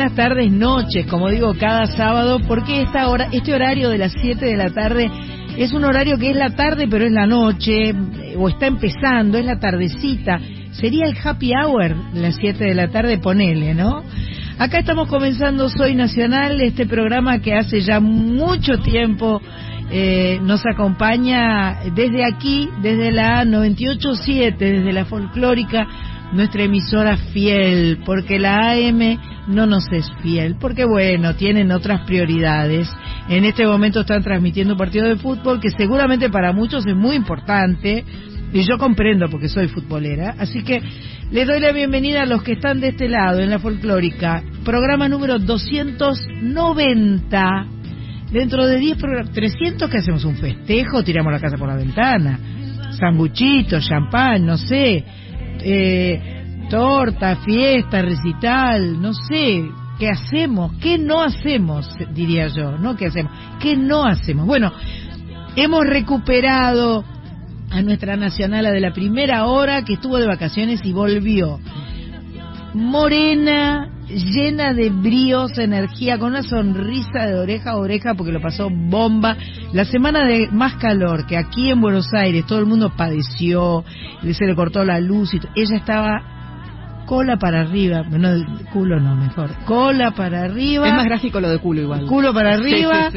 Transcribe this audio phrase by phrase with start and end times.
[0.00, 4.46] Buenas tardes, noches, como digo cada sábado, porque esta hora, este horario de las 7
[4.46, 5.10] de la tarde
[5.58, 7.92] es un horario que es la tarde, pero es la noche,
[8.38, 10.40] o está empezando, es la tardecita.
[10.72, 14.02] Sería el happy hour, las 7 de la tarde, ponele, ¿no?
[14.58, 19.42] Acá estamos comenzando Soy Nacional, este programa que hace ya mucho tiempo
[19.90, 25.86] eh, nos acompaña desde aquí, desde la 98.7, desde la folclórica,
[26.32, 32.88] nuestra emisora fiel, porque la AM no nos es fiel, porque bueno, tienen otras prioridades.
[33.28, 37.16] En este momento están transmitiendo un partido de fútbol que seguramente para muchos es muy
[37.16, 38.04] importante,
[38.52, 40.82] y yo comprendo porque soy futbolera, así que
[41.30, 45.08] le doy la bienvenida a los que están de este lado, en la folclórica, programa
[45.08, 47.66] número 290.
[48.32, 52.38] Dentro de 10 programas, 300 que hacemos un festejo, tiramos la casa por la ventana,
[52.98, 55.04] sanguchitos, champán, no sé,
[55.62, 60.72] eh, torta, fiesta, recital, no sé, ¿qué hacemos?
[60.80, 61.88] ¿Qué no hacemos?
[62.12, 62.96] Diría yo, ¿no?
[62.96, 63.32] ¿Qué hacemos?
[63.60, 64.46] ¿Qué no hacemos?
[64.46, 64.72] Bueno,
[65.56, 67.04] hemos recuperado
[67.70, 71.60] a nuestra nacional de la primera hora que estuvo de vacaciones y volvió.
[72.74, 78.68] Morena, llena de bríos, energía, con una sonrisa de oreja a oreja porque lo pasó
[78.70, 79.36] bomba.
[79.72, 83.84] La semana de más calor que aquí en Buenos Aires todo el mundo padeció,
[84.22, 86.39] se le cortó la luz y ella estaba
[87.06, 88.28] cola para arriba, no,
[88.72, 90.88] culo no, mejor, cola para arriba.
[90.88, 92.06] Es más gráfico lo de culo igual.
[92.06, 93.10] Culo para arriba,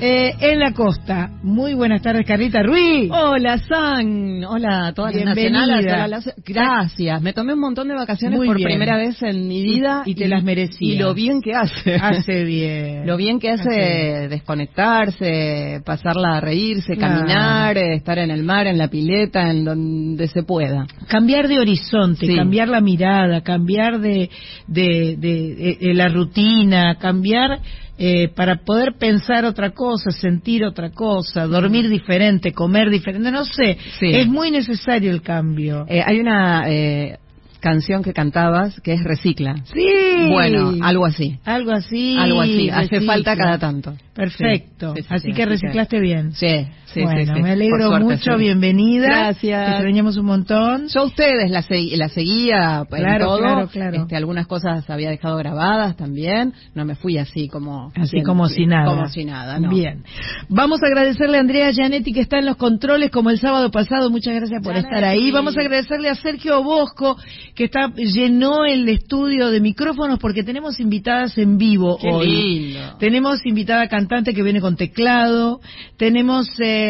[0.00, 1.30] eh, en la costa.
[1.42, 3.10] Muy buenas tardes, Carlita Ruiz.
[3.10, 4.44] Hola, San.
[4.44, 6.34] Hola a todas las nacionales.
[6.44, 7.22] Gracias.
[7.22, 10.02] Me tomé un montón de vacaciones por primera vez en mi vida.
[10.06, 10.94] Y, te las merecía.
[10.94, 11.96] Y lo bien que hace.
[11.96, 13.06] Hace bien.
[13.06, 18.88] Lo bien que hace, desconectarse, pasarla a reírse, caminar, estar en el mar, en la
[18.88, 20.86] pileta, en donde se pueda.
[21.08, 24.30] Cambiar de horizonte, cambiar la mirada cambiar de,
[24.66, 27.60] de, la rutina, cambiar
[27.98, 33.78] eh, para poder pensar otra cosa, sentir otra cosa, dormir diferente, comer diferente, no sé,
[34.00, 35.86] es muy necesario el cambio.
[35.88, 37.18] Eh, hay una eh,
[37.64, 39.56] canción que cantabas que es Recicla.
[39.72, 39.86] Sí.
[40.28, 41.38] Bueno, algo así.
[41.44, 42.14] Algo así.
[42.18, 42.68] Algo así.
[42.68, 43.94] Hace falta cada tanto.
[44.14, 44.94] Perfecto.
[45.08, 46.32] así que reciclaste bien.
[46.32, 46.66] Sí.
[46.94, 49.08] Sí, bueno, me alegro mucho, bienvenida.
[49.08, 49.66] Gracias.
[49.66, 50.86] Te extrañamos un montón.
[50.86, 51.64] Yo a ustedes la,
[51.96, 53.38] la seguía claro, todo.
[53.38, 54.02] Claro, claro.
[54.02, 56.54] Este, algunas cosas había dejado grabadas también.
[56.72, 57.90] No me fui así como...
[57.96, 58.94] Así como si nada.
[58.94, 59.70] Como si nada, ¿no?
[59.70, 60.04] Bien.
[60.48, 64.08] Vamos a agradecerle a Andrea Gianetti que está en los controles como el sábado pasado.
[64.08, 65.32] Muchas gracias por estar ahí.
[65.32, 67.16] Vamos a agradecerle a Sergio Bosco
[67.56, 72.28] que está llenó el estudio de micrófonos porque tenemos invitadas en vivo Qué hoy.
[72.28, 72.98] Lindo.
[73.00, 75.60] Tenemos invitada cantante que viene con teclado.
[75.96, 76.46] Tenemos...
[76.60, 76.83] Eh,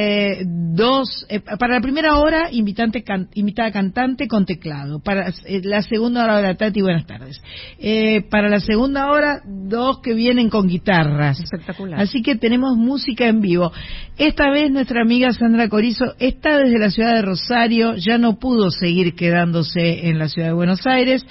[0.46, 5.00] dos, eh, para la primera hora, invitante, invitada cantante con teclado.
[5.00, 7.40] Para eh, la segunda hora, la Tati, buenas tardes.
[7.78, 11.40] Eh, para la segunda hora, dos que vienen con guitarras.
[11.40, 12.00] Espectacular.
[12.00, 13.72] Así que tenemos música en vivo.
[14.18, 18.70] Esta vez nuestra amiga Sandra Corizo está desde la ciudad de Rosario, ya no pudo
[18.70, 21.24] seguir quedándose en la ciudad de Buenos Aires.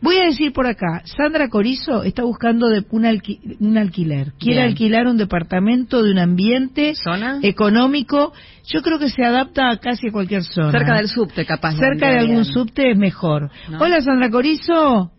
[0.00, 4.32] Voy a decir por acá, Sandra Corizo está buscando de un, alquiler.
[4.38, 6.92] Quiere alquilar un departamento de un ambiente
[7.42, 8.32] económico.
[8.64, 10.70] Yo creo que se adapta a casi cualquier zona.
[10.70, 11.76] Cerca del subte, capaz.
[11.76, 13.50] Cerca de algún subte es mejor.
[13.80, 15.10] Hola, Sandra Corizo.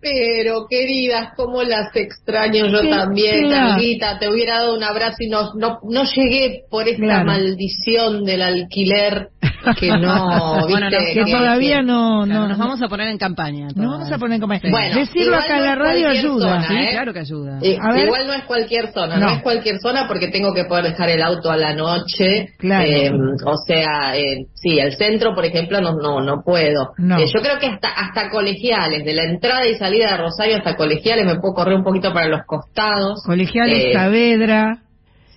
[0.00, 4.18] Pero, queridas, cómo las extraño yo también, Carlita.
[4.18, 9.28] Te hubiera dado un abrazo y no, no, no llegué por esta maldición del alquiler
[9.78, 11.14] que no, ¿viste?
[11.14, 13.68] que todavía no, no, nos vamos a poner en campaña.
[13.74, 14.70] Nos vamos a poner en campaña.
[14.70, 16.62] Bueno, decirlo acá en la radio ayuda.
[16.66, 16.88] sí, ¿eh?
[16.90, 17.58] claro que ayuda.
[17.62, 19.30] Eh, igual no es cualquier zona, no.
[19.30, 22.48] es cualquier zona porque tengo que poder dejar el auto a la noche.
[22.58, 22.88] Claro.
[22.88, 23.12] Eh,
[23.44, 26.92] o sea, eh, sí, el centro, por ejemplo, no, no, no puedo.
[26.98, 30.76] yo creo que hasta, hasta colegiales, de la entrada y salida salida de Rosario hasta
[30.76, 33.22] Colegiales, me puedo correr un poquito para los costados.
[33.24, 34.78] Colegiales, eh, Saavedra.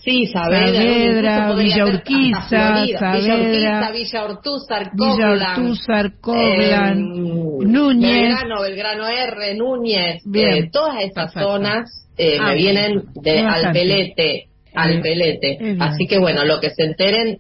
[0.06, 8.12] Sí, Saavedra, Villa Urquiza, Saavedra, Villa Ortúzar, Villa Ortúzar, Coblan, eh, Núñez.
[8.12, 14.44] Belgrano, Belgrano R, Núñez, eh, todas esas zonas eh, me ah, vienen de Alpelete,
[14.75, 15.75] Alpelete.
[15.80, 17.40] Así que bueno, lo que se enteren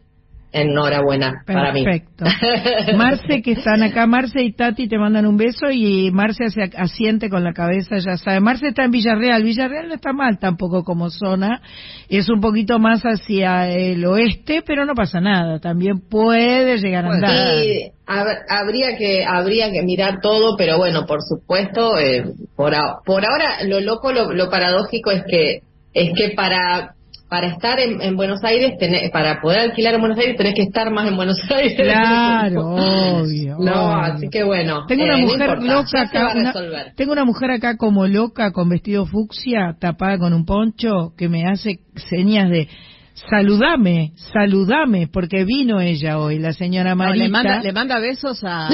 [0.55, 1.83] enhorabuena para mí.
[1.83, 2.25] Perfecto.
[2.97, 7.29] Marce, que están acá, Marce y Tati te mandan un beso y Marce se asiente
[7.29, 8.39] con la cabeza, ya sabe.
[8.39, 11.61] Marce está en Villarreal, Villarreal no está mal tampoco como zona,
[12.07, 17.13] es un poquito más hacia el oeste, pero no pasa nada, también puede llegar a
[17.13, 17.31] andar.
[17.31, 22.23] Sí, habría que habría que mirar todo, pero bueno, por supuesto, eh,
[22.55, 22.73] por,
[23.05, 25.59] por ahora lo loco, lo, lo paradójico es que
[25.93, 26.95] es que para
[27.29, 28.73] para estar en, Buenos Aires,
[29.11, 31.75] para poder alquilar en Buenos Aires, tenés que estar más en Buenos Aires.
[31.75, 33.57] Claro, obvio.
[33.59, 34.85] No, así que bueno.
[34.87, 36.53] Tengo una eh, mujer loca acá.
[36.95, 41.47] tengo una mujer acá como loca con vestido fucsia, tapada con un poncho, que me
[41.47, 42.67] hace señas de
[43.15, 47.23] saludame, saludame, porque vino ella hoy, la señora Marita.
[47.23, 48.67] le, manda, le manda besos a...
[48.67, 48.71] ¿A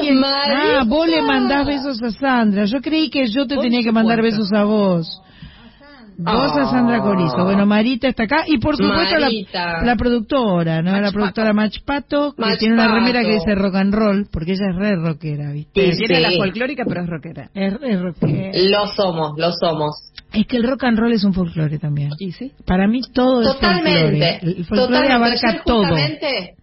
[0.00, 0.20] quién?
[0.24, 2.64] Ah, vos le mandás besos a Sandra.
[2.64, 5.22] Yo creí que yo te tenía que mandar besos a vos.
[6.16, 7.44] Vos a Sandra Corizo.
[7.44, 8.44] Bueno, Marita está acá.
[8.46, 10.98] Y por supuesto la, la, productora, ¿no?
[11.00, 14.76] la productora Machpato, que tiene una remera que dice rock and roll, porque ella es
[14.76, 15.92] re rockera, ¿viste?
[15.94, 17.50] Sí, tiene la folclórica, pero es rockera.
[17.54, 18.50] Es re rockera.
[18.54, 20.12] Lo somos, lo somos.
[20.32, 22.10] Es que el rock and roll es un folclore también.
[22.18, 22.52] ¿Y sí?
[22.66, 24.38] Para mí todo es folclore.
[24.42, 25.82] El folclore abarca todo.
[25.82, 26.56] Justamente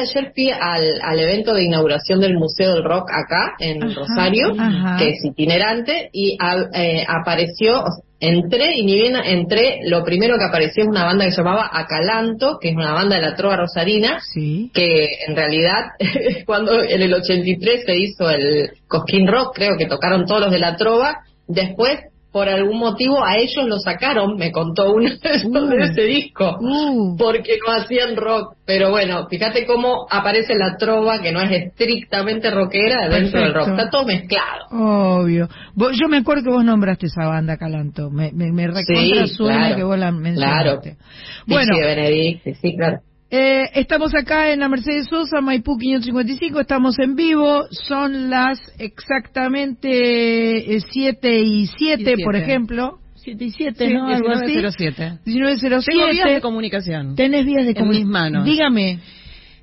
[0.00, 4.54] ayer fui al, al, evento de inauguración del Museo del Rock acá en Rosario,
[4.98, 6.36] que es itinerante, y
[6.74, 7.82] eh, apareció,
[8.20, 11.70] entré y ni bien entré, lo primero que apareció es una banda que se llamaba
[11.72, 14.18] Acalanto, que es una banda de la trova rosarina,
[14.74, 15.92] que en realidad
[16.46, 20.58] cuando en el 83 se hizo el Cosquín Rock, creo que tocaron todos los de
[20.58, 22.00] la trova, después
[22.32, 25.82] por algún motivo a ellos lo sacaron, me contó uno de uh.
[25.82, 27.16] ese disco, uh.
[27.16, 28.54] porque no hacían rock.
[28.66, 33.68] Pero bueno, fíjate cómo aparece la trova, que no es estrictamente rockera, dentro del rock.
[33.68, 34.66] Está todo mezclado.
[34.70, 35.48] Obvio.
[35.74, 38.10] yo me acuerdo que vos nombraste esa banda, Calanto.
[38.10, 40.96] Me, me, me recontra suena que vos la mencionaste.
[40.96, 40.98] Claro.
[41.46, 41.72] Bueno.
[42.44, 43.00] Sí, sí, claro.
[43.30, 50.80] Eh, estamos acá en la Mercedes Sosa, Maipú 555, estamos en vivo, son las exactamente
[50.80, 53.00] 7 eh, y 7, por ejemplo.
[53.16, 54.06] 7 y 7, ¿no?
[54.06, 55.18] 1907.
[55.26, 55.92] 1907.
[55.92, 57.16] Tengo vías de comunicación.
[57.16, 57.84] Tenés vías de comunicación.
[57.84, 58.46] En mis manos.
[58.46, 59.00] Dígame.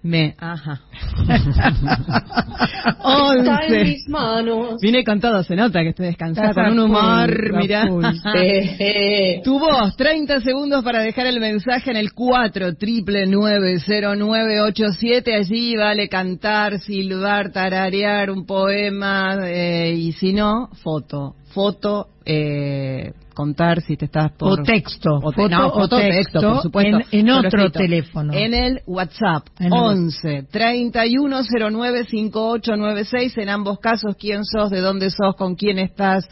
[0.05, 0.81] Me, ajá.
[3.01, 3.51] Once.
[3.65, 4.75] en mis manos.
[4.79, 7.87] Vine con todo, se nota que estoy descansada, con un humor, mirá.
[9.43, 15.33] tu voz, 30 segundos para dejar el mensaje en el 4 triple 90987.
[15.33, 21.33] Allí vale cantar, silbar, tararear un poema eh, y si no, foto.
[21.51, 24.61] Foto, eh, contar si te estás por...
[24.61, 25.19] O texto.
[25.21, 26.97] O foto, texto, por supuesto.
[27.11, 28.33] En, otro teléfono.
[28.33, 29.45] En el WhatsApp.
[29.59, 33.37] En 11 3109 5896.
[33.37, 36.27] En ambos casos, quién sos, de dónde sos, con quién estás.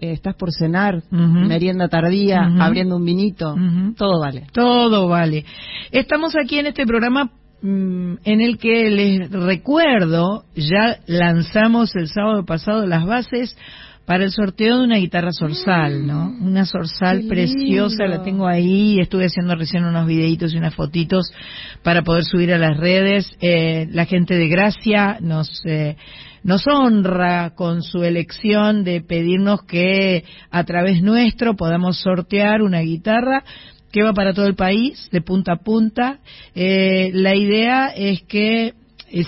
[0.00, 3.54] Eh, estás por cenar, merienda tardía, abriendo un vinito,
[3.98, 4.46] todo vale.
[4.50, 5.44] Todo vale.
[5.92, 7.30] Estamos aquí en este programa
[7.60, 13.54] mm, en el que les recuerdo, ya lanzamos el sábado pasado las bases
[14.10, 16.30] para el sorteo de una guitarra Sorsal, ¿no?
[16.30, 21.30] Mm, una Sorsal preciosa, la tengo ahí, estuve haciendo recién unos videitos y unas fotitos
[21.84, 23.30] para poder subir a las redes.
[23.40, 25.62] Eh, la gente de Gracia nos...
[25.64, 25.96] Eh,
[26.42, 33.44] nos honra con su elección de pedirnos que a través nuestro podamos sortear una guitarra
[33.92, 36.20] que va para todo el país, de punta a punta.
[36.54, 38.72] Eh, la idea es que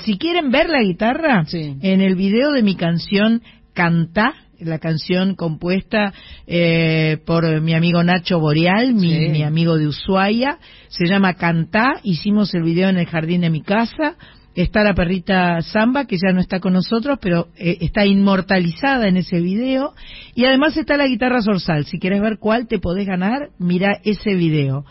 [0.05, 3.43] si quieren ver la guitarra, en el video de mi canción
[3.75, 4.35] Canta,
[4.65, 6.13] la canción compuesta
[6.47, 10.59] eh, por mi amigo Nacho Boreal, mi, amigo de Ushuaia.
[10.89, 12.01] Se llama Cantá.
[12.03, 14.17] Hicimos el video en el jardín de mi casa.
[14.55, 19.17] Está la perrita Samba, que ya no está con nosotros, pero eh, está inmortalizada en
[19.17, 19.95] ese video.
[20.35, 21.87] Y además está la guitarra Sorsal.
[21.87, 24.85] Si quieres ver cuál te podés ganar, mira ese video.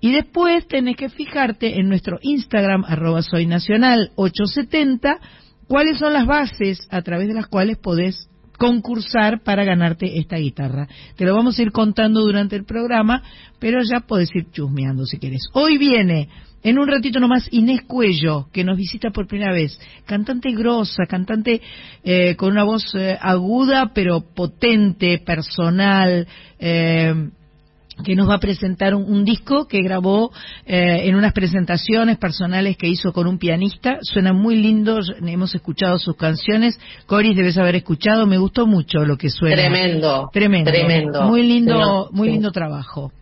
[0.00, 5.18] Y después tenés que fijarte en nuestro Instagram, arroba soy nacional 870,
[5.66, 10.88] cuáles son las bases a través de las cuales podés concursar para ganarte esta guitarra.
[11.16, 13.22] Te lo vamos a ir contando durante el programa,
[13.58, 15.48] pero ya puedes ir chusmeando si quieres.
[15.54, 16.28] Hoy viene,
[16.62, 19.78] en un ratito nomás, Inés Cuello, que nos visita por primera vez.
[20.04, 21.62] Cantante grosa, cantante
[22.02, 26.26] eh, con una voz eh, aguda, pero potente, personal.
[26.58, 27.30] Eh,
[28.04, 30.32] que nos va a presentar un, disco que grabó
[30.66, 33.98] eh, en unas presentaciones personales que hizo con un pianista.
[34.02, 36.78] Suena muy lindo, hemos escuchado sus canciones.
[37.06, 39.56] Coris debes haber escuchado, me gustó mucho lo que suena.
[39.56, 40.30] Tremendo.
[40.32, 40.70] Tremendo.
[40.70, 41.22] Tremendo.
[41.22, 43.12] Muy lindo, muy lindo trabajo.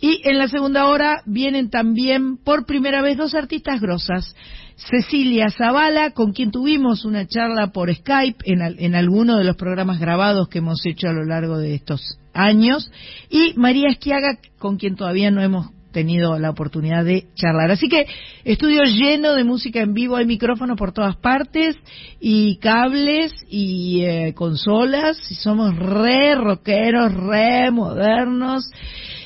[0.00, 4.34] Y en la segunda hora vienen también por primera vez dos artistas grosas.
[4.78, 9.98] Cecilia Zavala, con quien tuvimos una charla por Skype en, en alguno de los programas
[9.98, 12.90] grabados que hemos hecho a lo largo de estos años,
[13.28, 17.70] y María Esquiaga, con quien todavía no hemos tenido la oportunidad de charlar.
[17.72, 18.06] Así que
[18.44, 21.76] estudio lleno de música en vivo, hay micrófonos por todas partes
[22.20, 28.70] y cables y eh, consolas y somos re rockeros, re modernos.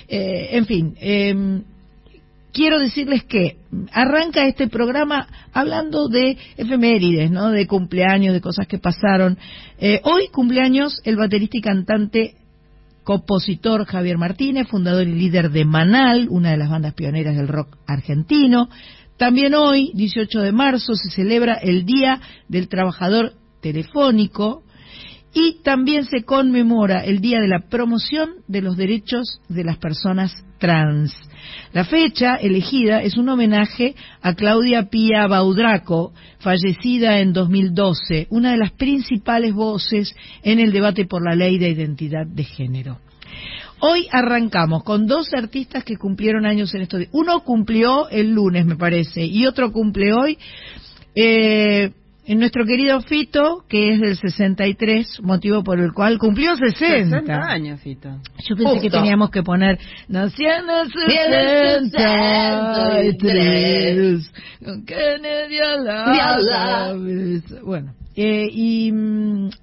[0.08, 1.64] Eh, en fin, em,
[2.52, 3.56] quiero decirles que
[3.92, 7.50] arranca este programa hablando de efemérides, ¿no?
[7.50, 9.38] De cumpleaños, de cosas que pasaron.
[9.78, 12.34] Eh, hoy cumpleaños el baterista y cantante
[13.04, 17.76] compositor Javier Martínez, fundador y líder de Manal, una de las bandas pioneras del rock
[17.86, 18.68] argentino.
[19.16, 24.62] También hoy, 18 de marzo, se celebra el Día del Trabajador Telefónico
[25.34, 30.32] y también se conmemora el Día de la Promoción de los Derechos de las Personas
[30.58, 31.14] Trans.
[31.72, 38.58] La fecha elegida es un homenaje a Claudia Pía Baudraco, fallecida en 2012, una de
[38.58, 42.98] las principales voces en el debate por la ley de identidad de género.
[43.80, 47.10] Hoy arrancamos con dos artistas que cumplieron años en estos días.
[47.12, 50.38] Uno cumplió el lunes, me parece, y otro cumple hoy.
[51.14, 51.90] Eh,
[52.24, 57.20] en nuestro querido Fito, que es del 63, motivo por el cual cumplió 60.
[57.20, 58.10] 60 años, Fito.
[58.48, 60.90] Yo pensé que teníamos que poner, nació en el
[63.10, 64.32] 63,
[64.64, 66.94] con Kennedy a la
[67.64, 68.92] Bueno, eh, y,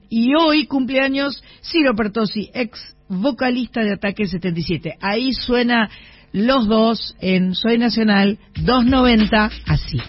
[0.10, 4.98] y hoy cumpleaños Ciro Pertosi, ex vocalista de Ataque 77.
[5.02, 5.90] Ahí suena
[6.32, 10.00] los dos en Soy Nacional 290, así.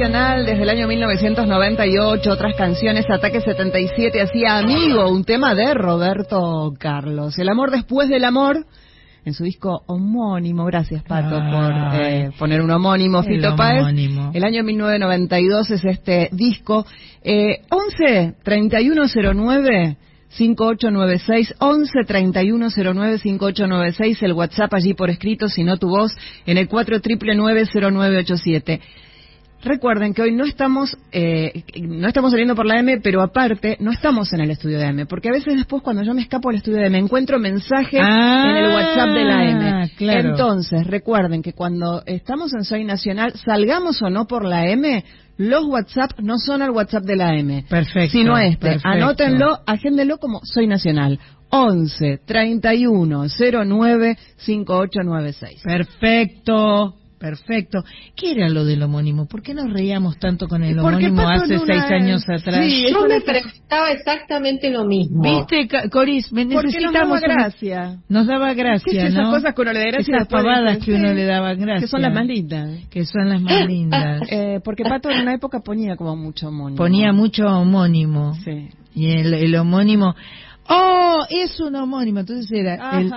[0.00, 6.72] Nacional desde el año 1998, otras canciones, Ataque 77, hacía Amigo, un tema de Roberto
[6.78, 7.38] Carlos.
[7.38, 8.64] El amor después del amor,
[9.26, 13.94] en su disco homónimo, gracias Pato por eh, poner un homónimo, Fito Páez.
[14.32, 16.86] El año 1992 es este disco.
[17.22, 19.98] Eh, 11 3109
[20.30, 26.68] 5896 11 3109 5896 el WhatsApp allí por escrito, si no tu voz, en el
[26.68, 28.80] 4 0987.
[29.62, 33.92] Recuerden que hoy no estamos eh, no estamos saliendo por la M, pero aparte no
[33.92, 36.56] estamos en el estudio de M, porque a veces después cuando yo me escapo al
[36.56, 39.70] estudio de M encuentro mensajes en el WhatsApp de la M.
[39.70, 45.04] Ah, Entonces, recuerden que cuando estamos en Soy Nacional, salgamos o no por la M,
[45.36, 47.64] los WhatsApp no son al WhatsApp de la M.
[47.68, 48.12] Perfecto.
[48.12, 48.78] Sino este.
[48.82, 51.18] Anótenlo, agéndenlo como Soy Nacional.
[51.50, 55.62] 11 31 09 5896.
[55.64, 56.94] Perfecto.
[57.20, 57.84] Perfecto.
[58.16, 59.26] ¿Qué era lo del homónimo?
[59.26, 62.64] ¿Por qué nos reíamos tanto con el homónimo hace seis años atrás?
[62.64, 65.22] Sí, yo me preguntaba exactamente lo mismo.
[65.22, 66.32] ¿Viste, Coris?
[66.32, 66.92] Me necesitamos...
[66.94, 67.98] Nos daba gracia.
[68.08, 70.16] Nos daba gracia, Esas cosas que uno le da gracia.
[70.16, 71.80] Esas pavadas que uno le daba gracia.
[71.82, 72.70] Que son las más lindas.
[72.88, 74.22] Que son las más lindas.
[74.30, 76.78] eh, porque Pato en una época ponía como mucho homónimo.
[76.78, 78.32] Ponía mucho homónimo.
[78.42, 78.70] Sí.
[78.94, 80.14] Y el, el homónimo...
[80.70, 81.18] ¡Oh!
[81.28, 82.20] Es un homónimo.
[82.20, 82.98] Entonces era...
[82.98, 83.12] El,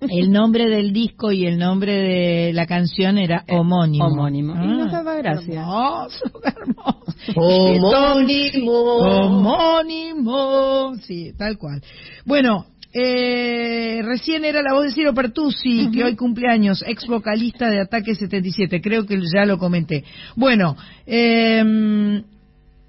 [0.00, 4.06] el nombre del disco y el nombre de la canción era eh, homónimo.
[4.06, 4.54] Homónimo.
[4.54, 5.66] y nos daba gracia.
[7.34, 8.70] Homónimo.
[9.00, 10.94] Homónimo.
[11.02, 11.82] Sí, tal cual.
[12.24, 17.80] Bueno, eh, recién era la voz de Ciro Pertusi, que hoy cumpleaños, ex vocalista de
[17.80, 18.80] Ataque 77.
[18.80, 20.04] Creo que ya lo comenté.
[20.34, 22.22] Bueno, eh,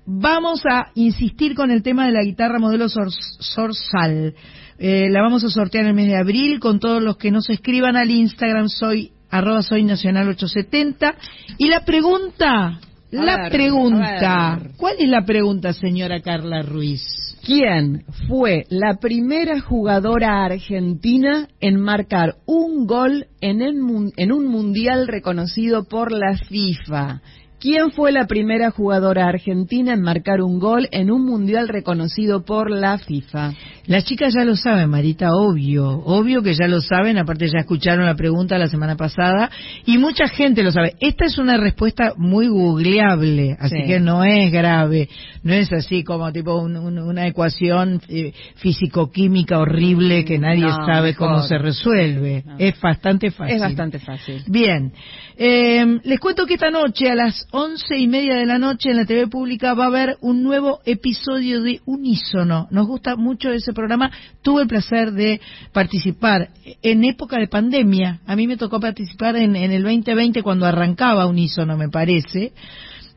[0.06, 4.34] vamos a insistir con el tema de la guitarra modelo Sorsal.
[4.80, 7.50] Eh, la vamos a sortear en el mes de abril con todos los que nos
[7.50, 11.16] escriban al Instagram soy arroba soy nacional 870
[11.58, 17.02] y la pregunta la pregunta ¿cuál es la pregunta señora Carla Ruiz?
[17.44, 25.86] ¿Quién fue la primera jugadora argentina en marcar un gol en, en un mundial reconocido
[25.86, 27.22] por la FIFA?
[27.60, 32.70] ¿Quién fue la primera jugadora argentina en marcar un gol en un mundial reconocido por
[32.70, 33.54] la FIFA?
[33.88, 38.06] Las chicas ya lo saben, Marita, obvio, obvio que ya lo saben, aparte ya escucharon
[38.06, 39.50] la pregunta la semana pasada
[39.86, 40.96] y mucha gente lo sabe.
[41.00, 45.08] Esta es una respuesta muy googleable, así que no es grave,
[45.42, 51.58] no es así como tipo una ecuación eh, físico-química horrible que nadie sabe cómo se
[51.58, 52.44] resuelve.
[52.58, 53.56] Es bastante fácil.
[53.56, 54.44] Es bastante fácil.
[54.48, 54.92] Bien,
[55.38, 58.98] eh, les cuento que esta noche a las once y media de la noche en
[58.98, 62.68] la TV pública va a haber un nuevo episodio de Unísono.
[62.70, 64.12] Nos gusta mucho ese programa.
[64.42, 65.40] Tuve el placer de
[65.72, 66.50] participar
[66.82, 68.20] en época de pandemia.
[68.26, 72.52] A mí me tocó participar en, el 2020 cuando arrancaba Unísono, me parece.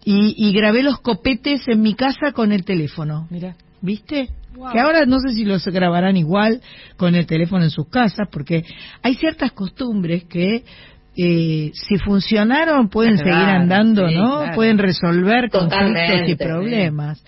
[0.05, 3.27] Y, grabé los copetes en mi casa con el teléfono.
[3.31, 3.57] Mira.
[3.83, 4.29] ¿Viste?
[4.73, 6.61] Que ahora no sé si los grabarán igual
[6.97, 8.65] con el teléfono en sus casas, porque
[9.03, 10.65] hay ciertas costumbres que
[11.17, 14.53] eh, si funcionaron pueden seguir andando, ¿no?
[14.55, 17.23] Pueden resolver conflictos y problemas.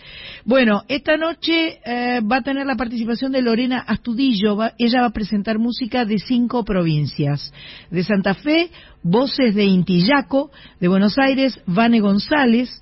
[0.45, 4.59] Bueno, esta noche eh, va a tener la participación de Lorena Astudillo.
[4.79, 7.53] ella va a presentar música de cinco provincias.
[7.91, 8.71] De Santa Fe,
[9.03, 12.81] voces de Intillaco, de Buenos Aires, Vane González,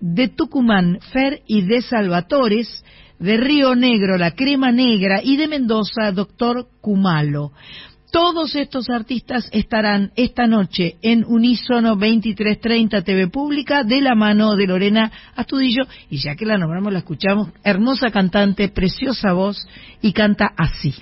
[0.00, 2.84] de Tucumán, Fer y de Salvatores,
[3.18, 7.52] de Río Negro, La Crema Negra y de Mendoza, Doctor Cumalo.
[8.10, 14.66] Todos estos artistas estarán esta noche en Unísono 2330 TV Pública de la mano de
[14.66, 19.66] Lorena Astudillo y ya que la nombramos la escuchamos, hermosa cantante, preciosa voz
[20.00, 20.94] y canta así.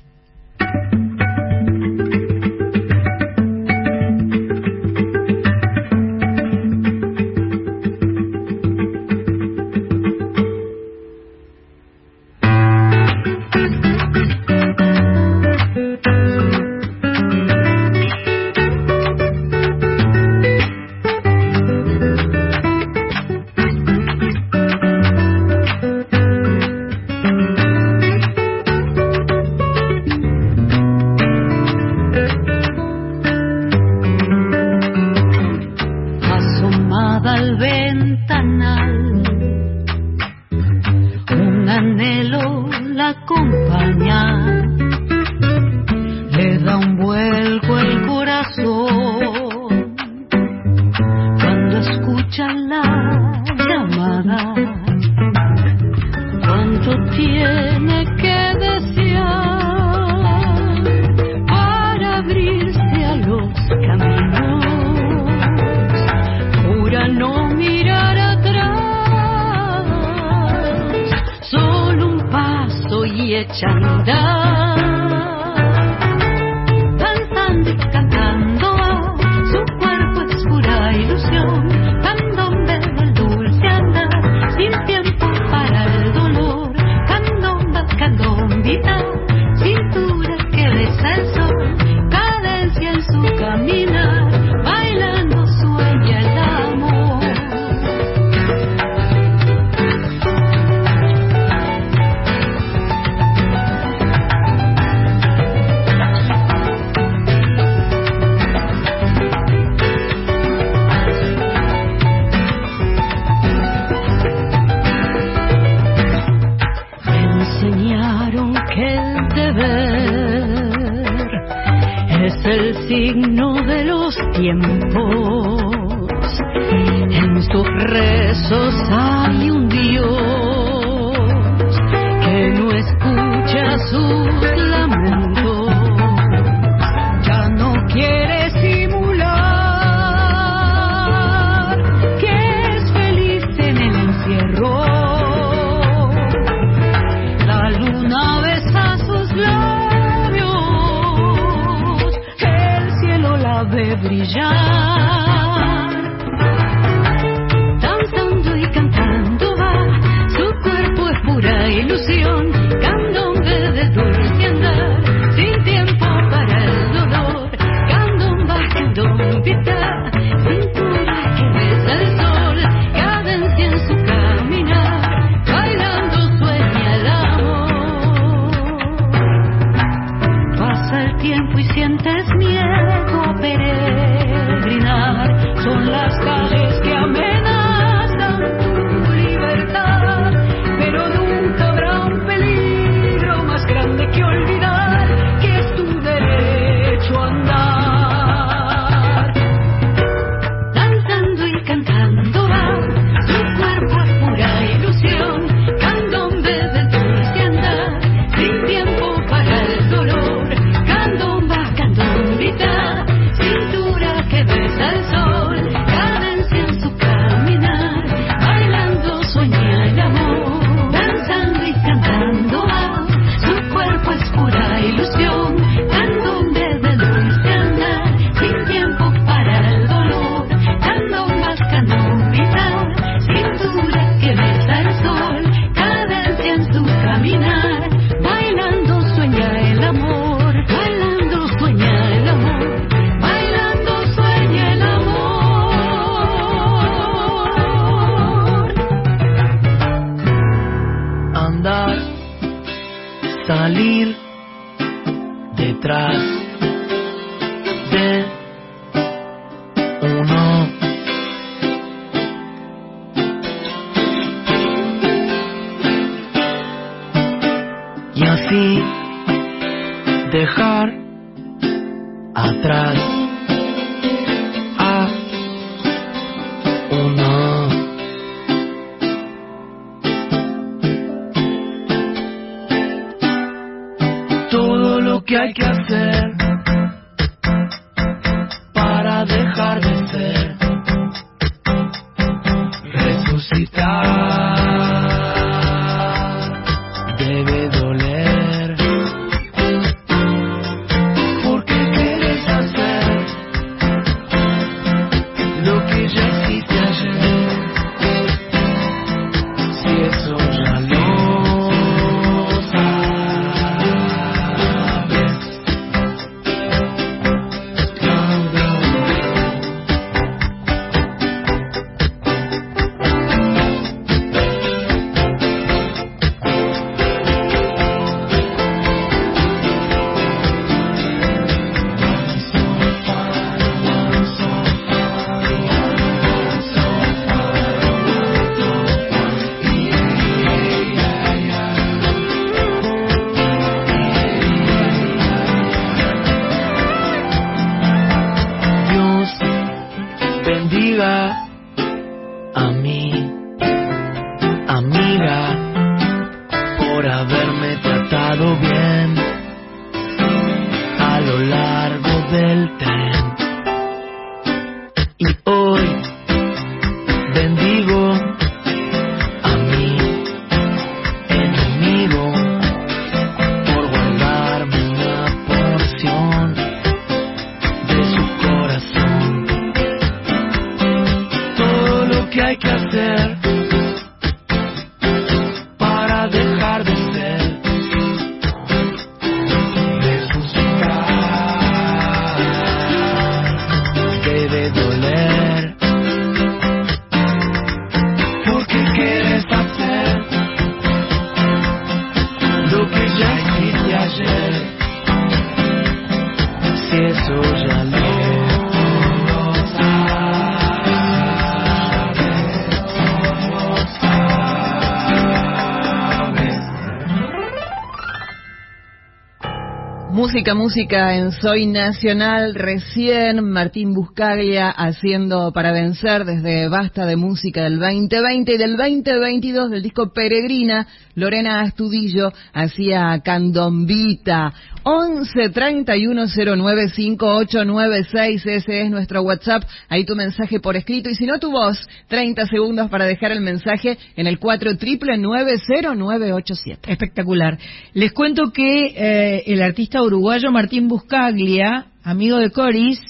[420.36, 422.54] Música, música en Soy Nacional.
[422.54, 429.70] Recién Martín Buscaglia haciendo para vencer desde Basta de Música del 2020 y del 2022
[429.70, 430.86] del disco Peregrina.
[431.14, 434.52] Lorena Astudillo hacía Candombita.
[434.88, 438.46] 11 31 09 5896.
[438.46, 439.64] Ese es nuestro WhatsApp.
[439.88, 441.10] Ahí tu mensaje por escrito.
[441.10, 441.76] Y si no, tu voz.
[442.06, 446.92] 30 segundos para dejar el mensaje en el 4 triple 90987.
[446.92, 447.58] Espectacular.
[447.94, 453.00] Les cuento que eh, el artista uruguayo Martín Buscaglia, amigo de Coris,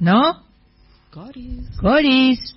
[0.00, 0.42] ¿no?
[1.12, 1.68] Coris.
[1.80, 2.56] Coris.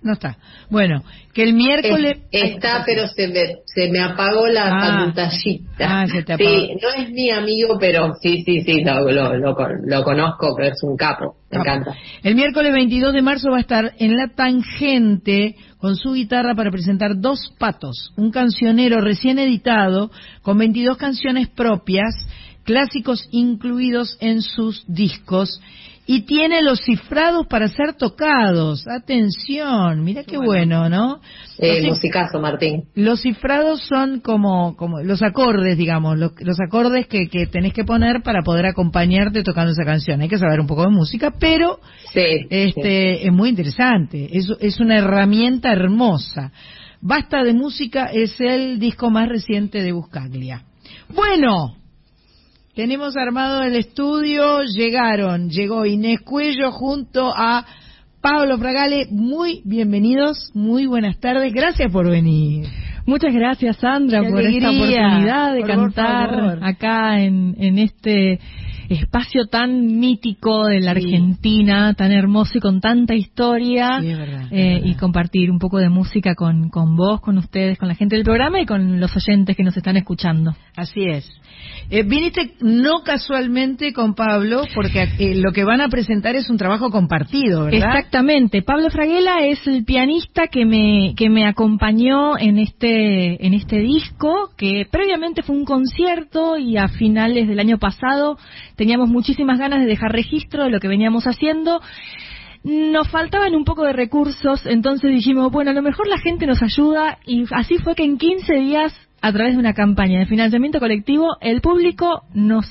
[0.00, 0.38] No está.
[0.70, 1.02] Bueno,
[1.34, 2.18] que el miércoles...
[2.30, 4.78] está, pero se me, se me apagó la ah.
[4.80, 6.02] pantallita.
[6.02, 6.50] Ah, se te apagó.
[6.50, 10.82] Sí, no es mi amigo, pero sí, sí, sí, lo, lo, lo, conozco, pero es
[10.84, 11.36] un capo.
[11.50, 11.96] Me encanta.
[12.22, 16.70] El miércoles 22 de marzo va a estar en La Tangente con su guitarra para
[16.70, 22.14] presentar Dos Patos, un cancionero recién editado con 22 canciones propias,
[22.62, 25.60] clásicos incluidos en sus discos
[26.10, 28.88] y tiene los cifrados para ser tocados.
[28.88, 31.20] Atención, mira qué bueno, ¿no?
[31.58, 32.84] Eh, musicazo, Martín.
[32.94, 37.84] Los cifrados son como, como los acordes, digamos, los, los acordes que, que, tenés que
[37.84, 40.22] poner para poder acompañarte tocando esa canción.
[40.22, 41.78] Hay que saber un poco de música, pero
[42.14, 44.30] este es muy interesante.
[44.32, 46.52] Es, es una herramienta hermosa.
[47.02, 50.62] Basta de música es el disco más reciente de Buscaglia.
[51.14, 51.77] Bueno,
[52.78, 57.66] tenemos armado el estudio, llegaron, llegó Inés Cuello junto a
[58.20, 59.08] Pablo Fragale.
[59.10, 62.68] Muy bienvenidos, muy buenas tardes, gracias por venir.
[63.04, 68.38] Muchas gracias Sandra por esta oportunidad de cantar acá en, en este
[68.88, 74.00] espacio tan mítico de la Argentina, tan hermoso y con tanta historia,
[74.50, 78.16] eh, y compartir un poco de música con, con vos, con ustedes, con la gente
[78.16, 80.54] del programa y con los oyentes que nos están escuchando.
[80.76, 81.28] Así es.
[81.90, 86.58] Eh, viniste no casualmente con Pablo, porque eh, lo que van a presentar es un
[86.58, 87.96] trabajo compartido, ¿verdad?
[87.96, 88.62] Exactamente.
[88.62, 94.50] Pablo Fraguela es el pianista que me, que me acompañó en este, en este disco,
[94.56, 98.36] que previamente fue un concierto y a finales del año pasado
[98.78, 101.82] teníamos muchísimas ganas de dejar registro de lo que veníamos haciendo.
[102.64, 106.62] Nos faltaban un poco de recursos, entonces dijimos, bueno, a lo mejor la gente nos
[106.62, 110.78] ayuda y así fue que en 15 días, a través de una campaña de financiamiento
[110.78, 112.66] colectivo, el público nos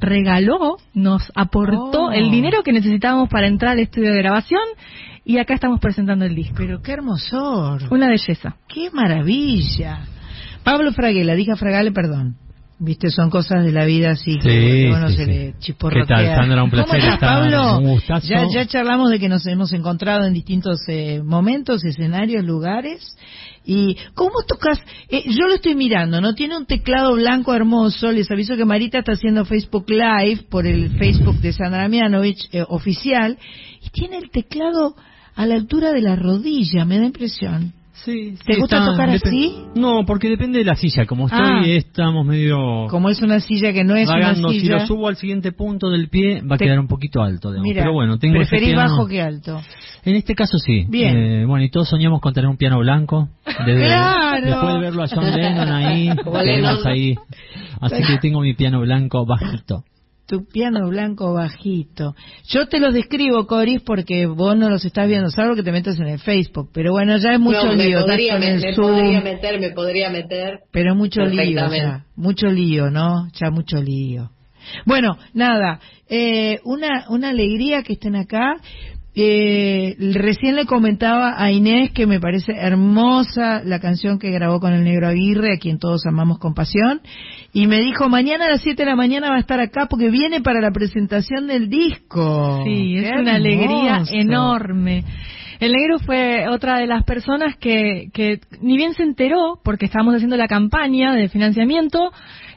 [0.00, 2.12] regaló, nos aportó oh.
[2.12, 4.62] el dinero que necesitábamos para entrar al estudio de grabación
[5.24, 6.56] y acá estamos presentando el disco.
[6.56, 7.82] Pero qué hermosor.
[7.90, 8.56] Una belleza.
[8.68, 10.06] Qué maravilla.
[10.64, 12.36] Pablo Fraguela, diga Fragale, perdón.
[12.76, 16.16] Viste, son cosas de la vida así que uno se le chisporrotea.
[16.16, 16.64] ¿Qué tal, Sandra?
[16.64, 17.78] Un placer ¿Cómo Pablo?
[17.78, 23.16] Un ya, ya charlamos de que nos hemos encontrado en distintos eh, momentos, escenarios, lugares.
[23.64, 24.80] ¿Y cómo tocas?
[25.08, 26.34] Eh, yo lo estoy mirando, ¿no?
[26.34, 28.10] Tiene un teclado blanco hermoso.
[28.10, 32.64] Les aviso que Marita está haciendo Facebook Live por el Facebook de Sandra Mianovich eh,
[32.68, 33.38] oficial.
[33.82, 34.96] Y tiene el teclado
[35.36, 37.72] a la altura de la rodilla, me da impresión.
[38.02, 39.66] Sí, ¿Te gusta tocar así?
[39.76, 41.06] No, porque depende de la silla.
[41.06, 41.62] Como estoy, ah.
[41.64, 42.86] estamos medio.
[42.90, 44.50] Como es una silla que no es una silla.
[44.50, 47.52] Si lo subo al siguiente punto del pie, va a quedar un poquito alto.
[47.62, 49.60] Pero bueno, tengo ¿Preferís bajo que alto?
[50.04, 50.84] En este caso sí.
[50.88, 51.16] Bien.
[51.16, 53.28] Eh, bueno, y todos soñamos con tener un piano blanco.
[53.44, 54.44] claro.
[54.44, 56.10] Después de verlo a John Lennon ahí,
[56.84, 57.14] ahí.
[57.80, 59.84] Así que tengo mi piano blanco bajito
[60.26, 62.14] tu piano blanco bajito.
[62.48, 65.98] Yo te los describo, Coris, porque vos no los estás viendo, salvo que te metas
[66.00, 66.70] en el Facebook.
[66.72, 67.98] Pero bueno, ya es mucho lío.
[67.98, 68.38] Me podría,
[68.74, 70.60] podría meter, me podría meter.
[70.72, 72.04] Pero mucho lío, ya.
[72.16, 73.28] Mucho lío, ¿no?
[73.34, 74.30] Ya mucho lío.
[74.86, 78.56] Bueno, nada, eh, una, una alegría que estén acá.
[79.16, 84.72] Eh, recién le comentaba a Inés que me parece hermosa la canción que grabó con
[84.72, 87.00] el Negro Aguirre, a quien todos amamos con pasión,
[87.54, 90.10] y me dijo, mañana a las 7 de la mañana va a estar acá porque
[90.10, 92.64] viene para la presentación del disco.
[92.64, 95.04] Sí, es una alegría enorme.
[95.60, 100.16] El negro fue otra de las personas que, que ni bien se enteró, porque estábamos
[100.16, 102.10] haciendo la campaña de financiamiento,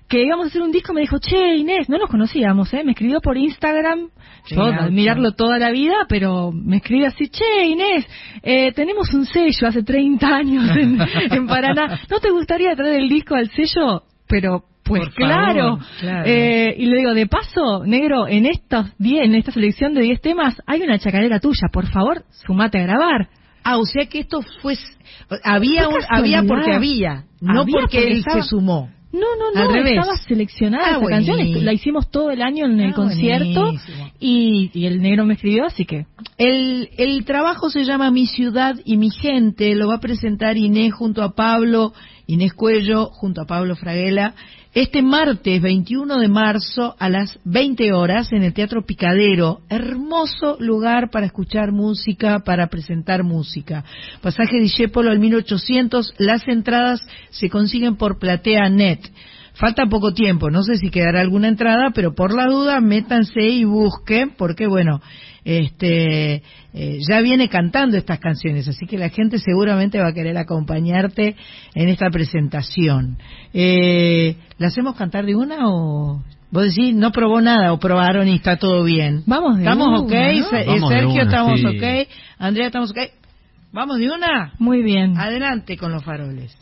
[0.09, 2.81] que íbamos a hacer un disco, me dijo, che, Inés, no nos conocíamos, ¿eh?
[2.83, 4.09] Me escribió por Instagram,
[4.47, 8.07] yo admirarlo toda la vida, pero me escribe así, che, Inés,
[8.41, 10.97] eh, tenemos un sello hace 30 años en,
[11.31, 14.01] en Paraná, ¿no te gustaría traer el disco al sello?
[14.27, 15.79] Pero pues claro.
[16.25, 20.21] Eh, y le digo, de paso, negro, en estos diez, en esta selección de 10
[20.21, 23.29] temas hay una chacarera tuya, por favor, sumate a grabar.
[23.63, 24.75] Ah, o sea que esto fue
[25.43, 28.89] había un, había porque había, no porque, él se sumó.
[29.11, 32.91] No, no, no, estaba seleccionada ah, esa canción, la hicimos todo el año en el
[32.91, 33.73] ah, concierto
[34.19, 36.05] y, y, el negro me escribió, así que...
[36.37, 40.93] El, el trabajo se llama Mi Ciudad y Mi Gente, lo va a presentar Inés
[40.93, 41.93] junto a Pablo
[42.27, 44.35] Inés Cuello junto a Pablo Fraguela
[44.81, 49.61] este martes 21 de marzo a las 20 horas en el Teatro Picadero.
[49.69, 53.83] Hermoso lugar para escuchar música, para presentar música.
[54.21, 56.13] Pasaje Dijépolo al 1800.
[56.19, 57.01] Las entradas
[57.31, 58.99] se consiguen por Platea Net.
[59.55, 63.63] Falta poco tiempo, no sé si quedará alguna entrada, pero por la duda métanse y
[63.63, 65.01] busquen, porque bueno,
[65.47, 66.43] este,
[66.73, 71.37] eh, ya viene cantando estas canciones, así que la gente seguramente va a querer acompañarte
[71.73, 73.17] en esta presentación.
[73.53, 76.21] Eh, ¿La hacemos cantar de una o
[76.51, 79.23] vos decís no probó nada o probaron y está todo bien?
[79.25, 80.11] Vamos de ¿Estamos ok?
[80.89, 82.09] Sergio, estamos ok.
[82.39, 82.97] Andrea, estamos ok.
[83.71, 84.51] ¿Vamos de una?
[84.59, 85.17] Muy bien.
[85.17, 86.53] Adelante con los faroles.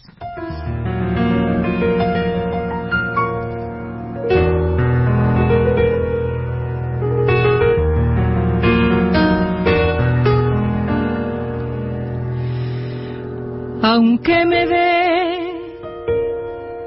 [13.87, 15.37] Aunque me dé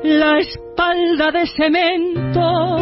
[0.03, 2.79] la espalda de cemento,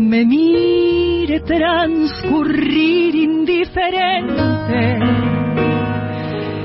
[0.00, 4.98] me mire transcurrir indiferente.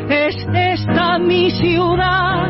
[0.09, 2.49] Es esta mi ciudad,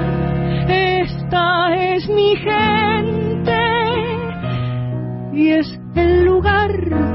[0.67, 3.61] esta es mi gente
[5.33, 6.71] y es el lugar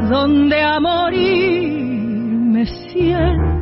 [0.09, 1.73] donde a morir
[2.53, 3.54] me siento.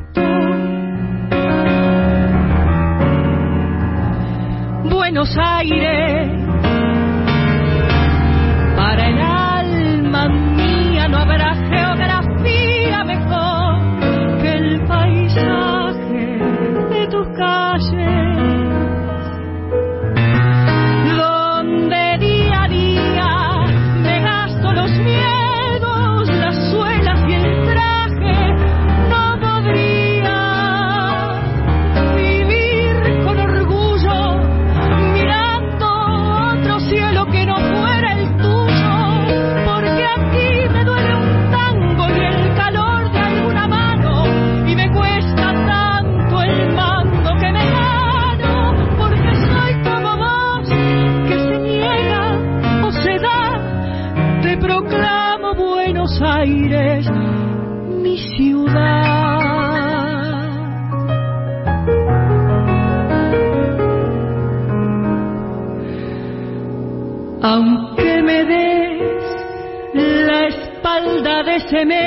[5.12, 6.41] Buenos Aires.
[71.72, 72.01] Cemento,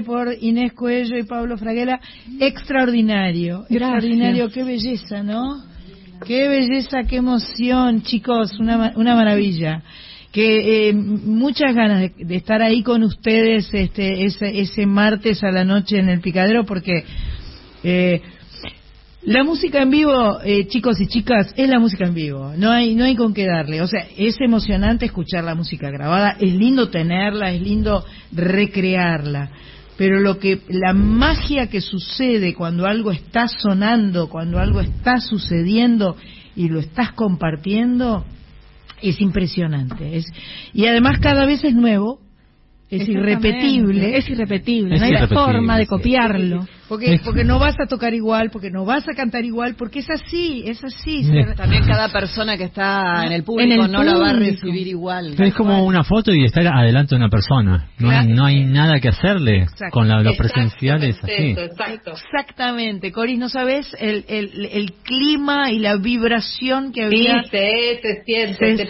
[0.00, 2.00] por Inés Cuello y Pablo Fraguela.
[2.40, 5.62] Extraordinario, extraordinario, qué belleza, ¿no?
[6.24, 9.82] Qué belleza, qué emoción, chicos, una, una maravilla.
[10.32, 15.64] Que eh, muchas ganas de, estar ahí con ustedes este, ese, ese martes a la
[15.64, 17.04] noche en el picadero porque
[17.84, 18.22] eh,
[19.24, 22.54] la música en vivo, eh, chicos y chicas, es la música en vivo.
[22.56, 23.80] No hay, no hay con qué darle.
[23.80, 29.50] O sea, es emocionante escuchar la música grabada, es lindo tenerla, es lindo recrearla.
[29.96, 36.16] Pero lo que, la magia que sucede cuando algo está sonando, cuando algo está sucediendo
[36.56, 38.24] y lo estás compartiendo,
[39.02, 40.16] es impresionante.
[40.16, 40.26] Es,
[40.72, 42.20] y además cada vez es nuevo,
[42.88, 44.16] es irrepetible.
[44.16, 46.66] Es irrepetible, no hay forma de copiarlo.
[46.92, 50.10] Porque, porque no vas a tocar igual, porque no vas a cantar igual, porque es
[50.10, 51.26] así, es así.
[51.56, 55.34] También cada persona que está en el público no lo va a recibir igual.
[55.38, 57.88] Es como una foto y estar adelante de una persona.
[57.98, 61.56] No, hay, no hay nada que hacerle con la, lo presencial es así.
[62.12, 63.10] Exactamente.
[63.10, 67.42] Coris, ¿no sabes el, el, el, clima y la vibración que había?
[67.44, 68.86] Sí, se, siente,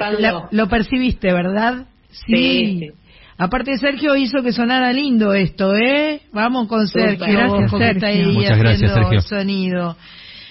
[0.50, 1.86] lo percibiste, ¿verdad?
[2.11, 2.90] sí.
[3.39, 6.22] Aparte Sergio hizo que sonara lindo esto, ¿eh?
[6.33, 7.26] Vamos con Sergio.
[7.26, 8.33] Gracias, Sergio.
[8.33, 9.20] Muchas gracias, Sergio.
[9.22, 9.97] sonido.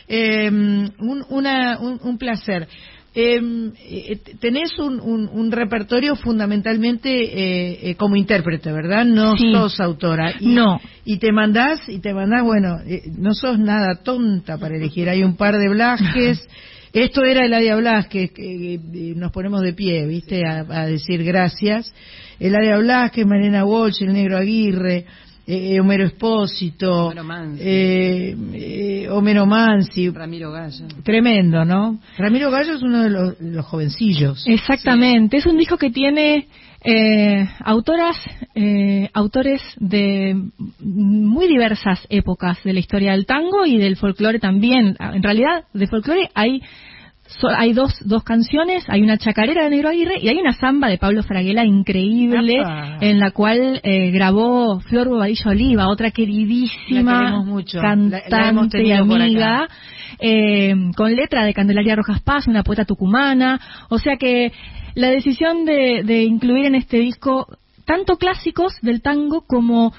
[0.08, 2.68] Eh, un, una, un, placer.
[3.14, 9.06] em, eh, tenés un, un, repertorio fundamentalmente eh, eh, como intérprete, ¿verdad?
[9.06, 10.34] No sos autora.
[10.40, 10.82] Y, no.
[11.06, 12.80] Y te mandás, y te mandás, bueno,
[13.18, 15.08] no sos nada tonta para elegir.
[15.08, 16.46] Hay un par de Blasques.
[16.94, 18.80] Esto era Eladia Blasquez, que,
[19.16, 20.46] nos ponemos de pie, ¿viste?
[20.46, 21.94] A, a decir gracias.
[22.40, 25.06] Eladia Blasquez, Mariana Walsh, el Negro Aguirre.
[25.52, 30.86] Eh, eh, Homero Espósito, Homero Mansi, eh, eh, Homero Mansi, Ramiro Gallo.
[31.04, 32.00] Tremendo, ¿no?
[32.18, 34.46] Ramiro Gallo es uno de los, jovencillos.
[34.48, 36.48] Exactamente, es un disco que tiene
[36.86, 38.16] eh, autoras,
[38.56, 40.42] eh, autores de
[40.80, 44.96] muy diversas épocas de la historia del tango y del folclore también.
[45.02, 46.62] En realidad, de folclore hay
[47.58, 50.98] hay dos, dos canciones, hay una chacarera de Negro Aguirre y hay una samba de
[50.98, 52.58] Pablo Fraguela increíble
[53.00, 57.44] en la cual eh, grabó Flor Bobadilla Oliva, otra queridísima
[57.82, 59.68] cantante y amiga,
[60.20, 63.60] eh, con letra de Candelaria Rojas Paz, una poeta tucumana,
[63.90, 64.52] o sea que
[64.96, 67.48] la decisión de, de incluir en este disco
[67.86, 69.94] tanto clásicos del tango como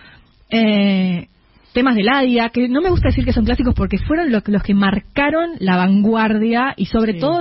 [0.51, 1.29] eh,
[1.73, 4.63] temas de Ladia, que no me gusta decir que son clásicos porque fueron los, los
[4.63, 7.41] que marcaron la vanguardia y sobre todo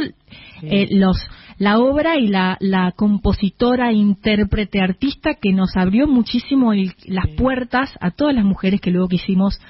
[0.62, 1.18] eh, los
[1.58, 8.10] la obra y la, la compositora, intérprete, artista que nos abrió muchísimo las puertas a
[8.10, 9.62] todas las mujeres que luego quisimos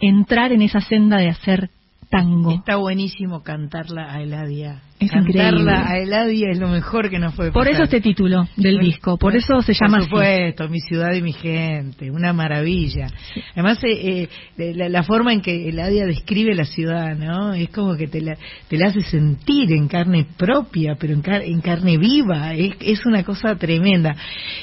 [0.00, 1.70] entrar en esa senda de hacer
[2.10, 2.50] tango.
[2.50, 4.82] Está buenísimo cantarla a Eladia.
[5.10, 9.18] Cantarla a Eladia es lo mejor que nos fue Por eso este título del disco,
[9.18, 13.08] por eso se llama Por supuesto, Mi ciudad y mi gente, una maravilla.
[13.52, 14.28] Además, eh,
[14.58, 17.52] eh, la, forma en que Eladia describe la ciudad, ¿no?
[17.52, 18.36] Es como que te la,
[18.68, 22.54] te la hace sentir en carne propia, pero en, en carne viva.
[22.54, 24.14] Es, es, una cosa tremenda.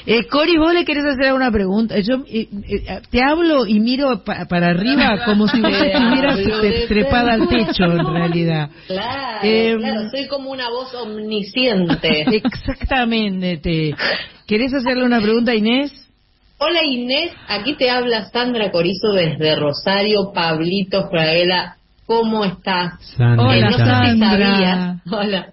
[0.06, 1.98] Eh, Cori, vos le querés hacer alguna pregunta.
[2.00, 2.48] Yo eh,
[3.10, 6.38] te hablo y miro para arriba como si vos estuvieras
[6.88, 8.70] trepada al techo, en realidad.
[8.86, 12.24] Claro, claro, soy como una voz omnisciente.
[12.32, 13.94] Exactamente.
[14.46, 15.92] ¿Querés hacerle una pregunta a Inés?
[16.58, 23.16] Hola Inés, aquí te habla Sandra Corizo desde Rosario, Pablito Fraela, ¿cómo estás?
[23.18, 24.04] Hola, no Sandra.
[24.04, 25.52] sé si sabías, hola,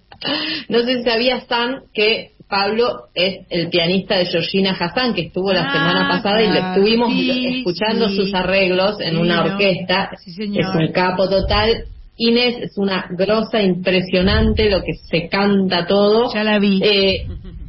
[0.67, 5.53] no sé si sabías, San, que Pablo es el pianista de Georgina Hassan, que estuvo
[5.53, 10.11] la semana ah, pasada y le estuvimos escuchando sus arreglos en una orquesta.
[10.25, 10.37] es
[10.75, 11.85] un capo total.
[12.17, 16.33] Inés es una grosa impresionante, lo que se canta todo.
[16.33, 16.81] Ya la vi.
[16.83, 17.27] Eh,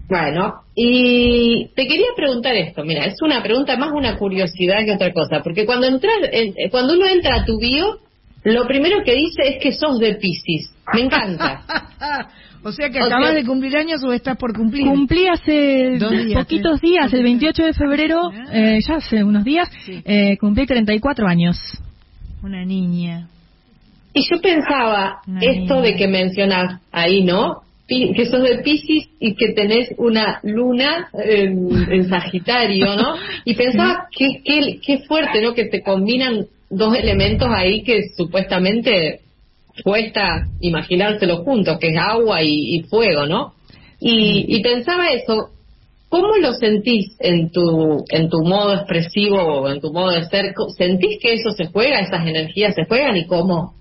[0.09, 5.12] bueno, y te quería preguntar esto, mira, es una pregunta más una curiosidad que otra
[5.12, 7.99] cosa, porque cuando entras, eh, cuando uno entra a tu bio,
[8.44, 10.74] lo primero que dice es que sos de Pisces.
[10.94, 11.62] Me encanta.
[12.62, 14.86] o sea que acabas de cumplir años o estás por cumplir.
[14.86, 15.99] Cumplí hace
[16.32, 18.46] poquitos días, el 28 de febrero, ah.
[18.51, 21.59] eh, ya hace unos días, eh, cumplí 34 años.
[22.42, 23.28] Una niña.
[24.19, 27.62] Y yo pensaba, esto de que mencionas ahí, ¿no?
[27.87, 33.14] que sos de Pisces y que tenés una luna en, Sagitario, ¿no?
[33.47, 35.55] Y pensaba qué, qué, qué fuerte, ¿no?
[35.55, 39.21] Que te combinan dos elementos ahí que supuestamente
[39.85, 43.55] cuesta imaginárselo juntos, que es agua y, fuego, ¿no?
[44.01, 45.51] Y, y, pensaba eso,
[46.09, 50.53] ¿cómo lo sentís en tu, en tu modo expresivo o en tu modo de ser?
[50.77, 53.79] ¿Sentís que eso se juega, esas energías se juegan y cómo?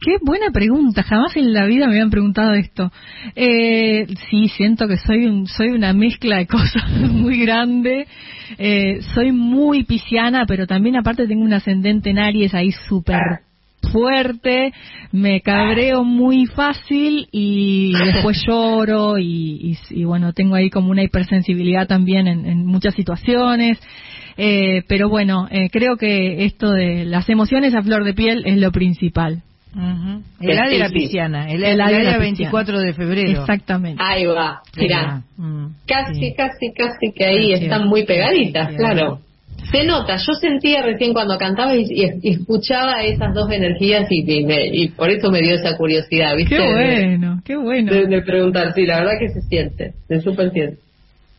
[0.00, 2.92] Qué buena pregunta, jamás en la vida me habían preguntado esto.
[3.34, 8.06] Eh, sí, siento que soy un, soy una mezcla de cosas muy grande.
[8.58, 13.20] Eh, soy muy pisciana, pero también aparte tengo un ascendente en Aries ahí súper
[13.92, 14.72] fuerte,
[15.12, 22.28] me cabreo muy fácil y después lloro y, bueno, tengo ahí como una hipersensibilidad también
[22.28, 23.78] en, muchas situaciones.
[24.36, 28.58] Eh, pero bueno, eh, creo que esto de las emociones a flor de piel es
[28.58, 29.42] lo principal.
[30.40, 33.40] El área la pisciana, el, área 24 de febrero.
[33.40, 34.02] Exactamente.
[34.02, 35.22] Ahí va, mira.
[35.36, 35.66] Mm.
[35.86, 39.20] Casi, casi, casi que ahí están muy pegaditas, claro.
[39.70, 41.84] Se nota, yo sentía recién cuando cantaba y,
[42.22, 46.56] escuchaba esas dos energías y, y, por eso me dio esa curiosidad, ¿viste?
[46.56, 47.92] Qué bueno, qué bueno.
[47.92, 50.78] De, preguntar, sí, la verdad que se siente, se súper siente.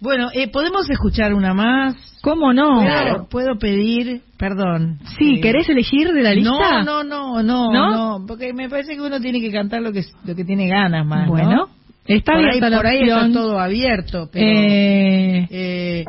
[0.01, 1.95] Bueno, eh, ¿podemos escuchar una más?
[2.21, 2.81] ¿Cómo no?
[2.81, 3.27] Claro.
[3.29, 4.99] ¿Puedo pedir, perdón?
[5.17, 6.83] Sí, eh, ¿querés elegir de la lista?
[6.83, 10.35] No, no, no, no, porque me parece que uno tiene que cantar lo que lo
[10.35, 11.67] que tiene ganas más, Bueno,
[12.05, 15.47] está por ahí, por ahí está todo abierto, pero eh...
[15.49, 16.05] Eh,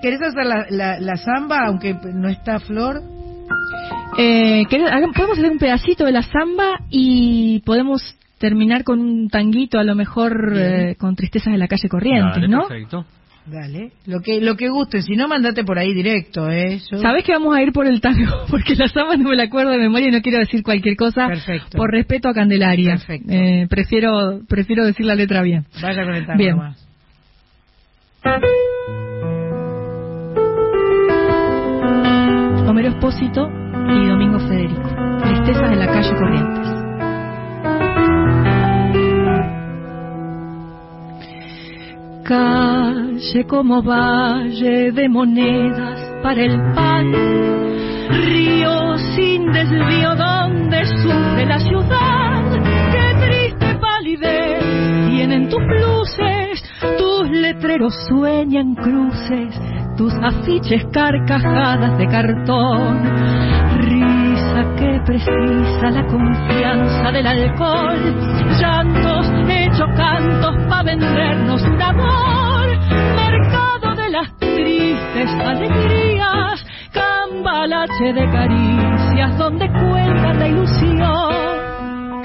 [0.00, 3.02] ¿querés, hacer la, la, la, samba aunque no está Flor?
[4.18, 4.64] Eh,
[5.14, 8.02] podemos hacer un pedacito de la samba y podemos
[8.40, 12.66] terminar con un tanguito, a lo mejor eh, con Tristezas de la calle Corrientes, ¿no?
[12.66, 13.04] Perfecto.
[13.46, 16.78] Dale, lo que lo que guste, si no mandate por ahí directo, ¿eh?
[17.02, 19.72] Sabes que vamos a ir por el tango porque la samba no me la acuerdo
[19.72, 21.26] de memoria y no quiero decir cualquier cosa.
[21.26, 21.76] Perfecto.
[21.76, 22.96] Por respeto a Candelaria.
[22.96, 23.30] Perfecto.
[23.30, 25.66] Eh, prefiero prefiero decir la letra bien.
[25.82, 26.56] Vaya con el tango bien.
[32.66, 33.50] Homero Espósito
[33.88, 34.88] y Domingo Federico.
[35.24, 36.59] Tristezas de la calle Corrientes.
[42.30, 47.10] Calle como valle de monedas para el pan,
[48.08, 52.52] río sin desvío donde sufre la ciudad,
[52.92, 54.62] qué triste palidez
[55.08, 56.62] tienen tus luces,
[56.98, 59.60] tus letreros sueñan cruces,
[59.96, 63.10] tus afiches carcajadas de cartón,
[64.76, 67.98] que precisa la confianza del alcohol,
[68.60, 72.66] llantos hechos cantos para vendernos un amor,
[73.16, 82.22] mercado de las tristes alegrías, cambalache de caricias donde cuelga la ilusión.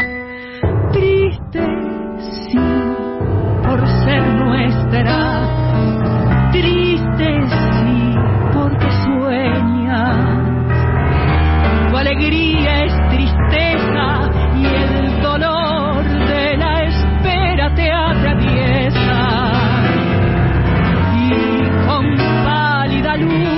[0.92, 1.66] Triste,
[2.50, 2.60] sí,
[3.64, 5.42] por ser nuestra.
[6.52, 7.65] Triste
[12.08, 19.52] alegría es tristeza y el dolor de la espera te atraviesa.
[21.16, 23.55] Y con pálida luz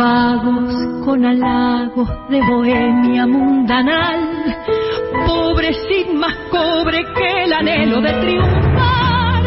[0.00, 4.20] vagos con halagos de bohemia mundanal,
[5.26, 9.42] pobre sin más cobre que el anhelo de triunfar,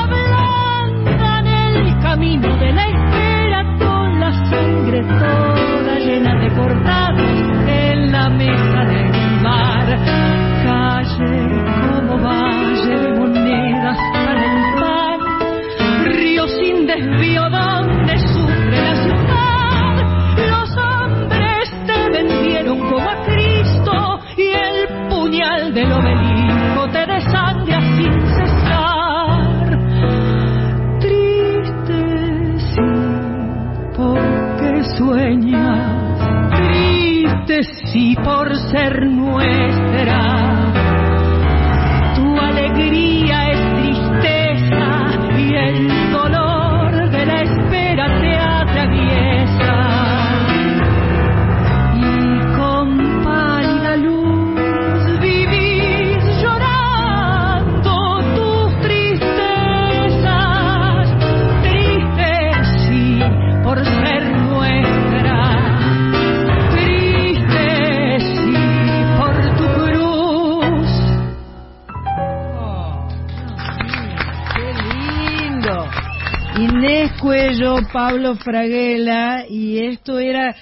[0.00, 7.30] ablandan el camino de la espera con la sangre toda llena de cortados
[7.66, 9.10] en la mesa del
[9.44, 9.88] bar,
[10.64, 11.36] calle
[11.84, 15.20] como valle de monedas para el pan,
[16.16, 18.27] río sin desvío donde
[25.78, 29.78] del obelisco te desangra sin cesar.
[30.98, 32.80] Triste sí,
[33.96, 36.18] porque sueñas,
[36.50, 37.62] triste
[37.92, 40.72] sí por ser nuestra.
[42.16, 43.07] Tu alegría
[77.92, 80.54] Pablo Fraguela, y esto era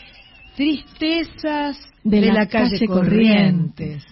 [0.57, 4.05] Tristezas de, la, calle, Corrientes.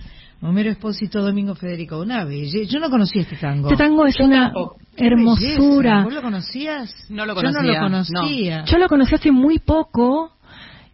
[0.42, 2.70] Homero Espósito, Domingo Federico, una belleza.
[2.70, 3.70] Yo no conocía este tango.
[3.70, 4.52] Este tango es una
[4.96, 6.04] hermosura.
[6.04, 6.94] ¿Vos lo conocías?
[7.08, 7.62] No lo conocía.
[7.62, 8.64] Yo no lo conocía.
[8.66, 10.32] Yo lo conocí hace muy poco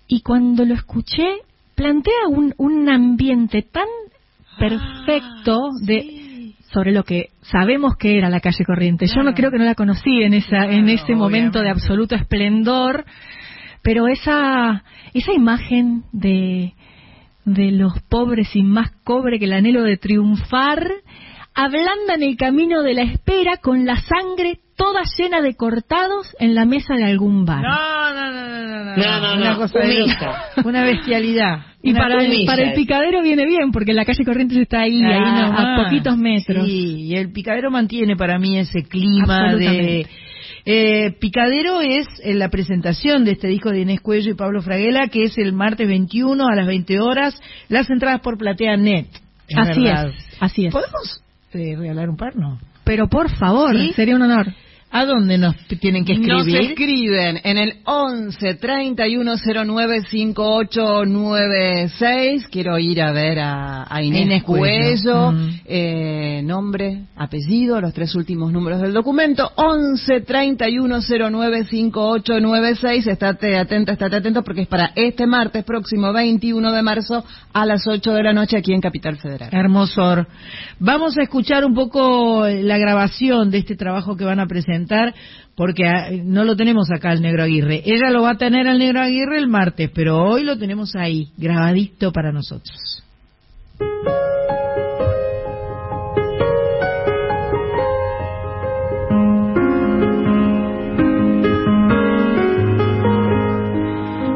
[0.07, 1.39] y cuando lo escuché
[1.75, 3.89] plantea un, un ambiente tan
[4.59, 6.20] perfecto ah, de
[6.73, 9.07] sobre lo que sabemos que era la calle corriente.
[9.07, 13.05] Yo no creo que no la conocí en esa en ese momento de absoluto esplendor,
[13.83, 16.75] pero esa esa imagen de
[17.45, 20.87] de los pobres sin más cobre que el anhelo de triunfar
[21.55, 26.65] ablandan el camino de la espera con la sangre toda llena de cortados en la
[26.65, 27.63] mesa de algún bar.
[27.63, 30.07] No, no, no, no, no, no, no, una cosa de
[30.65, 31.67] una bestialidad.
[31.83, 35.85] Y para el, para el picadero viene bien, porque la calle Corrientes está ahí, a,
[35.85, 36.67] poquitos metros.
[36.67, 40.07] Sí, y el picadero mantiene para mí ese clima de...
[40.67, 45.09] Eh, Picadero es en la presentación de este disco de Inés Cuello y Pablo Fraguela,
[45.09, 49.07] que es el martes 21 a las 20 horas, las entradas por Platea Net.
[49.57, 50.73] Así es, así es.
[50.73, 51.23] ¿Podemos
[51.55, 52.59] eh, regalar un par, no?
[52.85, 54.53] Pero por favor, sería un honor.
[54.93, 56.35] ¿A dónde nos tienen que escribir?
[56.35, 62.49] Nos escriben en el 11 3109 5896.
[62.49, 65.31] Quiero ir a ver a, Inés, Cuello.
[65.31, 65.61] Mm.
[65.65, 69.53] Eh, nombre, apellido, los tres últimos números del documento.
[69.55, 73.07] 11 3109 5896.
[73.07, 77.87] Estate atenta, estate atento porque es para este martes próximo 21 de marzo a las
[77.87, 79.51] 8 de la noche aquí en Capital Federal.
[79.53, 80.27] Hermosor.
[80.81, 84.80] Vamos a escuchar un poco la grabación de este trabajo que van a presentar
[85.55, 87.83] porque ah, no lo tenemos acá el Negro Aguirre.
[87.85, 91.29] Ella lo va a tener al Negro Aguirre el martes, pero hoy lo tenemos ahí,
[91.37, 93.03] grabadito para nosotros.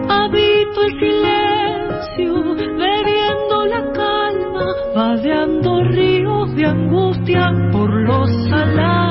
[0.09, 9.04] Habito el silencio, bebiendo la calma, vadeando ríos de angustia por los salares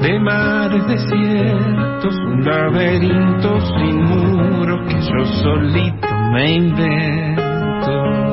[0.00, 8.29] de mares desiertos, un laberinto sin muros que yo solito me invento.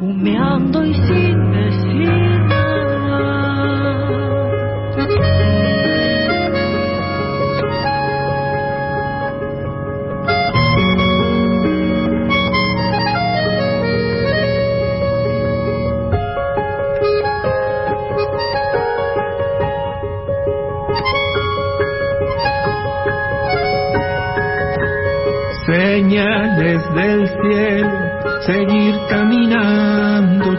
[0.00, 2.38] Humeando y sin decir
[25.66, 28.08] Señales del cielo
[28.46, 29.27] seguir caminando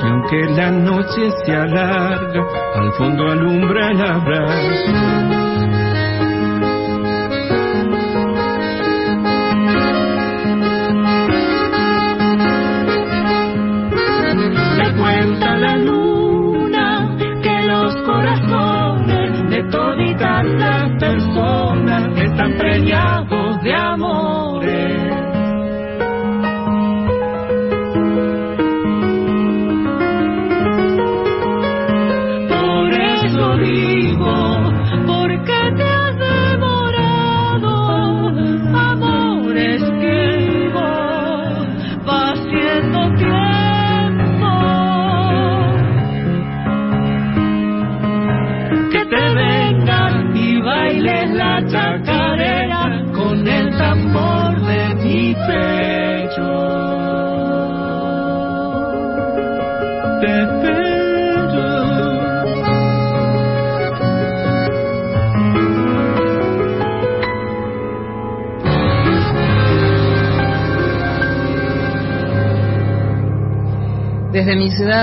[0.01, 2.43] y aunque la noche se alarga,
[2.75, 5.19] al fondo alumbra el abrazo.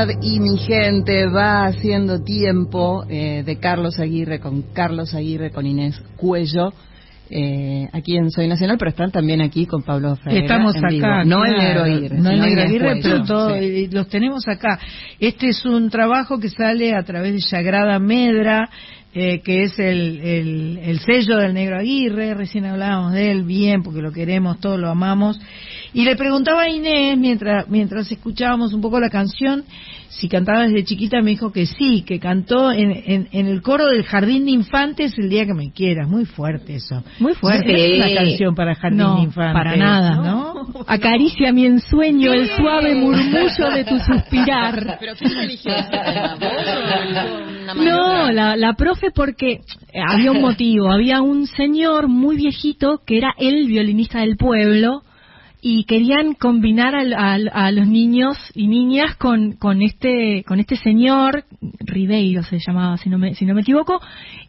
[0.05, 5.67] Ciudad y mi gente va haciendo tiempo eh, de Carlos Aguirre con Carlos Aguirre con
[5.67, 6.73] Inés Cuello.
[7.29, 10.43] Eh, aquí en Soy Nacional, pero están también aquí con Pablo Freire.
[10.43, 11.25] Estamos acá.
[11.25, 12.19] No el Negro Aguirre.
[12.19, 13.59] No el Negro Aguirre, pero todos
[13.91, 14.79] los tenemos acá.
[15.19, 18.71] Este es un trabajo que sale a través de Sagrada Medra,
[19.13, 22.35] eh, que es el, el, el, sello del Negro Aguirre.
[22.35, 25.41] Recién hablábamos de él bien, porque lo queremos, todos lo amamos.
[25.97, 29.65] Y le preguntaba a Inés, mientras, mientras escuchábamos un poco la canción,
[30.11, 34.05] si cantaba desde chiquita, me dijo que sí, que cantó en, en, el coro del
[34.05, 36.07] Jardín de Infantes el día que me quieras.
[36.07, 37.03] Muy fuerte eso.
[37.19, 37.73] Muy fuerte.
[37.73, 39.55] es una canción para Jardín de Infantes.
[39.55, 40.17] para nada.
[40.17, 40.67] ¿no?
[40.87, 44.99] Acaricia mi ensueño el suave murmullo de tu suspirar.
[45.01, 45.73] ¿Pero quién eligió
[47.75, 49.61] No, la, la profe porque
[50.07, 50.93] había un motivo.
[50.93, 55.06] Había un señor muy viejito que era el violinista del pueblo
[55.69, 61.45] y querían combinar a, los niños y niñas con, con este con este señor
[61.81, 64.01] Ribeiro se llamaba si no me si no me equivoco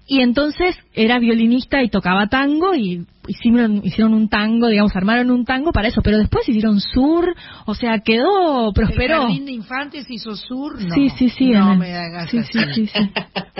[0.05, 5.43] y entonces era violinista y tocaba tango y hicieron hicieron un tango digamos armaron un
[5.43, 7.33] tango para eso pero después hicieron sur
[7.65, 9.15] o sea quedó prosperó.
[9.15, 10.93] El jardín de infantes hizo sur no.
[10.93, 13.09] Sí sí sí no me hagas sí, sí, sí,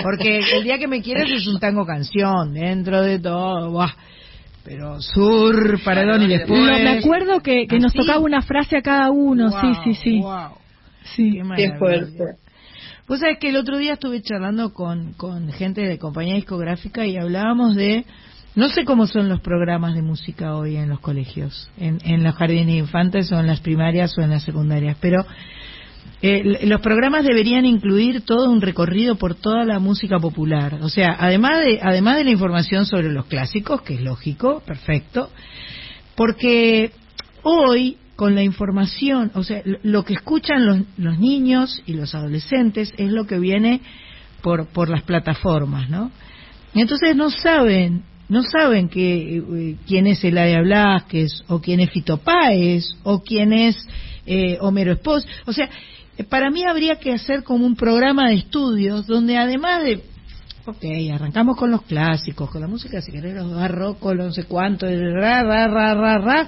[0.04, 3.72] porque el día que me quieres es un tango canción dentro de todo
[4.68, 6.60] pero sur, paredón y después.
[6.60, 10.24] me acuerdo que, que nos tocaba una frase a cada uno, sí, sí, sí.
[11.16, 12.36] Sí, qué, fuerte.
[13.06, 17.16] Pues sabés que el otro día estuve charlando con, con gente de compañía discográfica y
[17.16, 18.04] hablábamos de
[18.56, 22.36] no sé cómo son los programas de música hoy en los colegios, en, en los
[22.36, 25.26] jardines de infantes o en las primarias o en las secundarias, pero
[26.22, 30.80] eh, los programas deberían incluir todo un recorrido por toda la música popular.
[30.82, 35.30] O sea, además de, además de la información sobre los clásicos, que es lógico, perfecto,
[36.16, 36.92] porque
[37.44, 42.92] hoy con la información, o sea, lo que escuchan los, los niños y los adolescentes
[42.98, 43.82] es lo que viene
[44.42, 46.12] por, por las plataformas, ¿no?
[46.74, 52.18] Entonces no saben no saben que, eh, quién es Eladia Blasquez, o quién es Fito
[52.18, 53.78] Páez, o quién es
[54.26, 55.26] eh, Homero Espos.
[55.46, 55.70] O sea,
[56.24, 60.04] para mí habría que hacer como un programa de estudios donde además de,
[60.66, 64.88] ok, arrancamos con los clásicos, con la música, si querés, los barrocos, no sé cuánto,
[64.88, 66.48] ra, ra, ra, ra, ra,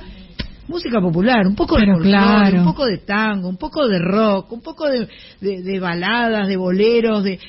[0.68, 2.60] música popular, un poco de claro.
[2.60, 5.08] un poco de tango, un poco de rock, un poco de,
[5.40, 7.40] de baladas, de boleros, de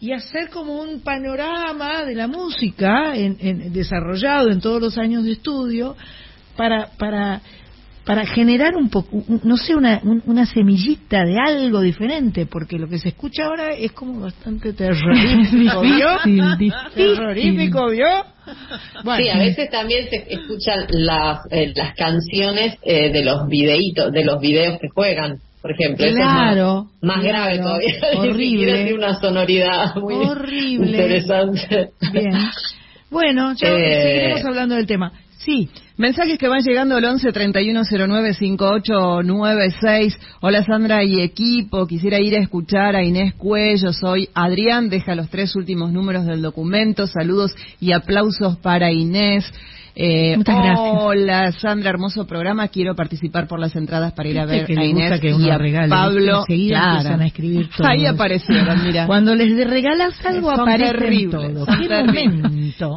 [0.00, 5.32] y hacer como un panorama de la música en, desarrollado en todos los años de
[5.32, 5.96] estudio
[6.56, 7.40] para para
[8.08, 12.98] para generar un poco no sé una una semillita de algo diferente porque lo que
[12.98, 16.16] se escucha ahora es como bastante terrorífico ¿vio?
[16.94, 18.06] terrorífico ¿vio?
[19.14, 24.24] Sí, a veces también se escuchan las, eh, las canciones eh, de los videitos, de
[24.24, 26.06] los videos que juegan por ejemplo.
[26.06, 26.86] Claro.
[27.02, 27.94] más, grave todavía.
[28.16, 28.94] Horrible.
[28.94, 30.92] una sonoridad muy horrible.
[30.92, 31.90] interesante.
[32.10, 32.32] Bien.
[33.10, 35.12] Bueno, ya eh, seguiremos hablando del tema.
[35.36, 35.68] Sí.
[35.98, 40.16] Mensajes que van llegando al 11 31 09 5896.
[40.40, 41.88] Hola Sandra y equipo.
[41.88, 43.92] Quisiera ir a escuchar a Inés Cuello.
[43.92, 44.90] Soy Adrián.
[44.90, 47.08] Deja los tres últimos números del documento.
[47.08, 49.52] Saludos y aplausos para Inés.
[50.00, 50.78] Eh, Muchas gracias.
[51.00, 52.68] Hola, Sandra, hermoso programa.
[52.68, 56.44] Quiero participar por las entradas para ir a ver a Inés y a Pablo.
[56.46, 57.20] Claro.
[57.20, 57.84] a escribir todo.
[57.88, 59.08] Ahí aparecieron, mira.
[59.08, 61.66] Cuando les regalas algo aparece todo.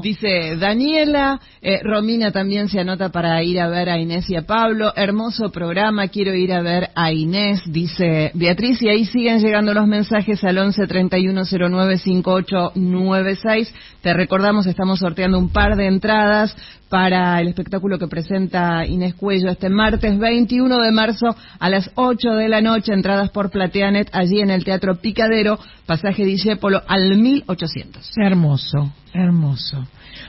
[0.04, 4.44] Dice Daniela, eh, Romina también se anota para ir a ver a Inés y a
[4.44, 4.94] Pablo.
[4.96, 8.80] Hermoso programa, quiero ir a ver a Inés, dice Beatriz.
[8.84, 13.74] Y ahí siguen llegando los mensajes al 11 31 09 5896.
[14.02, 16.56] Te recordamos, estamos sorteando un par de entradas
[16.92, 22.32] para el espectáculo que presenta Inés Cuello este martes 21 de marzo a las 8
[22.32, 28.12] de la noche, entradas por Plateanet, allí en el Teatro Picadero, pasaje Discépolo al 1800.
[28.18, 29.88] Hermoso, hermoso.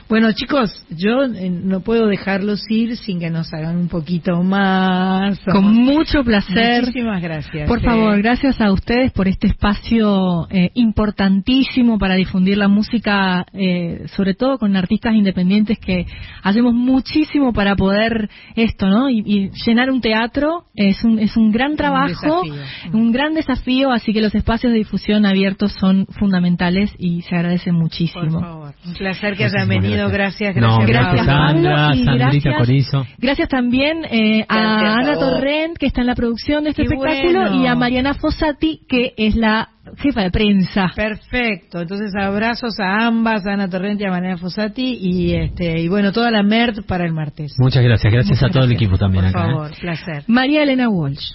[0.09, 5.39] Bueno, chicos, yo eh, no puedo dejarlos ir sin que nos hagan un poquito más.
[5.51, 6.81] Con mucho placer.
[6.81, 7.67] Muchísimas gracias.
[7.67, 14.03] Por favor, gracias a ustedes por este espacio eh, importantísimo para difundir la música, eh,
[14.15, 16.05] sobre todo con artistas independientes que
[16.41, 19.09] hacemos muchísimo para poder esto, ¿no?
[19.09, 22.43] Y, llenar un teatro es un, es un gran trabajo,
[22.91, 27.75] un, gran desafío, así que los espacios de difusión abiertos son fundamentales y se agradecen
[27.75, 28.39] muchísimo.
[28.39, 30.87] Por favor, un placer que hayan venido gracias, gracias.
[30.87, 36.71] gracias, Sandra, gracias, Gracias también eh, a Ana Torrent, que está en la producción de
[36.71, 40.91] este espectáculo, y a Mariana Fossati, que es la jefa de prensa.
[40.95, 41.81] Perfecto.
[41.81, 46.11] Entonces, abrazos a ambas, a Ana Torrent y a Mariana Fossati, y este y bueno,
[46.11, 47.55] toda la MERD para el martes.
[47.59, 48.11] Muchas gracias.
[48.11, 49.43] Gracias a todo el equipo también Por acá.
[49.43, 49.55] Por ¿eh?
[49.55, 50.23] favor, placer.
[50.27, 51.33] María Elena Walsh.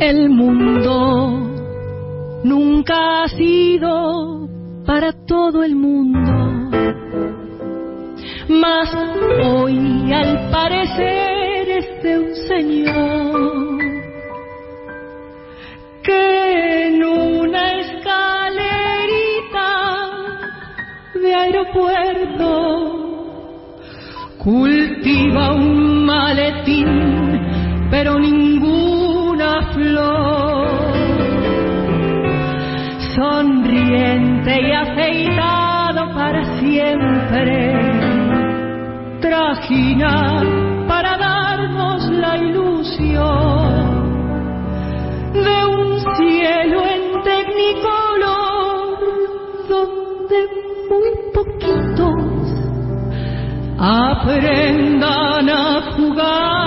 [0.00, 1.42] El mundo
[2.44, 4.48] nunca ha sido
[4.86, 6.70] para todo el mundo,
[8.48, 8.96] mas
[9.44, 13.48] hoy al parecer es de un señor
[16.04, 18.20] que en una escalerita
[21.14, 22.46] de aeropuerto
[24.38, 27.40] cultiva un maletín,
[27.90, 29.07] pero ningún
[29.72, 30.68] flor,
[33.14, 37.54] sonriente y afeitado para siempre,
[39.20, 40.42] trajina
[40.86, 43.68] para darnos la ilusión
[45.32, 48.98] de un cielo en tecnicolor
[49.68, 50.38] donde
[50.90, 52.46] muy poquitos
[53.78, 56.57] aprendan a jugar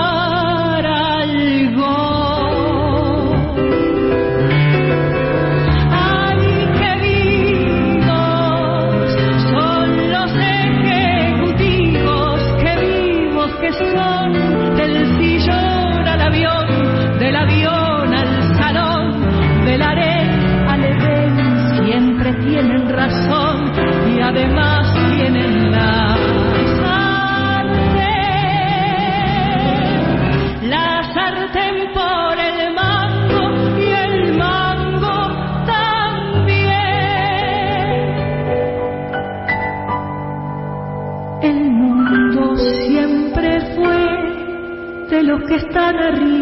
[45.52, 46.41] que están arriba,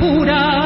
[0.00, 0.59] conciencias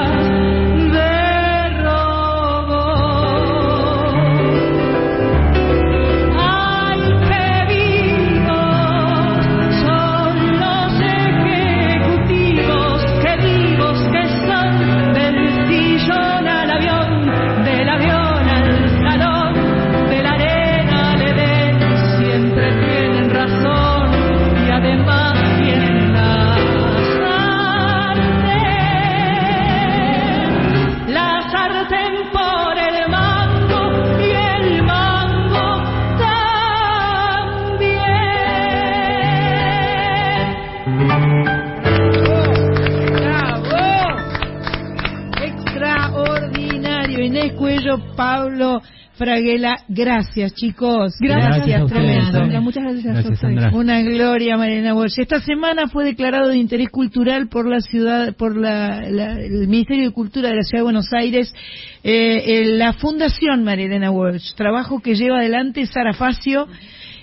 [48.38, 48.82] Pablo
[49.16, 51.14] Fraguela, gracias chicos.
[51.20, 52.32] Gracias a ustedes, tremendo.
[52.32, 52.60] Sandra.
[52.60, 53.54] Muchas gracias, a Gracias, ustedes.
[53.60, 53.78] Sandra.
[53.78, 55.20] Una gloria, Mariana Walsh.
[55.20, 60.04] Esta semana fue declarado de interés cultural por la ciudad, por la- la- el Ministerio
[60.06, 61.54] de Cultura de la Ciudad de Buenos Aires,
[62.02, 66.66] eh, eh, la Fundación Mariana Walsh, trabajo que lleva adelante Sara Facio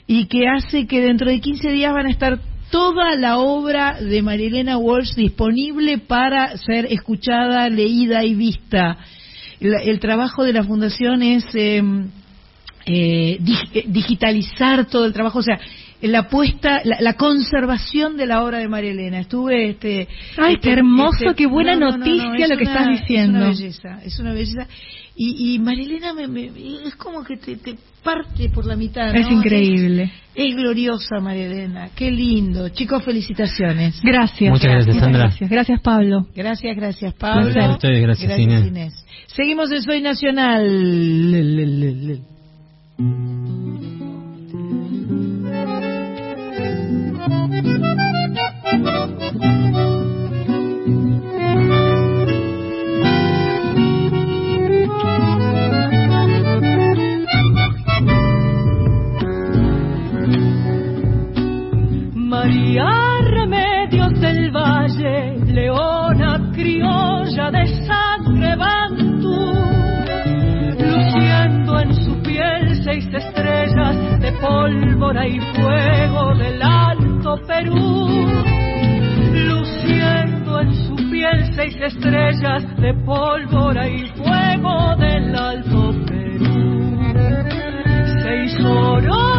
[0.07, 2.39] y que hace que dentro de 15 días van a estar
[2.71, 8.97] toda la obra de Marilena Walsh disponible para ser escuchada, leída y vista.
[9.61, 11.81] El, el trabajo de la fundación es eh,
[12.85, 15.59] eh, dig- eh, digitalizar todo el trabajo, o sea,
[16.01, 19.19] la puesta, la, la conservación de la obra de María Elena.
[19.19, 20.07] Estuve, este,
[20.37, 22.63] Ay, este- qué hermoso, este- qué buena no, no, no, no, noticia es lo que
[22.63, 23.37] una- estás diciendo.
[23.39, 24.67] Es una belleza, es una belleza.
[25.15, 26.47] Y, y María Elena me, me-
[26.87, 29.13] es como que te, te parte por la mitad.
[29.15, 30.11] Es increíble.
[30.33, 32.69] Es, es gloriosa María Elena, qué lindo.
[32.69, 33.99] Chicos, felicitaciones.
[34.01, 34.49] Gracias.
[34.49, 35.23] Muchas gracias, Sandra.
[35.25, 36.27] Gracias, gracias Pablo.
[36.35, 37.43] Gracias, gracias Pablo.
[37.45, 39.05] Gracias a ustedes, gracias, Inés.
[39.27, 41.31] Seguimos en Soy Nacional.
[41.31, 42.19] Le, le, le, le.
[62.51, 69.53] María Remedios del Valle, leona criolla de sangre bantú,
[70.77, 78.27] luciendo en su piel seis estrellas de pólvora y fuego del Alto Perú,
[79.47, 87.13] luciendo en su piel seis estrellas de pólvora y fuego del Alto Perú.
[88.21, 89.30] Seis oros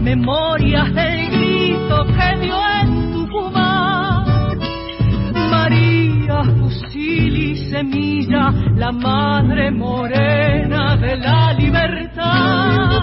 [0.00, 4.58] memorias del grito que dio en Tucumán.
[5.50, 13.00] María, fusil y semilla, la madre morena de la libertad.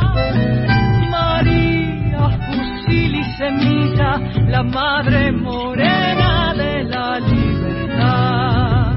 [1.09, 8.95] María, fusil y semilla, la madre morena de la libertad.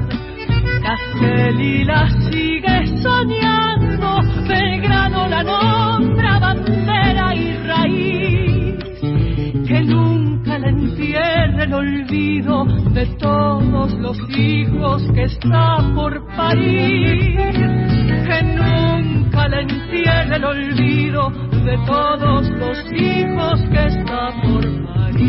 [0.83, 6.76] Castelí la sigue soñando, Belgrano la nombra bandera y
[9.67, 17.35] que nunca la entierre el olvido de todos los hijos que está por parir,
[18.27, 21.29] que nunca la entierre el olvido
[21.65, 25.27] de todos los hijos que está por parir.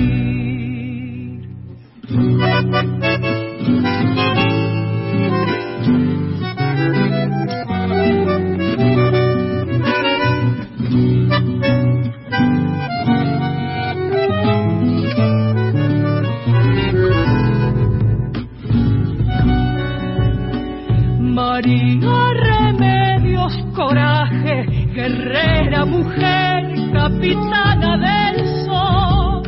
[25.39, 29.43] Guerrera, mujer, capitana del sol,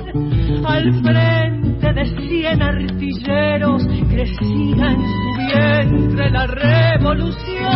[0.64, 7.66] al frente de cien artilleros, crecía en su vientre la revolución.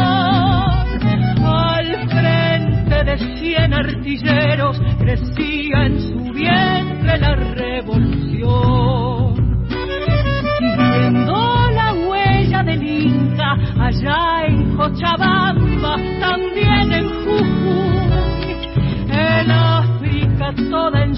[1.46, 8.83] Al frente de cien artilleros, crecía en su vientre la revolución.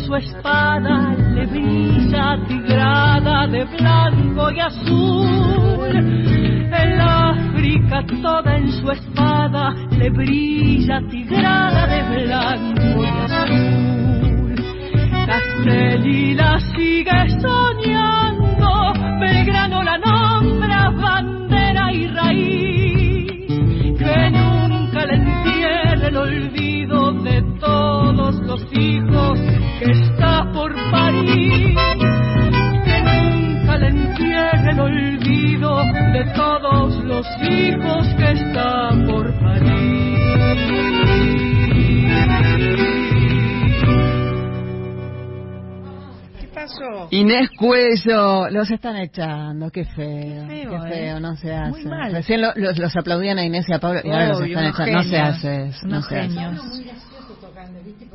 [0.07, 5.97] Su espada le brilla tigrada de blanco y azul.
[6.73, 14.55] El África toda en su espada le brilla tigrada de blanco y azul.
[15.27, 22.76] Castelli la sigue soñando, Belgrano la nombra bandera y raíz,
[28.57, 29.41] todos los hijos
[29.79, 31.77] que está por parir,
[32.85, 35.77] que nunca le entierre el olvido
[36.13, 39.97] de todos los hijos que está por parir.
[47.11, 51.21] Inés Cuello, los están echando, qué feo, qué feo, ¿eh?
[51.21, 51.89] no se hace.
[52.11, 55.19] Recién los, aplaudían a Inés y a Pablo y ahora los están echando, no se
[55.19, 57.06] hace no se hace.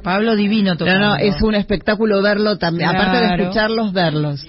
[0.04, 1.00] Pablo divino tocando.
[1.00, 4.46] No, no, es un espectáculo verlo también, aparte de escucharlos, verlos.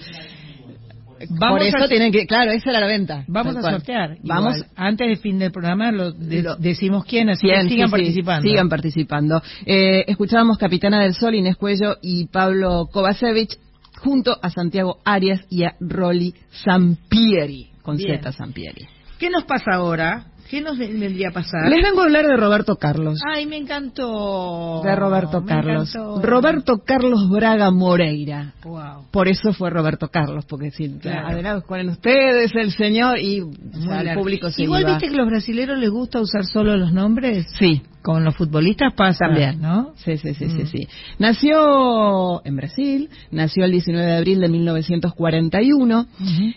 [1.31, 3.25] Vamos Por eso tienen que, claro, esa era la venta.
[3.29, 4.17] Vamos a sortear.
[4.23, 8.49] Vamos antes del fin del programa lo, decimos quién, así sigan participando.
[8.49, 9.43] sigan participando.
[9.65, 13.57] Eh, escuchábamos Capitana del Sol, Inés Cuello y Pablo Kovacevic
[13.99, 18.87] junto a Santiago Arias y a Rolly Sampieri, con Z Sampieri.
[19.19, 20.25] ¿Qué nos pasa ahora?
[20.53, 21.67] ¿Qué nos vendría a pasar?
[21.67, 23.19] Les vengo a hablar de Roberto Carlos.
[23.27, 24.83] Ay, me encantó.
[24.85, 25.97] De Roberto Carlos.
[26.21, 28.53] Roberto Carlos Braga Moreira.
[28.63, 29.07] Wow.
[29.11, 31.29] Por eso fue Roberto Carlos, porque si claro.
[31.29, 35.79] adelante con ustedes el señor y el público se Igual viste que a los brasileños
[35.79, 37.47] les gusta usar solo los nombres.
[37.59, 37.81] Sí.
[38.03, 39.61] Con los futbolistas pasa, También.
[39.61, 39.93] ¿no?
[39.97, 40.67] Sí, sí, sí, sí, mm.
[40.67, 40.89] sí.
[41.19, 46.07] Nació en Brasil, nació el 19 de abril de 1941,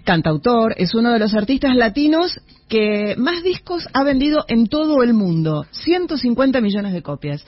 [0.04, 5.14] cantautor, es uno de los artistas latinos que más discos ha vendido en todo el
[5.14, 7.46] mundo, 150 millones de copias.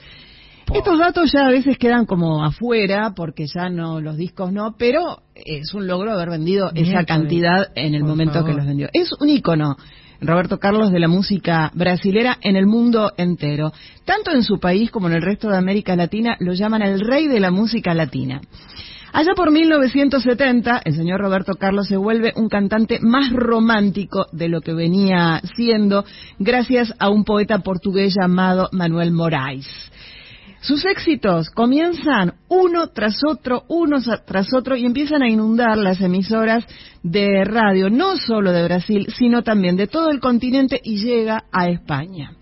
[0.72, 5.22] Estos datos ya a veces quedan como afuera porque ya no los discos no, pero
[5.34, 8.88] es un logro haber vendido esa cantidad en el momento que los vendió.
[8.92, 9.76] Es un ícono.
[10.20, 13.72] Roberto Carlos de la música brasilera en el mundo entero.
[14.04, 17.28] Tanto en su país como en el resto de América Latina lo llaman el rey
[17.28, 18.40] de la música latina.
[19.12, 24.60] Allá por 1970, el señor Roberto Carlos se vuelve un cantante más romántico de lo
[24.60, 26.04] que venía siendo
[26.38, 29.66] gracias a un poeta portugués llamado Manuel Moraes.
[30.60, 36.64] Sus éxitos comienzan uno tras otro, uno tras otro y empiezan a inundar las emisoras
[37.02, 41.68] de radio, no solo de Brasil, sino también de todo el continente y llega a
[41.68, 42.37] España.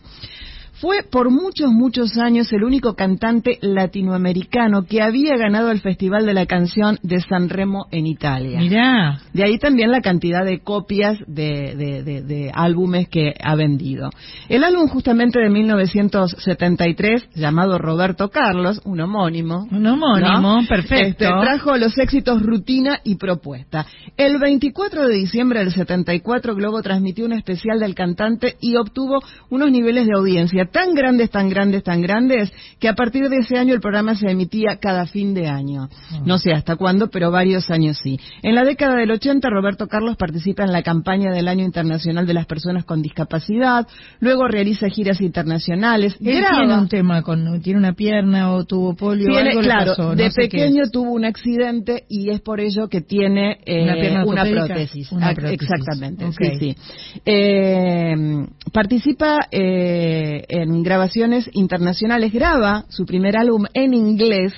[0.80, 6.34] Fue por muchos, muchos años el único cantante latinoamericano que había ganado el Festival de
[6.34, 8.60] la Canción de San Remo en Italia.
[8.60, 9.18] Mirá.
[9.32, 14.10] De ahí también la cantidad de copias de, de, álbumes que ha vendido.
[14.50, 19.66] El álbum justamente de 1973, llamado Roberto Carlos, un homónimo.
[19.70, 21.06] Un homónimo, perfecto.
[21.06, 23.86] Este, trajo los éxitos Rutina y Propuesta.
[24.18, 29.70] El 24 de diciembre del 74, Globo transmitió un especial del cantante y obtuvo unos
[29.70, 33.74] niveles de audiencia tan grandes, tan grandes, tan grandes, que a partir de ese año
[33.74, 35.88] el programa se emitía cada fin de año.
[35.90, 36.20] Ah.
[36.24, 38.18] No sé hasta cuándo, pero varios años sí.
[38.42, 42.34] En la década del 80, Roberto Carlos participa en la campaña del Año Internacional de
[42.34, 43.86] las Personas con Discapacidad,
[44.20, 46.16] luego realiza giras internacionales.
[46.20, 49.36] Él tiene un tema, con, tiene una pierna o tuvo polio.
[49.36, 54.44] algo claro, de pequeño tuvo un accidente y es por ello que tiene eh, una,
[54.44, 55.08] prótesis.
[55.50, 56.76] Exactamente, sí, sí.
[57.24, 64.52] Eh, participa eh, en grabaciones internacionales, graba su primer álbum en inglés,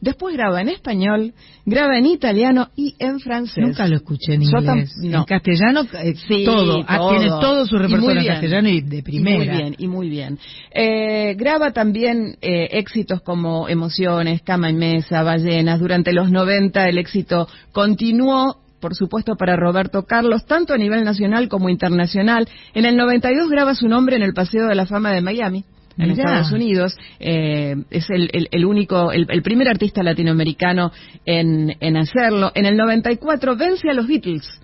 [0.00, 1.32] después graba en español,
[1.64, 3.64] graba en italiano y en francés.
[3.64, 4.94] Nunca lo escuché en inglés.
[5.02, 6.14] En castellano, eh,
[6.44, 6.84] todo.
[6.86, 9.36] Ah, tiene todo su repertorio en castellano y de primera.
[9.38, 10.38] muy bien, y muy bien.
[10.74, 15.78] Eh, graba también eh, éxitos como Emociones, Cama y Mesa, Ballenas.
[15.78, 21.48] Durante los 90 el éxito continuó por supuesto, para Roberto Carlos, tanto a nivel nacional
[21.48, 22.48] como internacional.
[22.74, 25.64] En el 92 graba su nombre en el Paseo de la Fama de Miami
[25.96, 26.96] en Estados Unidos.
[27.20, 30.90] Eh, es el, único, el, primer artista latinoamericano
[31.24, 32.50] en, en hacerlo.
[32.54, 34.61] En el 94 vence a los Beatles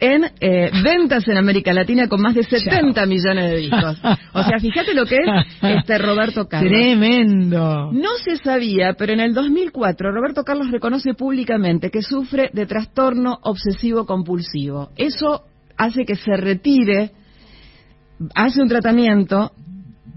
[0.00, 3.98] en eh, ventas en América Latina con más de 70 millones de discos.
[4.32, 6.70] O sea, fíjate lo que es este Roberto Carlos.
[6.70, 7.90] Tremendo.
[7.92, 13.38] No se sabía, pero en el 2004 Roberto Carlos reconoce públicamente que sufre de trastorno
[13.42, 14.90] obsesivo compulsivo.
[14.96, 15.44] Eso
[15.76, 17.12] hace que se retire,
[18.34, 19.52] hace un tratamiento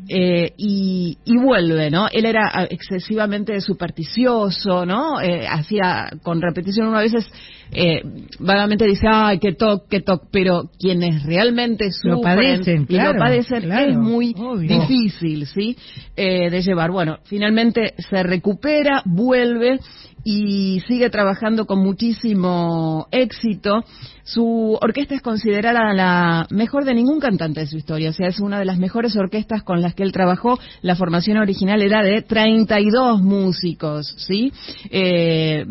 [0.09, 2.07] eh, y, vuelve, ¿no?
[2.11, 5.21] Él era excesivamente supersticioso, ¿no?
[5.21, 7.25] Eh, hacía con repetición una veces
[7.71, 8.01] eh,
[8.39, 13.13] vagamente dice, ay, qué toc, qué toc, pero quienes realmente sufren lo padecen, y lo
[13.17, 15.77] padecen es muy difícil, ¿sí?
[16.15, 16.91] de llevar.
[16.91, 19.79] Bueno, finalmente se recupera, vuelve
[20.23, 23.83] y sigue trabajando con muchísimo éxito.
[24.23, 28.39] Su orquesta es considerada la mejor de ningún cantante de su historia, o sea, es
[28.39, 30.59] una de las mejores orquestas con las que él trabajó.
[30.81, 34.53] La formación original era de 32 músicos, ¿sí?
[34.89, 35.65] Eh,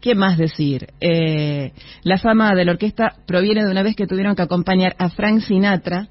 [0.00, 0.88] ¿Qué más decir?
[1.00, 1.72] Eh,
[2.02, 5.40] la fama de la orquesta proviene de una vez que tuvieron que acompañar a Frank
[5.40, 6.08] Sinatra,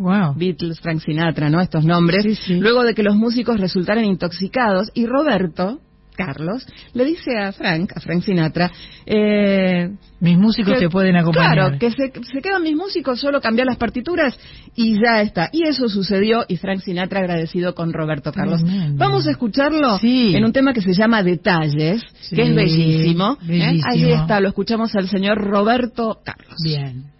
[0.00, 0.34] Wow.
[0.34, 1.60] Beatles, Frank Sinatra, ¿no?
[1.60, 2.48] Estos nombres.
[2.48, 5.78] Luego de que los músicos resultaran intoxicados y Roberto,
[6.24, 8.70] Carlos, le dice a Frank, a Frank Sinatra,
[9.06, 9.90] eh,
[10.20, 11.54] mis músicos te pueden acompañar.
[11.54, 12.10] Claro, que se,
[12.42, 14.38] quedan mis músicos, solo cambiar las partituras
[14.76, 15.48] y ya está.
[15.52, 18.62] Y eso sucedió y Frank Sinatra agradecido con Roberto Carlos.
[18.94, 23.38] Vamos a escucharlo en un tema que se llama Detalles, que es bellísimo.
[23.42, 23.46] ¿eh?
[23.46, 23.90] bellísimo.
[23.90, 26.56] Ahí está, lo escuchamos al señor Roberto Carlos.
[26.62, 27.19] Bien.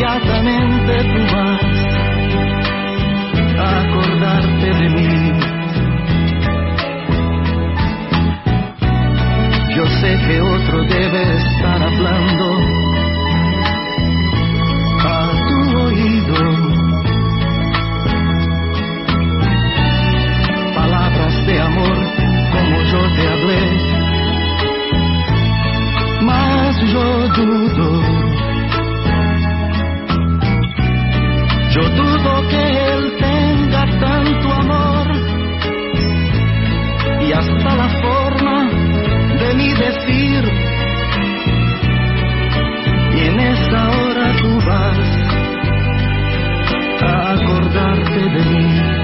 [0.00, 1.60] Inmediatamente tú vas
[3.58, 5.12] a acordarte de mí.
[9.76, 12.46] Yo sé que otro debe estar hablando
[15.04, 16.40] a tu oído.
[20.74, 21.98] Palabras de amor
[22.52, 23.62] como yo te hablé,
[26.22, 28.09] mas yo dudo
[31.80, 35.06] Yo dudo que él tenga tanto amor
[37.26, 38.68] y hasta la forma
[39.38, 40.44] de mi decir.
[43.14, 44.98] Y en esta hora tú vas
[47.00, 48.99] a acordarte de mí.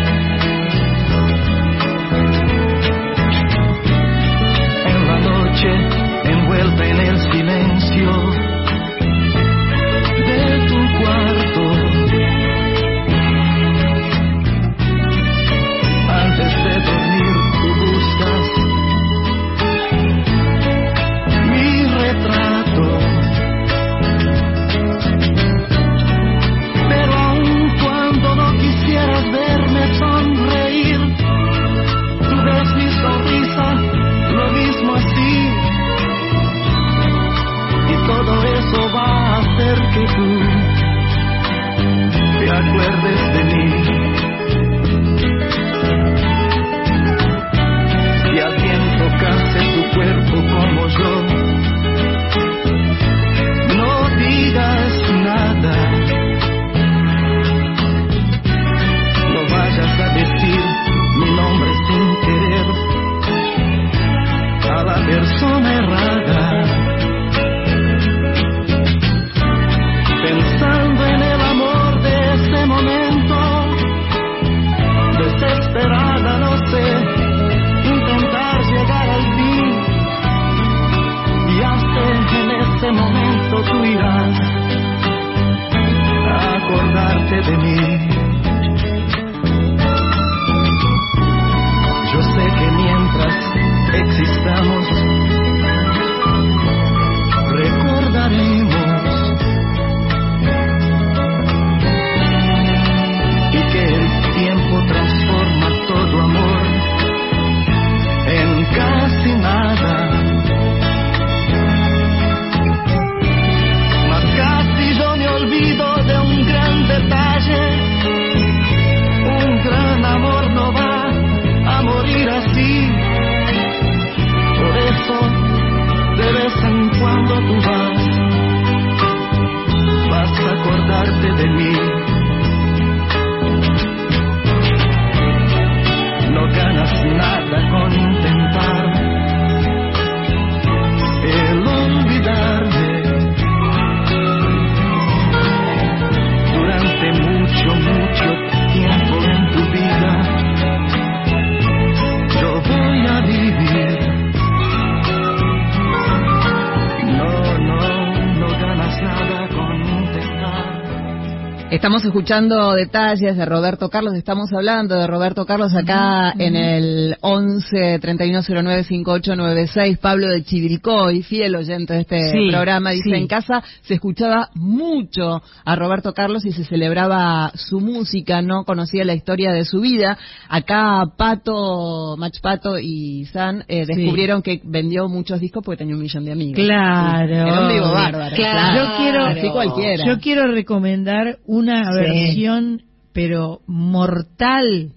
[161.87, 168.01] Estamos escuchando detalles de Roberto Carlos, estamos hablando de Roberto Carlos acá en el 11
[168.01, 174.51] 3109 5896, Pablo de Chivilcoy, fiel oyente de este programa, dice en casa se escuchaba
[174.55, 179.81] mucho a Roberto Carlos y se celebraba su música, no conocía la historia de su
[179.81, 180.19] vida.
[180.49, 186.03] Acá Pato, Mach Pato y San eh, descubrieron que vendió muchos discos porque tenía un
[186.03, 186.65] millón de amigos.
[186.65, 187.33] Claro.
[187.33, 188.35] Era un vivo bárbaro.
[188.35, 188.77] Claro.
[188.77, 190.05] Yo quiero, cualquiera.
[190.05, 192.83] yo quiero recomendar una versión,
[193.13, 194.93] pero mortal,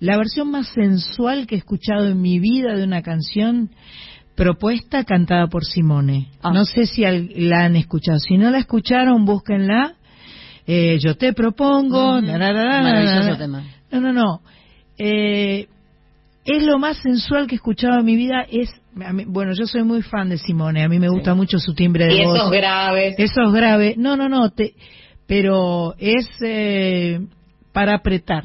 [0.00, 3.70] la versión más sensual que he escuchado en mi vida de una canción
[4.34, 6.28] propuesta cantada por Simone.
[6.42, 6.52] Ah.
[6.52, 8.18] No sé si la han escuchado.
[8.18, 9.94] Si no la escucharon, búsquenla.
[10.66, 12.20] Eh, yo te propongo.
[13.90, 14.40] No, no, no.
[14.98, 15.68] Eh,
[16.44, 18.44] es lo más sensual que he escuchado en mi vida.
[18.50, 18.70] Es
[19.26, 20.82] bueno, yo soy muy fan de Simone.
[20.82, 22.36] A mí me gusta mucho su timbre de voz.
[22.36, 23.14] Esos graves.
[23.18, 23.96] Esos graves.
[23.98, 24.50] No, no, no.
[24.50, 24.74] Te,
[25.26, 27.20] pero es eh,
[27.72, 28.44] para apretar.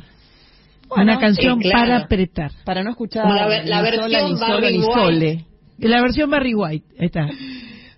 [0.89, 2.51] una canción para apretar.
[2.65, 5.45] Para no escuchar la, la versión Barry White.
[5.79, 7.27] La versión Barry White, está.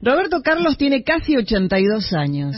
[0.03, 2.57] Roberto Carlos tiene casi 82 años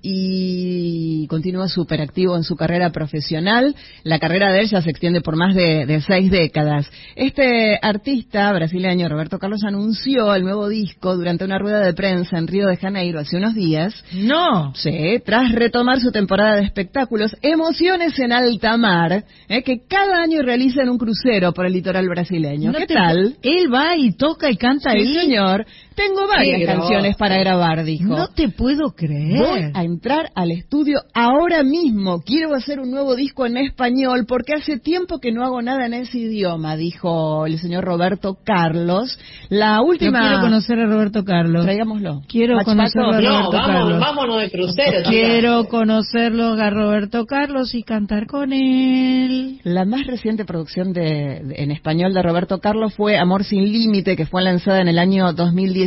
[0.00, 3.74] y continúa súper activo en su carrera profesional.
[4.02, 6.90] La carrera de él ya se extiende por más de, seis décadas.
[7.14, 12.46] Este artista brasileño, Roberto Carlos, anunció el nuevo disco durante una rueda de prensa en
[12.46, 13.94] Río de Janeiro hace unos días.
[14.14, 14.74] No.
[14.74, 20.40] Sí, tras retomar su temporada de espectáculos, Emociones en Alta Mar, eh, que cada año
[20.40, 22.72] realiza en un crucero por el litoral brasileño.
[22.72, 23.36] ¿Qué tal?
[23.42, 25.66] Él va y toca y canta sí, señor.
[25.96, 28.04] Tengo varias canciones para grabar, dijo.
[28.14, 29.38] No te puedo creer.
[29.38, 32.20] Voy a entrar al estudio ahora mismo.
[32.20, 35.94] Quiero hacer un nuevo disco en español porque hace tiempo que no hago nada en
[35.94, 39.18] ese idioma, dijo el señor Roberto Carlos.
[39.48, 40.20] La última.
[40.20, 41.64] quiero conocer a Roberto Carlos.
[41.64, 42.22] Traigámoslo.
[42.28, 44.00] Quiero conocerlo a Roberto no, Carlos.
[44.00, 45.08] Vámonos de crucero.
[45.08, 49.60] Quiero conocerlo a Roberto Carlos y cantar con él.
[49.64, 54.26] La más reciente producción de, en español de Roberto Carlos fue Amor sin límite, que
[54.26, 55.85] fue lanzada en el año 2010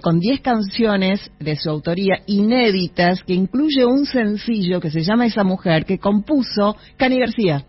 [0.00, 5.44] con 10 canciones de su autoría inéditas que incluye un sencillo que se llama Esa
[5.44, 7.64] Mujer que compuso Cani García,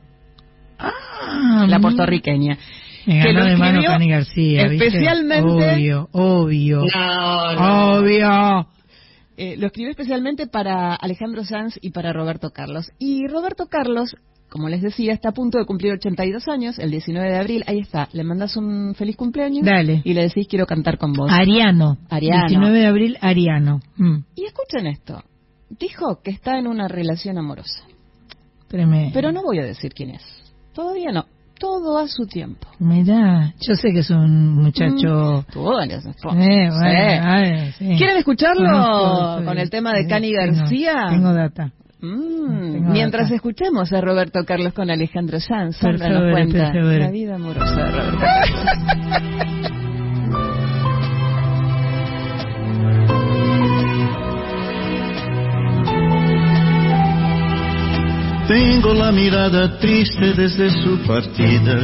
[0.80, 2.58] ah, la puertorriqueña.
[3.06, 6.82] Me que lo de mano Cani García, especialmente obvio, obvio,
[7.58, 8.68] obvio.
[9.38, 12.92] Eh, lo escribió especialmente para Alejandro Sanz y para Roberto Carlos.
[13.00, 14.16] Y Roberto Carlos
[14.50, 17.80] como les decía, está a punto de cumplir 82 años, el 19 de abril, ahí
[17.80, 20.02] está, le mandas un feliz cumpleaños Dale.
[20.04, 21.30] y le decís quiero cantar con vos.
[21.32, 21.98] Ariano.
[22.10, 22.48] Ariano.
[22.48, 23.82] 19 de abril, Ariano.
[23.98, 24.20] Mm.
[24.36, 25.24] Y escuchen esto,
[25.70, 27.84] dijo que está en una relación amorosa.
[28.68, 29.12] Tremendo.
[29.14, 30.24] Pero no voy a decir quién es,
[30.74, 31.26] todavía no.
[31.58, 32.68] Todo a su tiempo.
[32.80, 35.46] Mira, yo sé que es un muchacho.
[35.56, 36.42] Mm.
[36.86, 41.06] Eh, ¿Quieren escucharlo con el tema de Cani García?
[41.10, 41.72] tengo data.
[42.06, 46.74] Mm, mientras escuchemos a Roberto Carlos con Alejandro Sanz, Sandra nos cuenta.
[46.74, 48.26] la vida amorosa de Roberto.
[58.48, 61.80] Tengo la mirada triste desde su partida.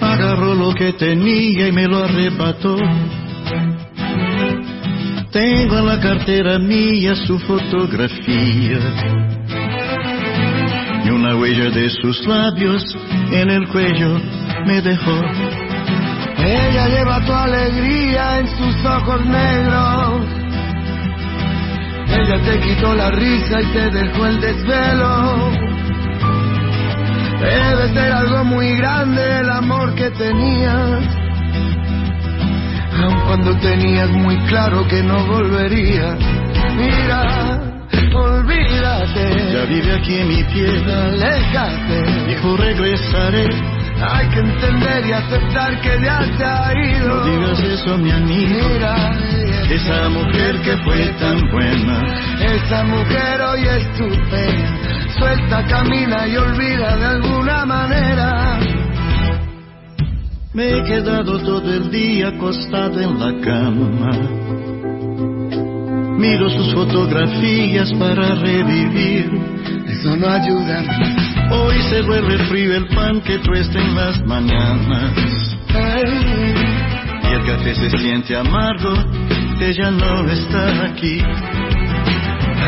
[0.00, 2.76] Agarró lo que tenía y me lo arrebató
[5.32, 8.78] tengo en la cartera mía su fotografía
[11.04, 12.84] y una huella de sus labios
[13.32, 14.20] en el cuello
[14.66, 15.20] me dejó.
[16.36, 20.26] Ella lleva tu alegría en sus ojos negros.
[22.08, 25.50] Ella te quitó la risa y te dejó el desvelo.
[27.40, 31.21] Debe ser algo muy grande el amor que tenías
[33.26, 36.16] cuando tenías muy claro que no volvería.
[36.76, 37.60] Mira,
[38.14, 39.52] olvídate.
[39.52, 40.90] Ya vive aquí en mi piel.
[40.90, 42.26] Aléjate.
[42.28, 43.46] Dijo regresaré.
[44.04, 47.08] Hay que entender y aceptar que ya se ha ido.
[47.08, 48.68] No digas eso, mi amigo.
[48.68, 49.12] Mira,
[49.70, 52.02] esa mujer que fue tan buena.
[52.40, 54.78] Esa mujer hoy es tu pena.
[55.16, 58.41] Suelta, camina y olvida de alguna manera.
[60.54, 64.10] Me he quedado todo el día acostado en la cama.
[66.18, 69.30] Miro sus fotografías para revivir.
[69.88, 70.84] Eso no ayuda.
[71.52, 75.56] Hoy se vuelve frío el pan que tuesta en las mañanas.
[77.22, 78.92] Y el café se siente amargo,
[79.58, 81.22] ella no está aquí.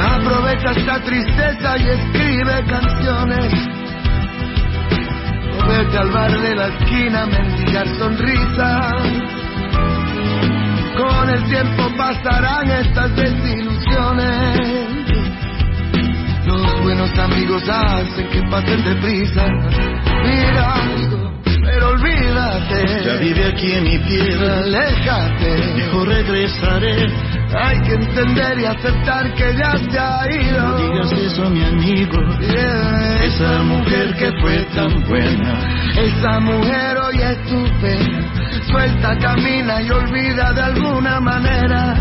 [0.01, 3.84] Aprovecha esta tristeza y escribe canciones
[5.67, 8.95] vete al bar de la esquina mendigar sonrisas.
[10.97, 14.95] Con el tiempo pasarán estas desilusiones
[17.15, 19.47] mis amigos hacen que pasen deprisa.
[20.25, 21.24] Mira,
[21.75, 23.05] pero olvídate.
[23.05, 25.75] Ya vive aquí en mi piedra, aléjate.
[25.75, 27.07] Dijo regresaré.
[27.57, 30.61] Hay que entender y aceptar que ya se ha ido.
[30.61, 32.19] No digas eso, mi amigo.
[33.23, 35.93] Esa mujer que fue tan buena.
[35.97, 38.33] Esa mujer hoy es tu pena.
[38.71, 41.95] Suelta, camina y olvida de alguna manera.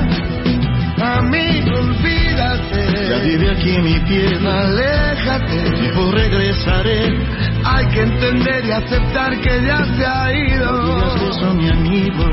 [1.03, 3.09] Amigo, olvídate.
[3.09, 4.47] Ya vive aquí mi piel.
[4.47, 5.81] Aléjate.
[5.81, 7.17] Dijo regresaré.
[7.65, 10.71] Hay que entender y aceptar que ya se ha ido.
[10.71, 12.25] No eso, mi amigo.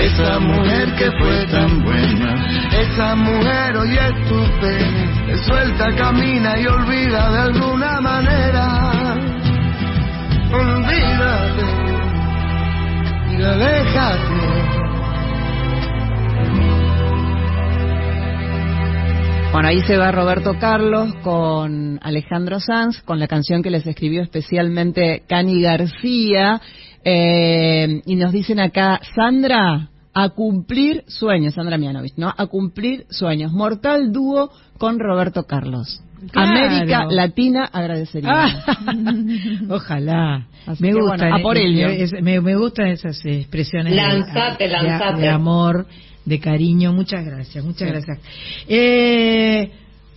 [0.00, 2.34] Esa mujer que fue tan buena.
[2.72, 5.36] Esa mujer hoy es tu pena.
[5.46, 9.14] Suelta, camina y olvida de alguna manera.
[10.52, 11.66] Olvídate
[13.32, 14.55] y aléjate.
[19.52, 24.22] Bueno, ahí se va Roberto Carlos con Alejandro Sanz, con la canción que les escribió
[24.22, 26.60] especialmente Cani García.
[27.04, 32.32] Eh, y nos dicen acá, Sandra, a cumplir sueños, Sandra Mianovich, ¿no?
[32.36, 33.52] A cumplir sueños.
[33.52, 36.02] Mortal dúo con Roberto Carlos.
[36.34, 38.30] América Latina agradecería.
[38.32, 38.84] Ah.
[39.68, 40.46] Ojalá.
[40.78, 41.34] me gusta.
[41.34, 41.88] a por ello.
[42.22, 43.94] me, me, gustan esas expresiones.
[43.94, 45.20] Lanzate, lanzate.
[45.20, 45.86] de amor
[46.26, 46.92] de cariño.
[46.92, 48.18] Muchas gracias, muchas gracias.
[48.68, 49.70] Eh,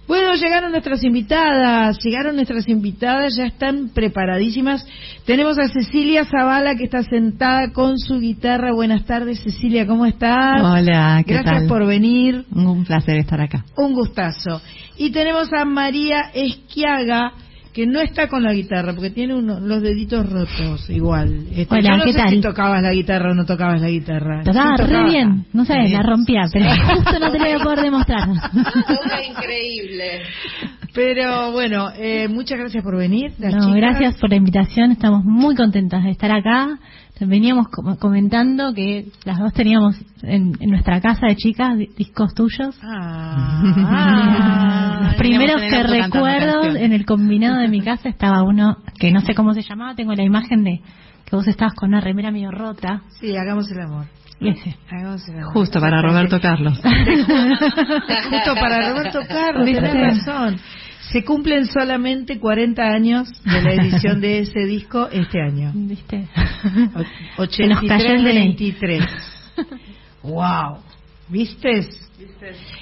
[0.09, 4.83] bueno, llegaron nuestras invitadas, llegaron nuestras invitadas, ya están preparadísimas.
[5.23, 8.73] Tenemos a Cecilia Zavala que está sentada con su guitarra.
[8.73, 10.63] Buenas tardes, Cecilia, ¿cómo estás?
[10.63, 12.43] Hola, ¿qué Gracias por venir.
[12.51, 13.63] Un placer estar acá.
[13.77, 14.59] Un gustazo.
[14.97, 17.33] Y tenemos a María Esquiaga
[17.79, 21.45] que no está con la guitarra porque tiene uno, los deditos rotos igual.
[21.55, 22.29] Este, Hola, no ¿qué sé tal?
[22.29, 24.43] si tocabas la guitarra o no tocabas la guitarra.
[24.43, 25.93] Tocaba Sí, re bien, no sabes, Sí.
[25.93, 26.65] la rompía, pero
[26.95, 28.27] justo no te lo voy a poder demostrar.
[29.29, 30.21] Increíble.
[30.93, 33.31] Pero bueno, eh, muchas gracias por venir.
[33.39, 33.75] las No, chicas.
[33.75, 36.77] gracias por la invitación, estamos muy contentas de estar acá.
[37.21, 42.33] Veníamos com- comentando que las dos teníamos en, en nuestra casa de chicas di- discos
[42.33, 42.77] tuyos.
[42.83, 49.21] Ah, Los primeros que recuerdo en el combinado de mi casa estaba uno que no
[49.21, 50.81] sé cómo se llamaba, tengo la imagen de
[51.25, 53.01] que vos estabas con una remera medio rota.
[53.19, 54.05] Sí, hagamos el amor.
[54.39, 54.75] Ese.
[54.89, 55.53] Hagamos el amor.
[55.53, 56.77] Justo para Roberto Carlos.
[56.83, 59.81] Justo para Roberto Carlos, ¿Viste?
[59.81, 60.55] tenés razón.
[61.11, 65.71] Se cumplen solamente 40 años de la edición de ese disco este año.
[65.75, 66.27] ¿Viste?
[67.37, 68.55] O- Se nos cayó el DNI.
[68.55, 69.07] 83-23.
[70.23, 70.77] wow.
[71.29, 71.87] ¿Viste?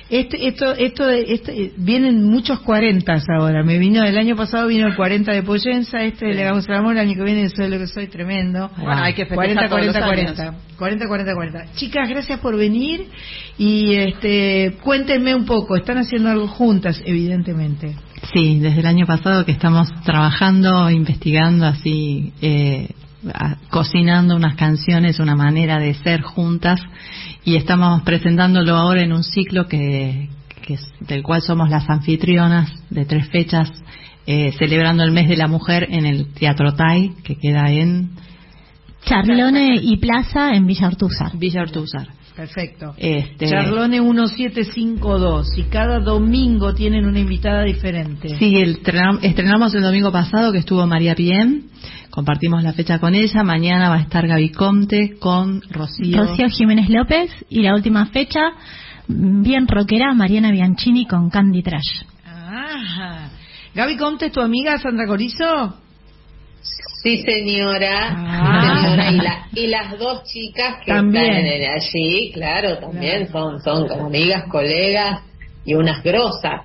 [0.10, 3.62] Este, esto, esto, de- este, vienen muchos 40 ahora.
[3.62, 6.94] Me vino el año pasado vino el 40 de Poyenza, este le damos el amor,
[6.94, 8.72] el año que viene soy lo que soy, tremendo.
[8.78, 10.56] Bueno, hay que festejar 40, todos los 40, años.
[10.78, 11.08] 40.
[11.08, 11.66] 40, 40, 40.
[11.76, 13.06] Chicas, gracias por venir
[13.58, 15.76] y este, cuéntenme un poco.
[15.76, 17.96] Están haciendo algo juntas, evidentemente.
[18.34, 22.90] Sí, desde el año pasado que estamos trabajando, investigando así, eh,
[23.70, 26.80] cocinando unas canciones, una manera de ser juntas
[27.44, 30.30] y estamos presentándolo ahora en un ciclo que,
[30.66, 33.72] que es- del cual somos las anfitrionas de tres fechas,
[34.26, 38.12] eh, celebrando el mes de la mujer en el Teatro Tai, que queda en
[39.06, 41.38] Charlone y Plaza en Villa Ortúzar.
[41.38, 42.08] Villa Ortúzar.
[42.38, 42.94] Perfecto.
[42.98, 48.38] Este, Charlone 1752 y cada domingo tienen una invitada diferente.
[48.38, 48.80] Sí, el
[49.24, 51.64] estrenamos el domingo pasado que estuvo María Piem,
[52.12, 56.26] compartimos la fecha con ella, mañana va a estar Gaby Comte con Rocío.
[56.26, 58.52] Rocío Jiménez López y la última fecha,
[59.08, 62.04] bien rockera, Mariana Bianchini con Candy Trash.
[62.24, 63.32] Ajá.
[63.74, 65.87] Gaby Comte, ¿es tu amiga Sandra Corizo?
[67.04, 68.10] Sí, señora.
[68.16, 68.82] Ah.
[68.82, 69.12] señora.
[69.12, 71.26] Y, la- y las dos chicas que También.
[71.26, 75.22] están en- allí, claro, también son, son como amigas, colegas
[75.66, 76.62] y unas grosas.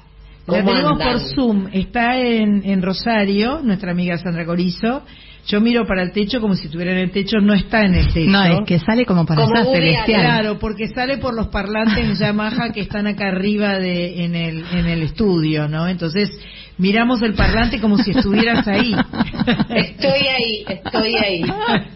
[0.46, 1.12] La ¿Cómo tenemos andan?
[1.12, 1.68] por Zoom.
[1.72, 5.02] Está en, en Rosario, nuestra amiga Sandra Corizo.
[5.46, 8.12] Yo miro para el techo como si estuviera en el techo, no está en el
[8.12, 8.30] techo.
[8.30, 10.20] No, es que sale como para Woody celestial.
[10.20, 14.86] Claro, porque sale por los parlantes Yamaha que están acá arriba de, en, el, en
[14.86, 15.88] el estudio, ¿no?
[15.88, 16.30] Entonces,
[16.78, 18.92] miramos el parlante como si estuvieras ahí.
[19.68, 21.44] Estoy ahí, estoy ahí.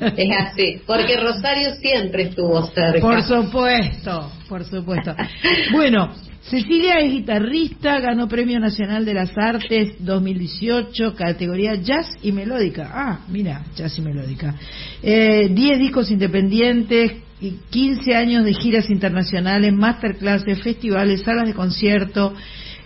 [0.01, 0.82] Es así.
[0.86, 3.01] Porque Rosario siempre estuvo cerca.
[3.01, 5.15] Por supuesto, por supuesto.
[5.73, 6.12] Bueno,
[6.43, 12.90] Cecilia es guitarrista, ganó Premio Nacional de las Artes 2018, categoría jazz y melódica.
[12.93, 14.55] Ah, mira, jazz y melódica.
[15.03, 22.35] Eh, 10 discos independientes, y 15 años de giras internacionales, masterclasses, festivales, salas de concierto,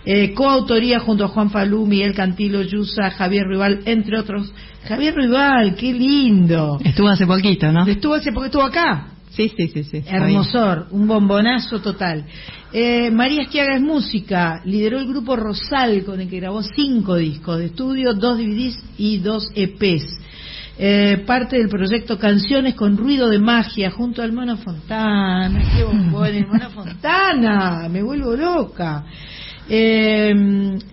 [0.05, 4.51] eh, coautoría junto a Juan Falú, Miguel Cantilo, Yusa, Javier Rival, entre otros.
[4.87, 6.79] Javier Rival, qué lindo.
[6.83, 7.85] Estuvo hace poquito, ¿no?
[7.85, 9.07] Estuvo hace porque estuvo acá.
[9.29, 10.03] Sí, sí, sí, sí.
[10.05, 12.25] Hermosor, un bombonazo total.
[12.73, 17.59] Eh, María Esquiaga es música, lideró el grupo Rosal con el que grabó cinco discos
[17.59, 20.19] de estudio, dos DVDs y dos EPs.
[20.77, 25.61] Eh, parte del proyecto Canciones con Ruido de Magia junto al Mono Fontana.
[25.75, 27.87] ¡Qué bombón el Mono Fontana!
[27.89, 29.05] Me vuelvo loca.
[29.73, 30.33] Eh,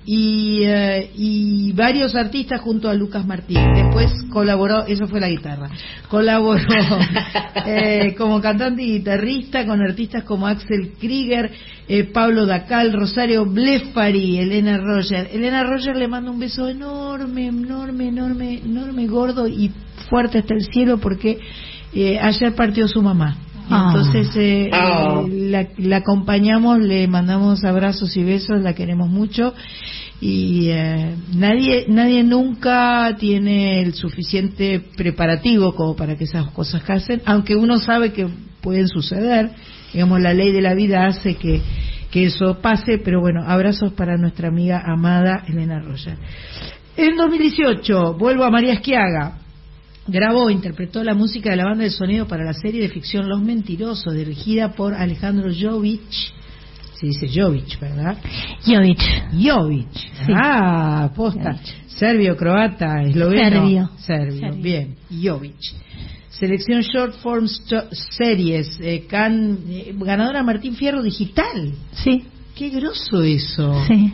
[0.06, 3.58] y, eh, y, varios artistas junto a Lucas Martín.
[3.74, 5.68] Después colaboró, eso fue la guitarra,
[6.08, 6.62] colaboró
[7.66, 11.50] eh, como cantante y guitarrista con artistas como Axel Krieger,
[11.88, 15.28] eh, Pablo Dacal, Rosario Blefari, Elena Roger.
[15.32, 19.72] Elena Roger le manda un beso enorme, enorme, enorme, enorme, gordo y
[20.08, 21.40] fuerte hasta el cielo porque
[21.94, 23.36] eh, ayer partió su mamá.
[23.70, 23.92] Ah.
[23.94, 25.22] Entonces eh, ah.
[25.28, 29.54] la, acompañamos, le mandamos abrazos y besos, la queremos mucho
[30.20, 37.22] y eh, nadie nadie nunca tiene el suficiente preparativo como para que esas cosas casen,
[37.24, 38.26] aunque uno sabe que
[38.60, 39.50] pueden suceder.
[39.92, 41.62] Digamos, la ley de la vida hace que
[42.10, 46.16] que eso pase, pero bueno, abrazos para nuestra amiga amada Elena Roger.
[46.96, 49.38] En 2018, vuelvo a María Esquiaga,
[50.08, 53.28] Grabó e interpretó la música de la banda de sonido para la serie de ficción
[53.28, 56.00] Los Mentirosos, dirigida por Alejandro Jovic.
[56.94, 58.16] Se dice Jovic, ¿verdad?
[58.64, 59.00] Jovic.
[59.38, 59.88] Jovic.
[60.34, 61.60] Ah, posta.
[61.86, 63.90] Serbio, croata, esloveno.
[63.98, 64.54] Serbio.
[64.54, 64.96] bien.
[65.10, 65.56] Jovic.
[66.30, 71.72] Selección Short Form Series, eh, can, eh, ganadora Martín Fierro Digital.
[71.92, 72.24] Sí.
[72.58, 73.72] Qué groso eso.
[73.86, 74.12] Sí.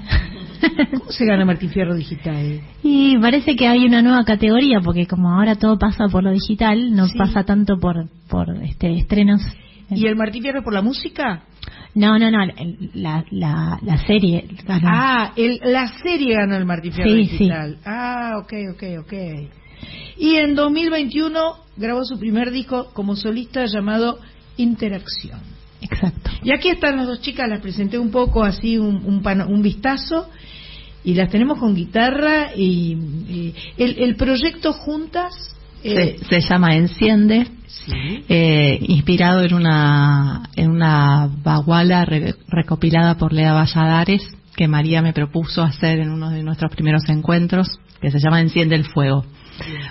[0.99, 2.61] ¿Cómo se gana Martín Fierro Digital?
[2.83, 6.95] Y parece que hay una nueva categoría, porque como ahora todo pasa por lo digital,
[6.95, 9.41] no pasa tanto por, por este, estrenos.
[9.91, 11.45] ¿Y el Martín Fierro por la música?
[11.95, 12.45] No, no, no,
[12.95, 17.79] la, la, la serie Ah, el, la serie ganó el Martín Fierro Digital.
[17.87, 19.13] Ah, ok, ok, ok.
[20.19, 21.41] Y en 2021
[21.79, 24.19] grabó su primer disco como solista llamado
[24.57, 25.54] Interacción.
[25.85, 26.31] Exacto.
[26.43, 30.29] Y aquí están las dos chicas, las presenté un poco así, un, un, un vistazo
[31.05, 37.47] y las tenemos con guitarra y, el, proyecto juntas se, eh, llama Enciende
[38.29, 42.07] eh, inspirado en una en una baguala
[42.49, 44.23] recopilada por Lea Valladares
[44.57, 48.75] que María me propuso hacer en uno de nuestros primeros encuentros que se llama Enciende
[48.75, 49.25] el fuego.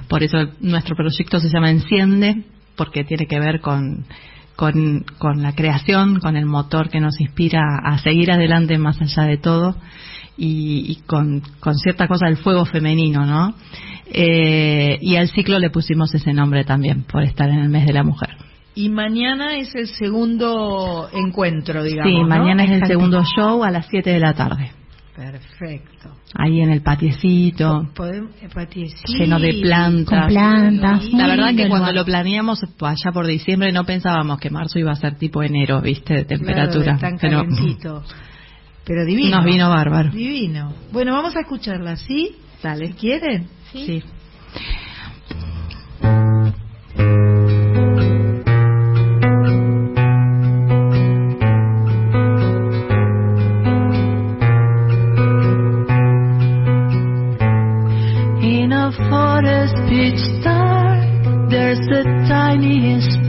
[0.07, 2.43] Por eso nuestro proyecto se llama Enciende
[2.75, 4.05] porque tiene que ver con
[4.63, 9.23] con, con la creación, con el motor que nos inspira a seguir adelante más allá
[9.23, 9.75] de todo
[10.37, 13.55] y, con, con, cierta cosa del fuego femenino, ¿no?
[14.05, 17.91] Eh, y al ciclo le pusimos ese nombre también, por estar en el mes de
[17.91, 18.29] la mujer.
[18.73, 22.13] Y mañana es el segundo encuentro, digamos.
[22.13, 24.71] Sí, mañana es el segundo show a las 7 de la tarde.
[25.13, 26.09] Perfecto.
[26.35, 28.87] Ahí en el patiecito, eh,
[29.17, 30.19] lleno de plantas.
[30.19, 31.13] Con plantas.
[31.13, 34.95] La verdad que cuando lo planeamos allá por diciembre no pensábamos que marzo iba a
[34.95, 36.13] ser tipo enero, ¿viste?
[36.15, 36.97] De temperatura.
[36.97, 37.45] Claro,
[38.83, 39.37] Pero divino.
[39.37, 40.09] Nos vino bárbaro.
[40.09, 40.73] Divino.
[40.91, 42.35] Bueno, vamos a escucharla, ¿sí?
[42.63, 42.93] Dale.
[42.93, 43.47] ¿Quieren?
[43.71, 43.85] Sí.
[43.85, 44.03] sí.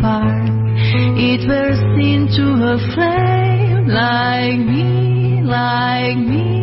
[0.06, 6.53] It bursts into a flame like me, like me.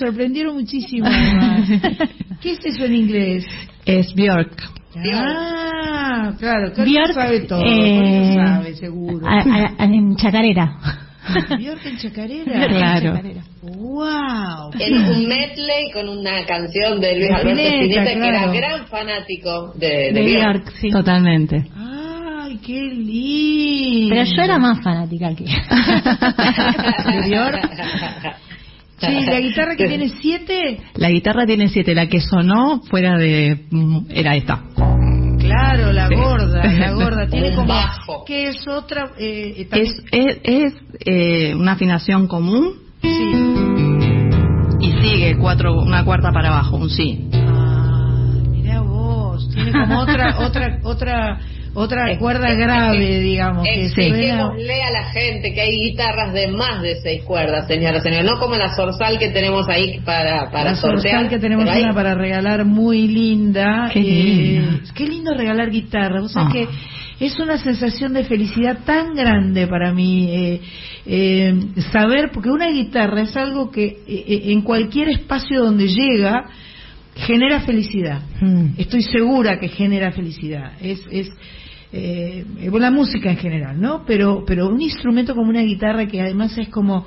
[0.00, 1.06] Sorprendieron muchísimo.
[2.40, 3.46] ¿Qué es eso en inglés?
[3.84, 4.56] Es Björk.
[5.14, 9.24] Ah, claro, Björk sabe todo, eh, sabe, seguro.
[9.78, 10.78] en chacarera.
[11.58, 12.66] Björk en chacarera.
[12.66, 13.20] Claro.
[13.62, 14.72] Wow.
[14.80, 20.12] En un medley con una canción de Luis Alberto Spinetta, que era gran fanático de,
[20.12, 20.72] de, Björk.
[20.80, 20.90] Sí.
[20.90, 21.66] Totalmente.
[21.76, 24.14] Ay, qué lindo.
[24.14, 25.44] Pero yo era más fanática que.
[27.12, 28.49] ¿De Björk?
[29.00, 30.80] Sí, la guitarra que tiene siete.
[30.94, 31.94] La guitarra tiene siete.
[31.94, 33.66] La que sonó fuera de.
[34.10, 34.62] era esta.
[35.38, 37.26] Claro, la gorda, la gorda.
[37.26, 37.68] Tiene como.
[37.68, 38.24] Bajo.
[38.24, 39.12] Que es otra.
[39.18, 40.74] Eh, es es,
[41.04, 42.74] eh, una afinación común.
[43.02, 43.32] Sí.
[44.80, 47.28] Y sigue cuatro, una cuarta para abajo, un sí.
[47.32, 49.48] Ah, mira vos.
[49.50, 51.40] Tiene como otra, otra, otra
[51.74, 53.64] otra cuerda grave, digamos.
[53.64, 58.24] que Expliquémosle a la gente que hay guitarras de más de seis cuerdas, señora, señora.
[58.24, 62.14] No como la zorzal que tenemos ahí para, para la zorzal que tenemos una para
[62.14, 63.90] regalar muy linda.
[63.92, 66.22] Qué, eh, qué lindo regalar guitarra.
[66.22, 66.50] O sea ah.
[66.52, 66.66] que
[67.20, 70.60] es una sensación de felicidad tan grande para mí eh,
[71.06, 71.54] eh,
[71.92, 76.46] saber, porque una guitarra es algo que en cualquier espacio donde llega,
[77.14, 78.22] genera felicidad.
[78.40, 78.74] Hmm.
[78.76, 80.72] Estoy segura que genera felicidad.
[80.80, 81.28] Es, es
[81.92, 84.04] eh, la música en general, ¿no?
[84.06, 87.06] Pero, pero un instrumento como una guitarra que además es como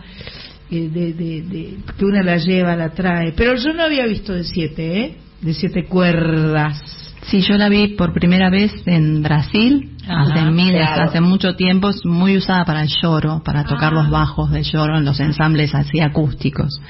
[0.69, 3.33] eh, de, de, que una la lleva, la trae.
[3.33, 5.15] Pero yo no había visto de siete, ¿eh?
[5.41, 7.02] De siete cuerdas.
[7.27, 12.05] Sí, yo la vi por primera vez en Brasil, hace miles, hace mucho tiempo, es
[12.05, 14.09] muy usada para el lloro, para tocar los ah.
[14.09, 16.81] bajos del lloro en los ensambles así acústicos.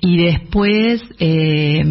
[0.00, 1.82] Y después, eh,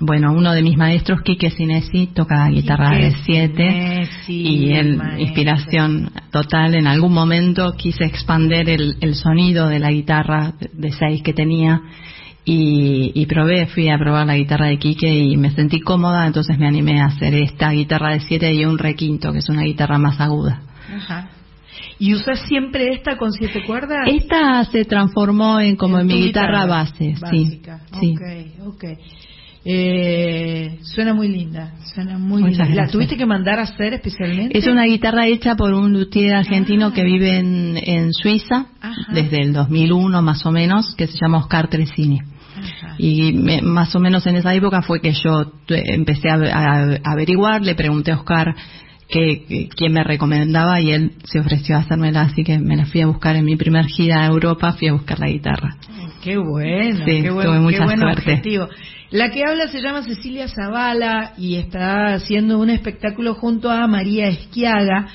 [0.00, 6.74] bueno, uno de mis maestros, Quique Sinesi, toca guitarra de siete y él, inspiración total.
[6.76, 11.80] En algún momento quise expander el, el sonido de la guitarra de seis que tenía
[12.44, 16.58] y, y, probé, fui a probar la guitarra de Quique y me sentí cómoda, entonces
[16.58, 19.98] me animé a hacer esta guitarra de siete y un requinto, que es una guitarra
[19.98, 20.60] más aguda.
[20.94, 21.30] Ajá.
[21.98, 24.06] ¿Y usas siempre esta con siete cuerdas?
[24.06, 27.80] Esta se transformó en como en, mi guitarra, base, básica.
[28.00, 28.14] sí.
[28.64, 28.84] Ok,
[29.66, 32.66] Eh, suena muy linda, suena muy linda.
[32.68, 34.58] ¿La tuviste que mandar a hacer especialmente?
[34.58, 38.66] Es una guitarra hecha por un luthier argentino que vive en, en Suiza
[39.14, 42.20] desde el 2001 más o menos, que se llama Oscar Tresini.
[42.98, 48.12] Y más o menos en esa época fue que yo empecé a, averiguar, le pregunté
[48.12, 48.54] a Oscar
[49.08, 53.00] que, quién me recomendaba y él se ofreció a hacérmela, así que me la fui
[53.00, 55.76] a buscar en mi primer gira a Europa, fui a buscar la guitarra.
[56.22, 58.42] Qué bueno, qué bueno, tuve mucha suerte.
[59.10, 64.26] La que habla se llama Cecilia Zavala y está haciendo un espectáculo junto a María
[64.28, 65.06] Esquiaga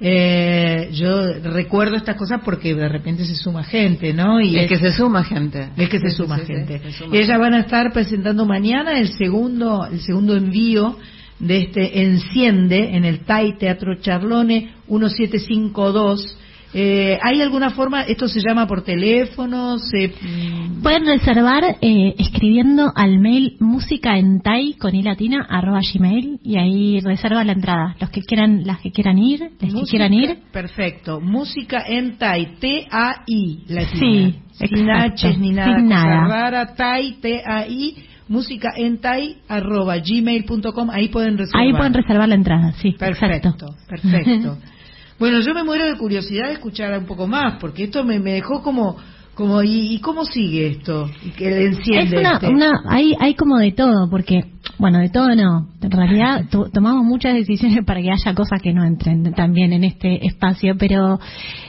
[0.00, 4.40] eh, yo recuerdo estas cosas porque de repente se suma gente, ¿no?
[4.40, 5.70] Y es, que se suma gente.
[5.76, 6.80] Es que se suma gente.
[7.12, 10.96] Ellas van a estar presentando mañana el segundo, el segundo envío
[11.40, 16.37] de este Enciende en el TAI Teatro Charlone 1752
[16.74, 19.78] Eh, ¿Hay alguna forma, esto se llama por teléfono?
[19.78, 20.08] Se...
[20.08, 20.82] Mm?
[20.82, 26.58] Pueden reservar eh, escribiendo al mail música en tai con i latina arroba gmail y
[26.58, 27.96] ahí reserva la entrada.
[28.00, 30.38] Los que quieran, las que quieran ir, los que quieran ir.
[30.52, 31.20] Perfecto.
[31.20, 34.00] Música en tai, T-A-I, latina.
[34.00, 35.76] Sí, Sin H ni nada.
[35.76, 36.28] Sin nada.
[36.28, 37.96] Rara, tai, T-A-I
[38.28, 43.74] música en tai arroba gmail.com ahí pueden reservar ahí pueden reservar la entrada sí perfecto
[43.88, 44.58] perfecto
[45.18, 48.32] Bueno, yo me muero de curiosidad de escuchar un poco más, porque esto me, me
[48.32, 48.96] dejó como
[49.38, 51.08] como ¿y, cómo sigue esto?
[51.24, 52.48] ¿Y que le enciende es una, este?
[52.48, 54.40] una, hay, hay como de todo, porque,
[54.78, 55.68] bueno, de todo no.
[55.80, 60.26] En realidad tomamos muchas decisiones para que haya cosas que no entren también en este
[60.26, 61.20] espacio, pero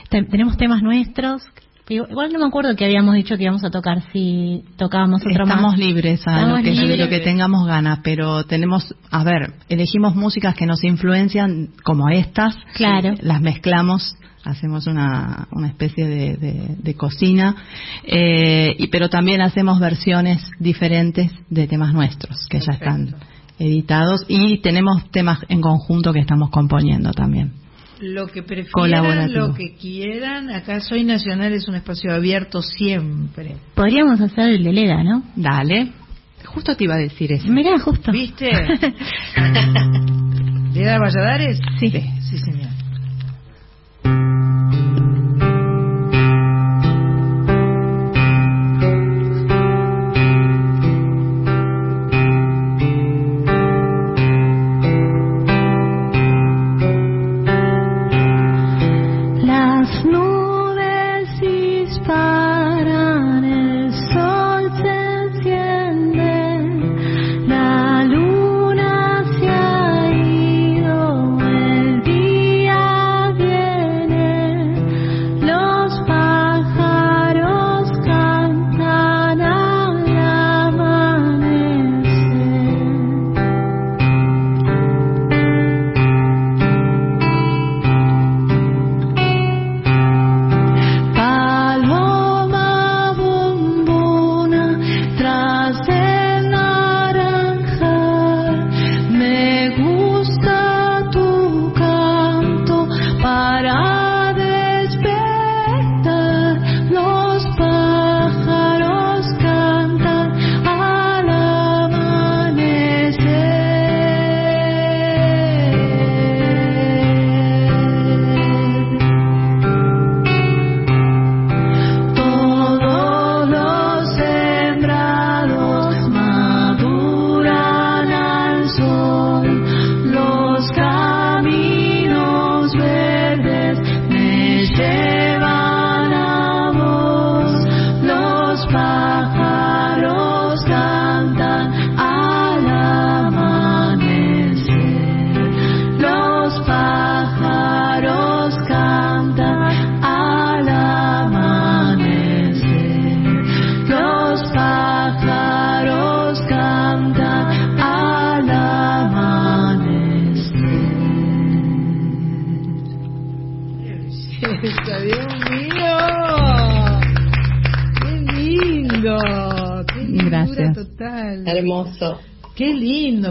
[0.08, 1.44] tenemos temas nuestros
[1.90, 5.76] Igual no me acuerdo que habíamos dicho que íbamos a tocar si tocábamos otro Estamos
[5.76, 10.66] libres a lo, que, lo que tengamos ganas, pero tenemos, a ver, elegimos músicas que
[10.66, 13.14] nos influencian como estas, claro.
[13.20, 14.14] las mezclamos
[14.44, 17.56] hacemos una, una especie de, de, cocina,
[18.04, 23.16] eh, y, pero también hacemos versiones diferentes de temas nuestros que ya están
[23.58, 27.52] editados y tenemos temas en conjunto que estamos componiendo también
[28.00, 30.50] lo que prefieran, lo que quieran.
[30.50, 33.56] Acá Soy Nacional es un espacio abierto siempre.
[33.74, 35.22] Podríamos hacer el de Leda, ¿no?
[35.36, 35.92] Dale.
[36.44, 37.48] Justo te iba a decir eso.
[37.48, 38.10] Mirá, justo.
[38.10, 38.50] ¿Viste?
[40.74, 41.60] ¿Leda Valladares?
[41.78, 41.90] Sí.
[41.90, 42.69] Sí, señor.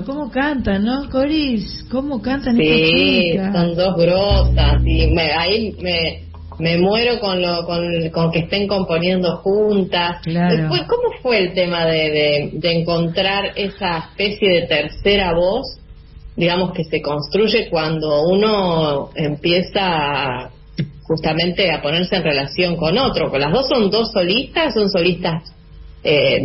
[0.10, 1.86] Cómo cantan, ¿no, Coris?
[1.92, 4.82] ¿Cómo cantan sí, son dos grosas.
[4.84, 6.24] Y me, ahí me,
[6.58, 10.22] me muero con, lo, con, con que estén componiendo juntas.
[10.26, 15.80] Después, ¿cómo fue el tema de, de, encontrar esa especie de tercera voz,
[16.36, 20.50] digamos, que se construye cuando uno empieza
[21.04, 23.30] justamente a ponerse en relación con otro?
[23.38, 25.54] Las dos son dos solistas, son solistas
[26.04, 26.42] eh,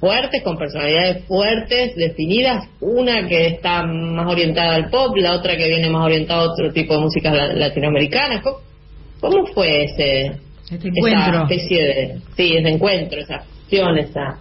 [0.00, 5.68] fuertes, con personalidades fuertes, definidas, una que está más orientada al pop, la otra que
[5.68, 8.42] viene más orientada a otro tipo de música latinoamericana.
[9.20, 10.32] ¿Cómo, fue ese
[10.70, 11.20] este encuentro?
[11.20, 14.38] Esa especie de, sí, ese encuentro, esa fusión, esa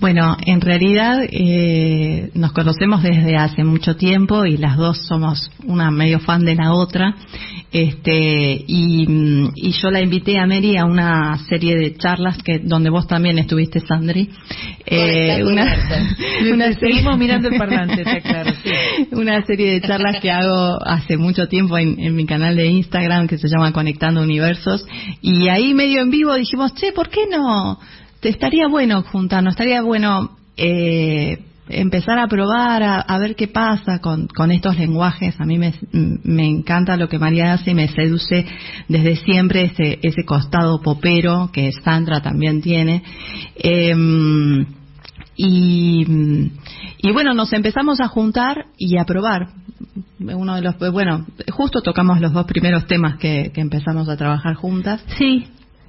[0.00, 5.90] bueno, en realidad eh, nos conocemos desde hace mucho tiempo y las dos somos una
[5.90, 7.14] medio fan de la otra.
[7.72, 9.06] Este, y,
[9.82, 13.80] yo la invité a Mary a una serie de charlas que donde vos también estuviste,
[13.80, 14.30] Sandri.
[14.86, 15.74] Eh, una,
[16.78, 18.52] seguimos mirando el parlante, claro.
[19.12, 23.26] Una serie de charlas que hago hace mucho tiempo en, en mi canal de Instagram
[23.26, 24.86] que se llama Conectando Universos.
[25.20, 27.78] Y ahí medio en vivo dijimos, che, ¿por qué no?
[28.24, 34.78] Estaría bueno juntarnos, estaría bueno eh, empezar a probar, a, ver qué pasa con, estos
[34.78, 35.40] lenguajes.
[35.40, 38.46] A mí me, me encanta lo que María hace y me seduce
[38.88, 43.02] desde siempre ese, ese costado popero que Sandra también tiene.
[43.56, 44.66] Em,
[45.36, 46.06] y,
[46.98, 49.48] y bueno, nos empezamos a juntar y a probar.
[50.20, 54.54] Uno de los, bueno, justo tocamos los dos primeros temas que, que empezamos a trabajar
[54.54, 55.04] juntas.
[55.18, 55.44] Sí,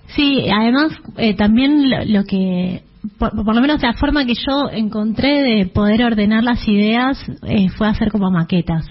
[0.07, 2.83] sí, además eh, también lo, que
[3.17, 7.87] por, lo menos la forma que yo encontré de poder ordenar las ideas eh, fue
[7.87, 8.85] hacer como maquetas,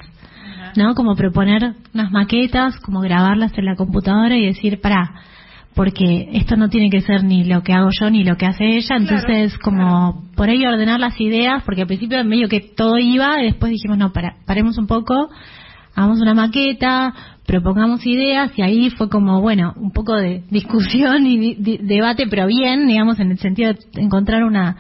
[0.77, 0.95] ¿no?
[0.95, 5.13] Como proponer unas maquetas, como grabarlas en la computadora y decir, para,
[5.75, 8.77] porque esto no tiene que ser ni lo que hago yo ni lo que hace
[8.77, 13.41] ella, entonces como por ahí ordenar las ideas, porque al principio medio que todo iba
[13.41, 15.31] y después dijimos, no, para, paremos un poco,
[15.95, 17.15] hagamos una maqueta,
[17.47, 22.87] propongamos ideas y ahí fue como, bueno, un poco de discusión y debate, pero bien,
[22.87, 24.77] digamos, en el sentido de encontrar una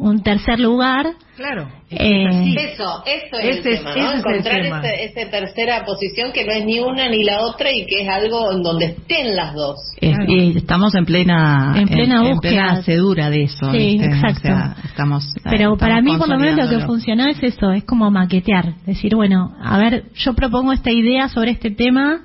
[0.00, 1.06] un tercer lugar.
[1.36, 1.68] Claro.
[1.90, 4.12] Eh, eso, eso es el tema, ¿no?
[4.12, 8.08] Encontrar esa tercera posición que no es ni una ni la otra y que es
[8.08, 9.78] algo en donde estén las dos.
[10.00, 13.70] y estamos en plena en plena búsqueda cedura de eso.
[13.72, 14.48] Sí, exacto.
[14.84, 18.74] estamos, Pero para mí por lo menos lo que funcionó es eso, es como maquetear,
[18.86, 22.22] decir, bueno, a ver, yo propongo esta idea sobre este tema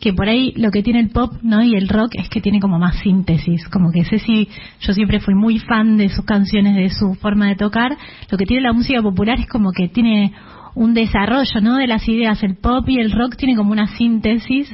[0.00, 2.60] que por ahí lo que tiene el pop no y el rock es que tiene
[2.60, 4.48] como más síntesis como que sé si
[4.80, 7.96] yo siempre fui muy fan de sus canciones de su forma de tocar
[8.30, 10.32] lo que tiene la música popular es como que tiene
[10.74, 14.70] un desarrollo no de las ideas el pop y el rock tiene como una síntesis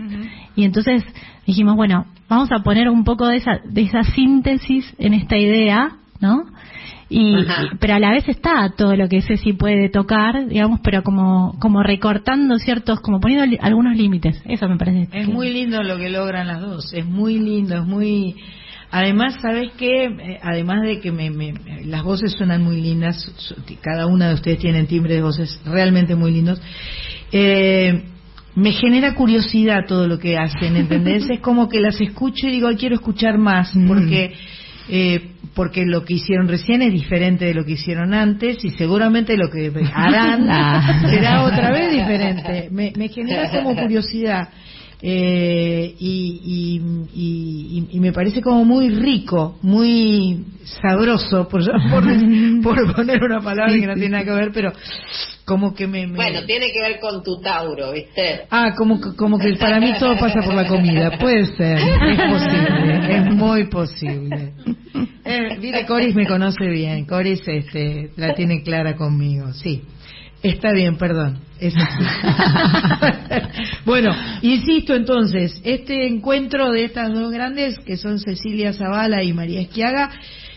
[0.56, 1.04] y entonces
[1.46, 5.92] dijimos bueno vamos a poner un poco de esa de esa síntesis en esta idea
[6.20, 6.46] no
[7.12, 7.46] y,
[7.78, 11.82] pero a la vez está todo lo que Ceci puede tocar digamos pero como como
[11.82, 16.46] recortando ciertos como poniendo algunos límites eso me parece es muy lindo lo que logran
[16.46, 18.36] las dos es muy lindo es muy
[18.90, 21.52] además sabes qué eh, además de que me,
[21.84, 23.30] las voces suenan muy lindas
[23.82, 26.60] cada una de ustedes tiene timbre de voces realmente muy lindos
[27.30, 28.04] eh,
[28.54, 31.24] me genera curiosidad todo lo que hacen, ¿entendés?
[31.30, 33.88] es como que las escucho y digo, quiero escuchar más, mm.
[33.88, 34.34] porque
[34.88, 39.36] eh, porque lo que hicieron recién es diferente de lo que hicieron antes y seguramente
[39.36, 41.02] lo que harán ah.
[41.10, 42.68] será otra vez diferente.
[42.70, 44.48] Me, me genera como curiosidad.
[45.04, 46.80] Eh, y,
[47.12, 50.44] y, y, me parece como muy rico, muy
[50.80, 51.64] sabroso, por,
[52.62, 54.72] por, poner una palabra que no tiene nada que ver, pero
[55.44, 58.42] como que me, Bueno, tiene que ver con tu Tauro, ¿viste?
[58.48, 63.16] Ah, como, como que para mí todo pasa por la comida, puede ser, es posible,
[63.16, 64.52] es muy posible.
[65.24, 69.82] Eh, mire, Coris me conoce bien, Coris este, la tiene clara conmigo, sí.
[70.42, 71.38] Está bien, perdón.
[71.60, 71.78] Eso
[73.84, 74.12] bueno,
[74.42, 80.10] insisto entonces, este encuentro de estas dos grandes, que son Cecilia Zavala y María Esquiaga,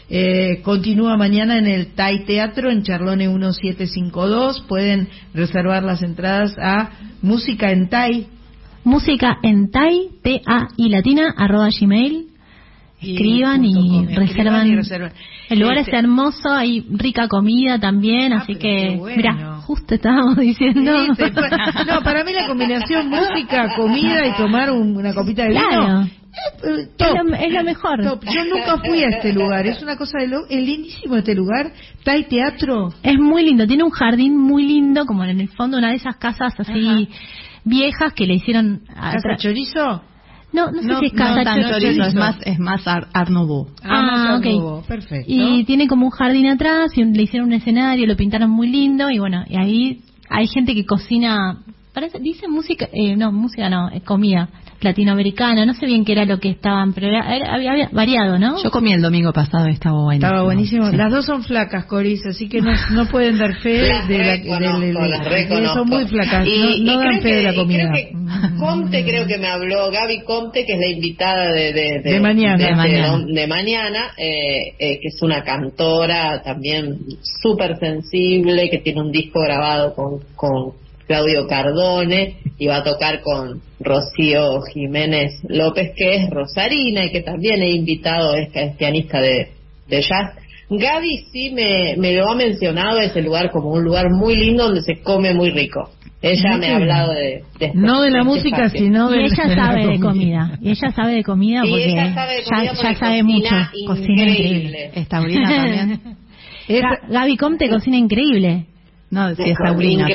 [0.10, 4.66] eh, continúa mañana en el TAI Teatro en Charlone 1752.
[4.68, 6.90] Pueden reservar las entradas a
[7.22, 8.28] Música en Tai.
[8.84, 12.36] Música en Tai, T-A y latina, arroba gmail
[13.02, 15.12] escriban y, reservan.
[15.50, 20.38] El lugar es este, hermoso, hay rica comida también, ah, así que, mira, justo estábamos
[20.38, 20.92] diciendo.
[21.18, 21.34] Pues,
[21.88, 26.04] no, para mí la combinación música, comida y tomar una copita de vino.
[26.64, 28.02] Eh, es, lo, mejor.
[28.04, 31.72] Yo nunca fui a este lugar, es una cosa de lo, es lindísimo este lugar.
[32.04, 32.90] Tai Teatro.
[33.04, 36.18] Es muy lindo, tiene un jardín muy lindo, como en el fondo una de esas
[36.18, 37.10] casas así
[37.64, 38.82] viejas que le hicieron.
[38.88, 40.04] ¿Casa Chorizo?
[40.56, 43.68] No, no sé si es casa no, es más, es más Art, Nouveau.
[43.84, 45.26] Ah, ah perfecto.
[45.28, 49.10] Y tiene como un jardín atrás y le hicieron un escenario, lo pintaron muy lindo
[49.10, 51.62] y bueno, y ahí hay gente que cocina,
[51.94, 54.50] parece, dice música, eh, no, música no, comida
[54.82, 58.62] latinoamericana, no sé bien qué era lo que estaban, pero era, había, variado, ¿no?
[58.64, 60.28] Yo comí el domingo pasado, estaba buenísimo.
[60.28, 60.90] Estaba buenísimo.
[60.92, 65.88] Las dos son flacas, Coris, así que no, no pueden dar fe de la Son
[65.88, 66.48] muy flacas,
[66.82, 67.92] no, dan fe de la comida.
[67.92, 68.26] Creo que
[68.60, 72.58] Comte creo que me habló, Gaby Comte, que es la invitada de, de, de, mañana,
[72.58, 79.42] de, mañana, eh, eh, que es una cantora también súper sensible, que tiene un disco
[79.42, 86.30] grabado con, con Claudio Cardone y va a tocar con Rocío Jiménez López, que es
[86.30, 89.50] rosarina y que también he invitado, es, pianista de,
[89.88, 90.36] de jazz.
[90.70, 94.82] Gaby sí me, me lo ha mencionado ese lugar como un lugar muy lindo donde
[94.82, 95.92] se come muy rico.
[96.22, 97.44] Ella me ha hablado de,
[97.76, 101.24] no de la música sino de y ella sabe de comida y ella sabe de
[101.24, 103.56] comida porque ya, sabe mucho.
[103.86, 104.92] cocina increíble.
[104.96, 106.02] Esta también.
[107.10, 108.66] Gaby Comte cocina increíble
[109.16, 110.08] no, si es taurina.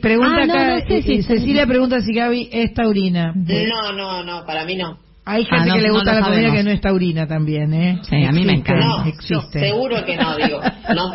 [0.00, 3.34] Pregunta ah, acá, Cecilia pregunta si Gaby es taurina.
[3.34, 4.96] No, no, no, para mí no.
[5.26, 7.98] Hay gente ah, que le gusta la comida que no es taurina también, ¿eh?
[8.00, 9.06] Sí, a mí me encanta.
[9.06, 9.60] existe.
[9.60, 10.60] seguro que no, digo.
[10.94, 11.12] No.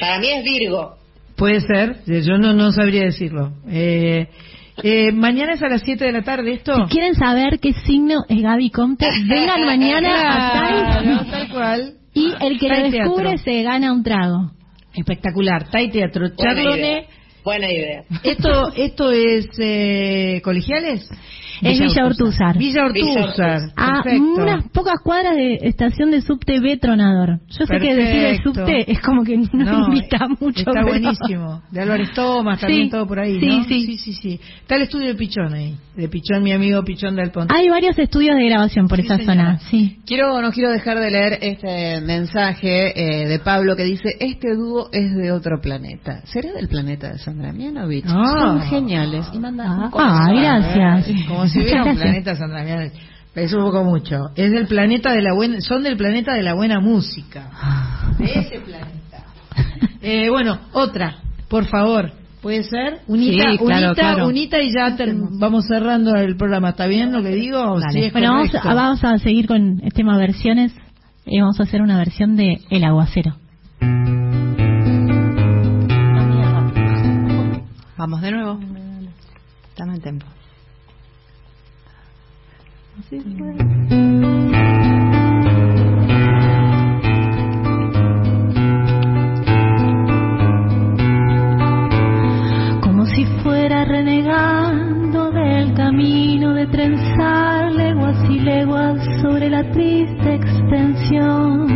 [0.00, 0.96] Para mí es Virgo.
[1.36, 3.52] Puede ser, yo no, no sabría decirlo.
[3.68, 4.28] Eh,
[4.82, 6.74] eh, mañana es a las 7 de la tarde esto.
[6.74, 11.94] Si quieren saber qué signo es Gaby Comte, vengan mañana a tal cual.
[12.14, 14.57] Y el que lo descubre se gana un trago.
[14.98, 15.70] Espectacular.
[15.70, 16.28] Tai Teatro.
[16.36, 17.06] Charlone.
[17.44, 18.04] Buena idea.
[18.24, 21.08] ¿Esto, esto es eh, colegiales?
[21.62, 22.58] Es Villa Ortúzar.
[22.58, 23.72] Villa Ortúzar.
[23.76, 27.40] A unas pocas cuadras de estación de subte B Tronador.
[27.48, 30.60] Yo sé que decir el subte es como que no, no invita mucho.
[30.60, 31.62] Está buenísimo.
[31.70, 33.40] De Álvarez Tomás, también todo por ahí.
[33.40, 35.76] Sí, sí, sí, sí, Está el estudio de Pichón ahí.
[35.96, 37.54] De Pichón, mi amigo Pichón del Ponte.
[37.54, 39.58] Hay varios estudios de grabación por esa zona.
[39.70, 39.98] Sí.
[40.06, 44.88] Quiero, no quiero dejar de leer este mensaje eh, de Pablo que dice: Este dúo
[44.92, 46.22] es de otro planeta.
[46.26, 48.04] ¿Será del planeta de Sandra Mianovich?
[48.06, 48.38] Ah.
[48.38, 49.26] Son geniales.
[49.32, 51.08] Y manda ah, gracias
[51.48, 52.64] si hubiera un planeta Sandra
[53.34, 54.30] es un poco mucho.
[54.34, 57.50] Es del planeta de la buena, son del planeta de la buena música.
[58.18, 58.98] De ese planeta.
[60.00, 61.18] Eh, bueno, otra,
[61.48, 62.12] por favor.
[62.40, 63.00] ¿Puede ser?
[63.08, 64.96] Unita, unita, unita y ya
[65.32, 66.70] vamos cerrando el programa.
[66.70, 67.78] ¿Está bien lo que digo?
[68.12, 70.72] bueno, vamos, vamos, a seguir con el tema versiones
[71.26, 73.34] y vamos a hacer una versión de El Aguacero.
[77.96, 78.60] Vamos de nuevo.
[79.76, 80.26] Dame el tiempo.
[83.10, 83.16] Como
[93.06, 101.66] si fuera renegando del camino de trenzar leguas y leguas sobre la triste extensión.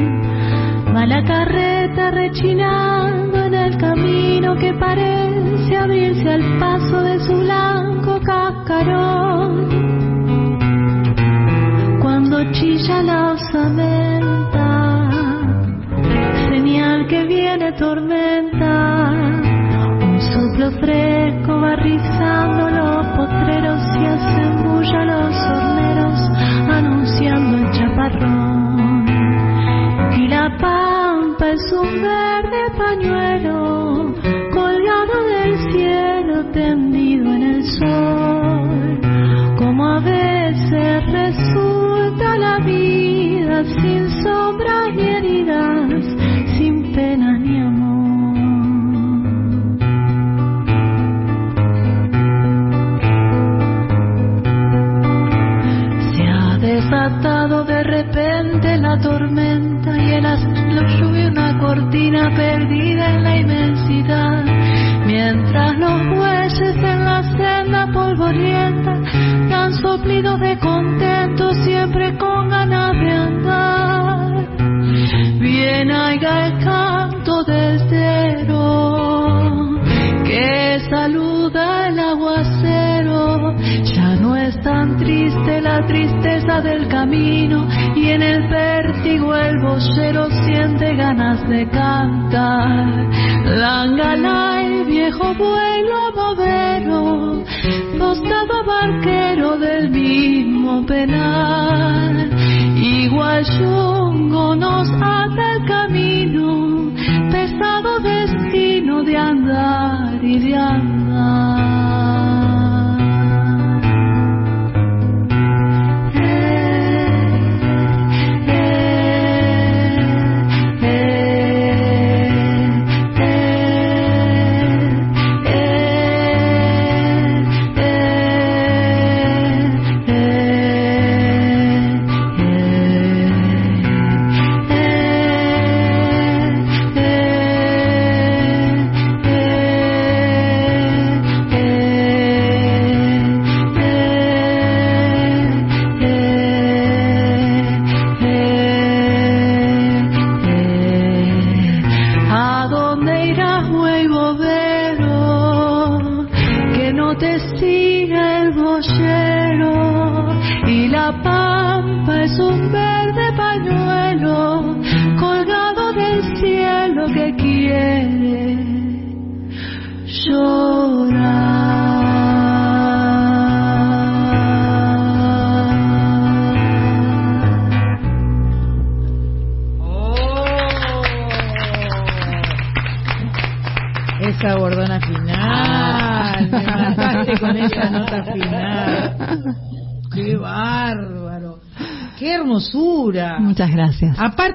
[0.95, 8.21] Va la carreta rechinando en el camino que parece abrirse al paso de su blanco
[8.23, 9.82] cascarón
[13.03, 15.11] la osamenta,
[16.49, 19.11] señal que viene tormenta,
[20.01, 26.31] un soplo fresco va rizando los potreros y hacen bulla los horneros,
[26.71, 29.07] anunciando el chaparrón.
[30.19, 34.15] Y la pampa es un verde pañuelo,
[34.53, 39.01] colgado del cielo, tendido en el sol,
[39.59, 41.72] como a veces resulta
[43.63, 44.12] vida sin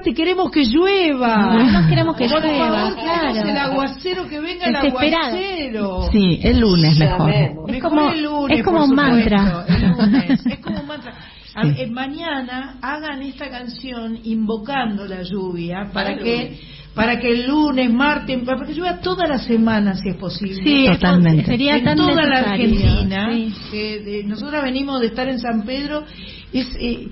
[0.08, 1.54] Aparte queremos que llueva.
[1.54, 3.32] No, queremos que Por llueva, favor, claro.
[3.34, 6.08] queremos el aguacero, que venga el aguacero.
[6.12, 7.26] Sí, el lunes mejor.
[7.28, 9.64] Mejor Es como- el lunes, es como un mantra.
[9.68, 11.14] el lunes, es como un mantra.
[11.54, 16.58] A- eh, mañana hagan esta canción invocando la lluvia para que
[16.94, 20.62] para que el lunes, martes, para que llueva toda la semana si es posible.
[20.64, 21.44] Sí, Totalmente.
[21.44, 23.28] sería en tan toda la Argentina.
[23.32, 23.54] sí.
[23.70, 26.04] que de- nosotros venimos de estar en San Pedro
[26.52, 27.07] es, eh,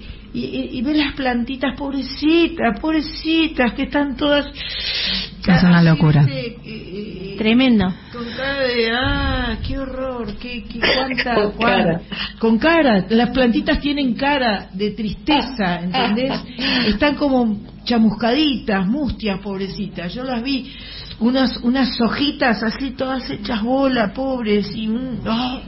[0.57, 4.47] y, ver las plantitas pobrecitas, pobrecitas, que están todas...
[4.47, 6.27] Es una locura.
[6.29, 7.93] Eh, eh, Tremendo.
[8.13, 12.01] con cara de, ah, qué horror, qué, qué cuánta, Con cara.
[12.39, 13.07] con cara.
[13.11, 16.33] Las plantitas tienen cara de tristeza, ¿entendés?
[16.87, 20.13] Están como chamuscaditas, mustias, pobrecitas.
[20.13, 20.73] Yo las vi,
[21.21, 25.61] unas, unas hojitas así todas hechas bola, pobres, y un, oh,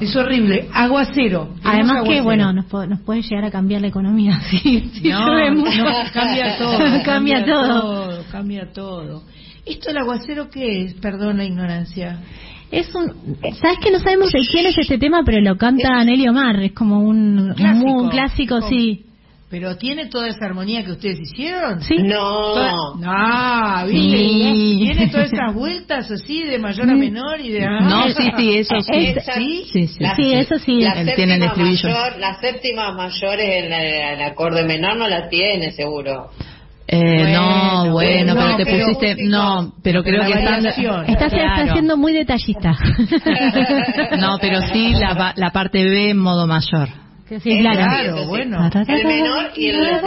[0.00, 0.68] es horrible.
[0.72, 1.54] Aguacero.
[1.62, 4.40] Además que, bueno, nos, puede llegar a cambiar la economía.
[4.50, 5.26] Sí, sí, no,
[6.12, 6.78] cambia todo.
[7.04, 8.24] cambia todo.
[8.30, 9.22] Cambia todo.
[9.64, 10.94] ¿Esto el aguacero qué es?
[10.94, 12.20] Perdón la ignorancia.
[12.70, 16.28] Es un, sabes que no sabemos de quién es este tema, pero lo canta Nelly
[16.28, 17.92] Omar, es como un Clásico.
[17.92, 19.06] un clásico, sí.
[19.50, 21.82] ¿Pero tiene toda esa armonía que ustedes hicieron?
[21.82, 21.96] Sí.
[21.98, 22.14] No.
[22.54, 24.16] Toda- No, ¿viste?
[24.16, 24.78] Sí.
[24.84, 27.64] Tiene todas esas vueltas así de mayor a menor y de...
[27.66, 29.06] ah, No, sí, sí, eso sí.
[29.08, 29.64] Esa- ¿Sí?
[29.72, 29.96] Sí, sí.
[30.04, 30.80] La- Sí, eso sí.
[30.80, 31.88] La Él tiene el estribillo.
[31.88, 36.30] mayor, la séptima mayor en la- el acorde menor no la tiene seguro.
[36.92, 40.54] Eh, no, Bueno, bueno, no, pero te pero- pusiste, no, pero creo que la están,
[40.54, 41.04] variación.
[41.10, 41.54] Está, Claro.
[41.62, 42.70] está siendo muy detallista.
[44.20, 46.88] no, pero sí la, la parte B en modo mayor.
[47.30, 48.26] Que sí, claro.
[48.26, 48.68] Bueno.
[48.88, 49.80] El menor y el.
[49.80, 50.02] Es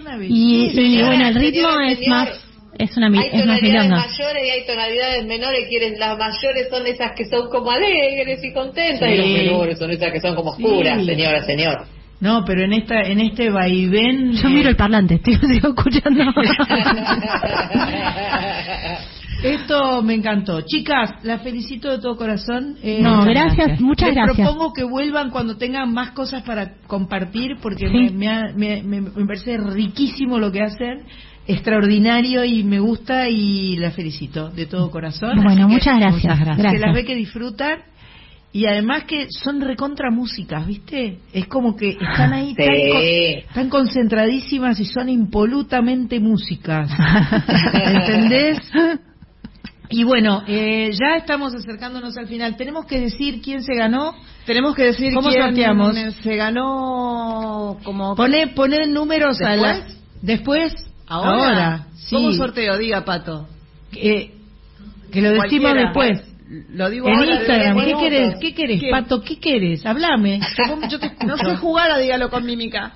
[0.00, 2.28] una Y, bueno, el ritmo es más,
[2.76, 3.96] es una mi- Hay es más milonga.
[3.96, 5.68] mayores y hay tonalidades menores.
[5.68, 9.92] Quieres, las mayores son esas que son como alegres y contentas, y los menores son
[9.92, 11.06] esas que son como oscuras, Sí.
[11.06, 11.86] señora, señor.
[12.18, 14.32] No, pero en esta en este vaivén...
[14.32, 16.24] Yo eh, miro el parlante, estoy, escuchando.
[19.42, 20.62] Esto me encantó.
[20.62, 22.76] Chicas, las felicito de todo corazón.
[22.82, 23.80] Eh, No, Muchas gracias, gracias.
[23.80, 24.36] muchas Les gracias.
[24.48, 27.92] propongo que vuelvan cuando tengan más cosas para compartir, porque Sí.
[27.94, 31.02] me, me, ha- me- me- me parece riquísimo lo que hacen,
[31.46, 35.42] extraordinario y me gusta y las felicito de todo corazón.
[35.44, 36.22] Bueno, que muchas gracias.
[36.24, 36.72] muchas gracias.
[36.72, 37.78] Se las ve que disfrutan
[38.52, 41.18] y además que son recontra músicas, ¿viste?
[41.32, 43.44] Es como que están ahí Sí.
[43.44, 46.90] tan, tan concentradísimas y son impolutamente músicas.
[47.74, 48.58] ¿Entendés?
[49.88, 52.56] Y bueno, eh, ya estamos acercándonos al final.
[52.56, 54.14] Tenemos que decir quién se ganó.
[54.44, 55.94] Tenemos que decir ¿Cómo quién sorteamos?
[56.22, 59.74] se ganó como Poner, poner números a la-
[60.22, 60.72] ¿Después?
[60.72, 60.72] Después.
[61.06, 61.86] ahora.
[61.96, 62.16] sí.
[62.16, 62.76] ¿Cómo sorteo?
[62.78, 63.48] Diga, Pato.
[63.92, 64.32] Eh,
[65.12, 66.22] que lo decimos después.
[66.72, 67.34] Lo digo En ahora.
[67.36, 67.76] Instagram.
[67.84, 68.34] ¿Qué querés?
[68.40, 68.90] ¿Qué querés, ¿Qué?
[68.90, 69.20] Pato?
[69.22, 69.84] ¿Qué querés?
[69.84, 70.40] Hablame.
[70.90, 71.12] Yo, te.
[71.26, 72.92] No sé jugar, a dígalo con mímica.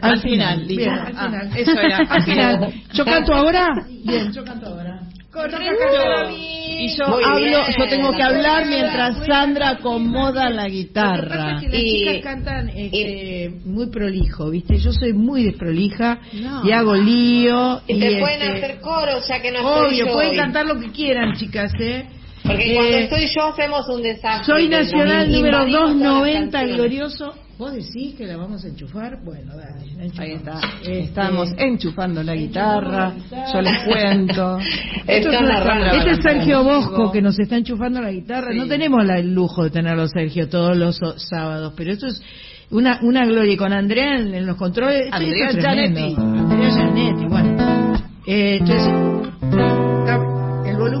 [0.00, 1.50] Al final, bien, al Ah, final.
[1.54, 1.98] eso era.
[1.98, 2.74] Al final.
[2.94, 3.68] ¿Yo canto ahora?
[4.04, 4.89] Bien, yo canto ahora.
[5.32, 6.30] Correcto.
[6.32, 7.60] Y yo Muy hablo, bien.
[7.78, 11.28] yo tengo que hablar mientras Sandra acomoda la Lo que guitarra.
[11.28, 14.78] pasa es que las Y- chicas cantan este, muy prolijo, ¿viste?
[14.78, 16.64] Yo soy muy desprolija No.
[16.66, 17.80] y hago lío.
[17.86, 20.36] Y y te pueden este, hacer coro, ya que no estoy Obvio, yo pueden hoy.
[20.36, 22.06] cantar lo que quieran, chicas, ¿eh?
[22.50, 24.44] Porque Eh, cuando estoy yo hacemos un desastre.
[24.54, 26.76] Soy nacional número invadimos todas las 290, canciones.
[26.76, 27.34] glorioso.
[27.58, 29.18] ¿Vos decís que la vamos a enchufar?
[29.22, 30.10] Bueno, dale.
[30.18, 30.60] Ahí está.
[30.80, 33.12] Este, Estamos enchufando la guitarra.
[33.52, 34.58] Yo les cuento.
[35.06, 36.64] Esto es una- este es Sergio.
[36.64, 38.52] Bosco que nos está enchufando la guitarra.
[38.52, 38.58] Sí.
[38.58, 42.22] No tenemos la- el lujo de tenerlo Sergio todos los sábados, pero esto es
[42.70, 43.52] una, una gloria.
[43.52, 45.08] Y con Andrea en, en los controles.
[45.12, 45.50] Andrea.
[45.52, 46.14] Gianetti.
[46.16, 47.92] Andrea Gianetti, bueno.
[48.26, 49.69] Eh, entonces,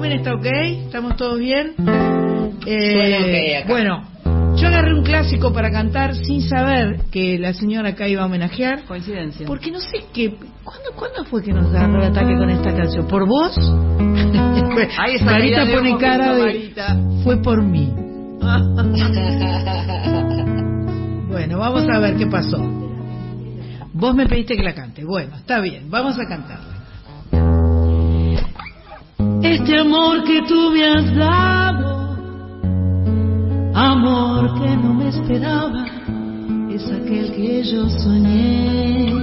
[0.00, 0.46] volumen está ok,
[0.86, 1.74] estamos todos bien.
[2.66, 4.02] Eh, bueno,
[4.56, 8.84] yo agarré un clásico para cantar sin saber que la señora acá iba a homenajear.
[8.84, 9.46] Coincidencia.
[9.46, 10.34] Porque no sé qué.
[10.64, 13.06] ¿Cuándo, ¿Cuándo fue que nos agarró el ataque con esta canción?
[13.08, 13.56] ¿Por vos?
[14.98, 16.44] Ahí está Marita pone cara de.
[16.44, 16.96] Marita.
[17.22, 17.92] Fue por mí.
[21.30, 22.58] Bueno, vamos a ver qué pasó.
[23.92, 25.04] Vos me pediste que la cante.
[25.04, 26.79] Bueno, está bien, vamos a cantarla.
[29.42, 32.14] Este amor que tú me has dado,
[33.74, 35.86] amor que no me esperaba,
[36.70, 39.14] es aquel que yo soñé.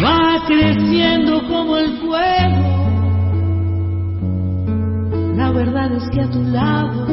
[0.00, 2.66] Va creciendo como el fuego,
[5.36, 7.06] la verdad es que a tu lado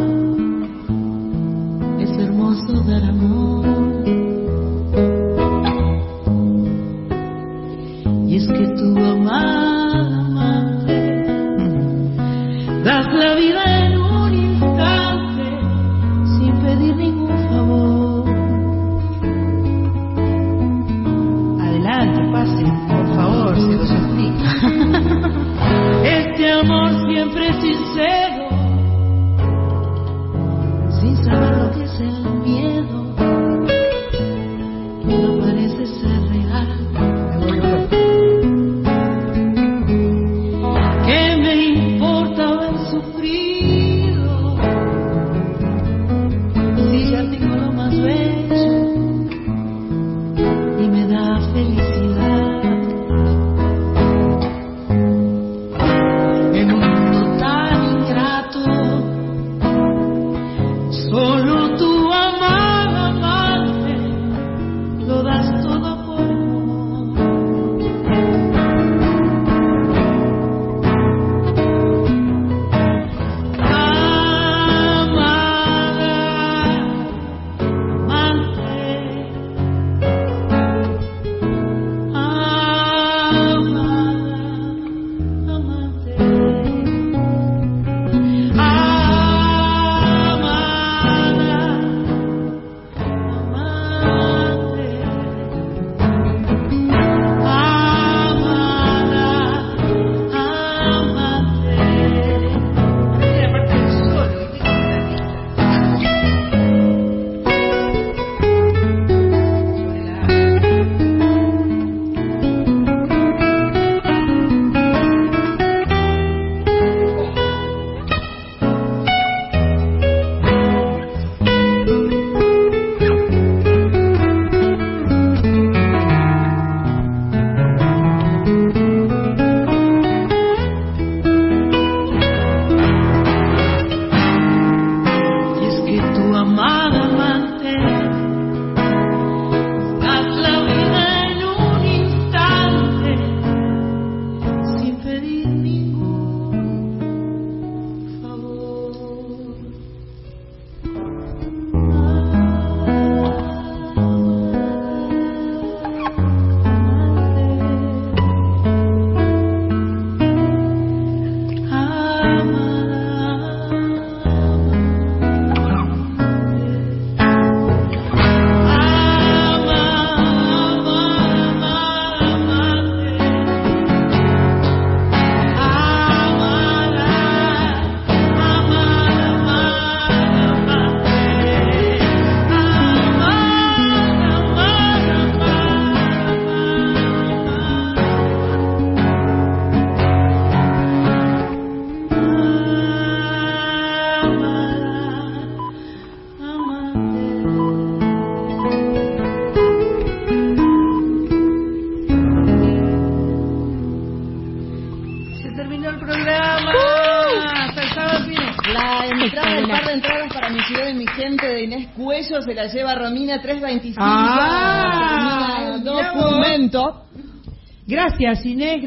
[1.99, 4.42] es hermoso dar amor.
[8.43, 10.83] Es que tu amada
[12.83, 13.82] das la vida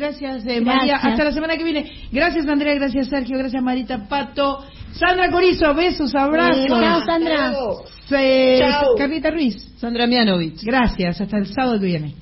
[0.07, 0.99] Gracias eh, María.
[1.03, 1.91] Hasta la semana que viene.
[2.13, 4.65] Gracias Andrea, gracias Sergio, gracias Marita Pato.
[4.93, 6.69] Sandra Corizo, besos, abrazos.
[6.69, 7.53] Chao Sandra.
[8.97, 9.57] Carlita Ruiz.
[9.79, 10.63] Sandra Mianovich.
[10.63, 12.15] Gracias, hasta el sábado que viene.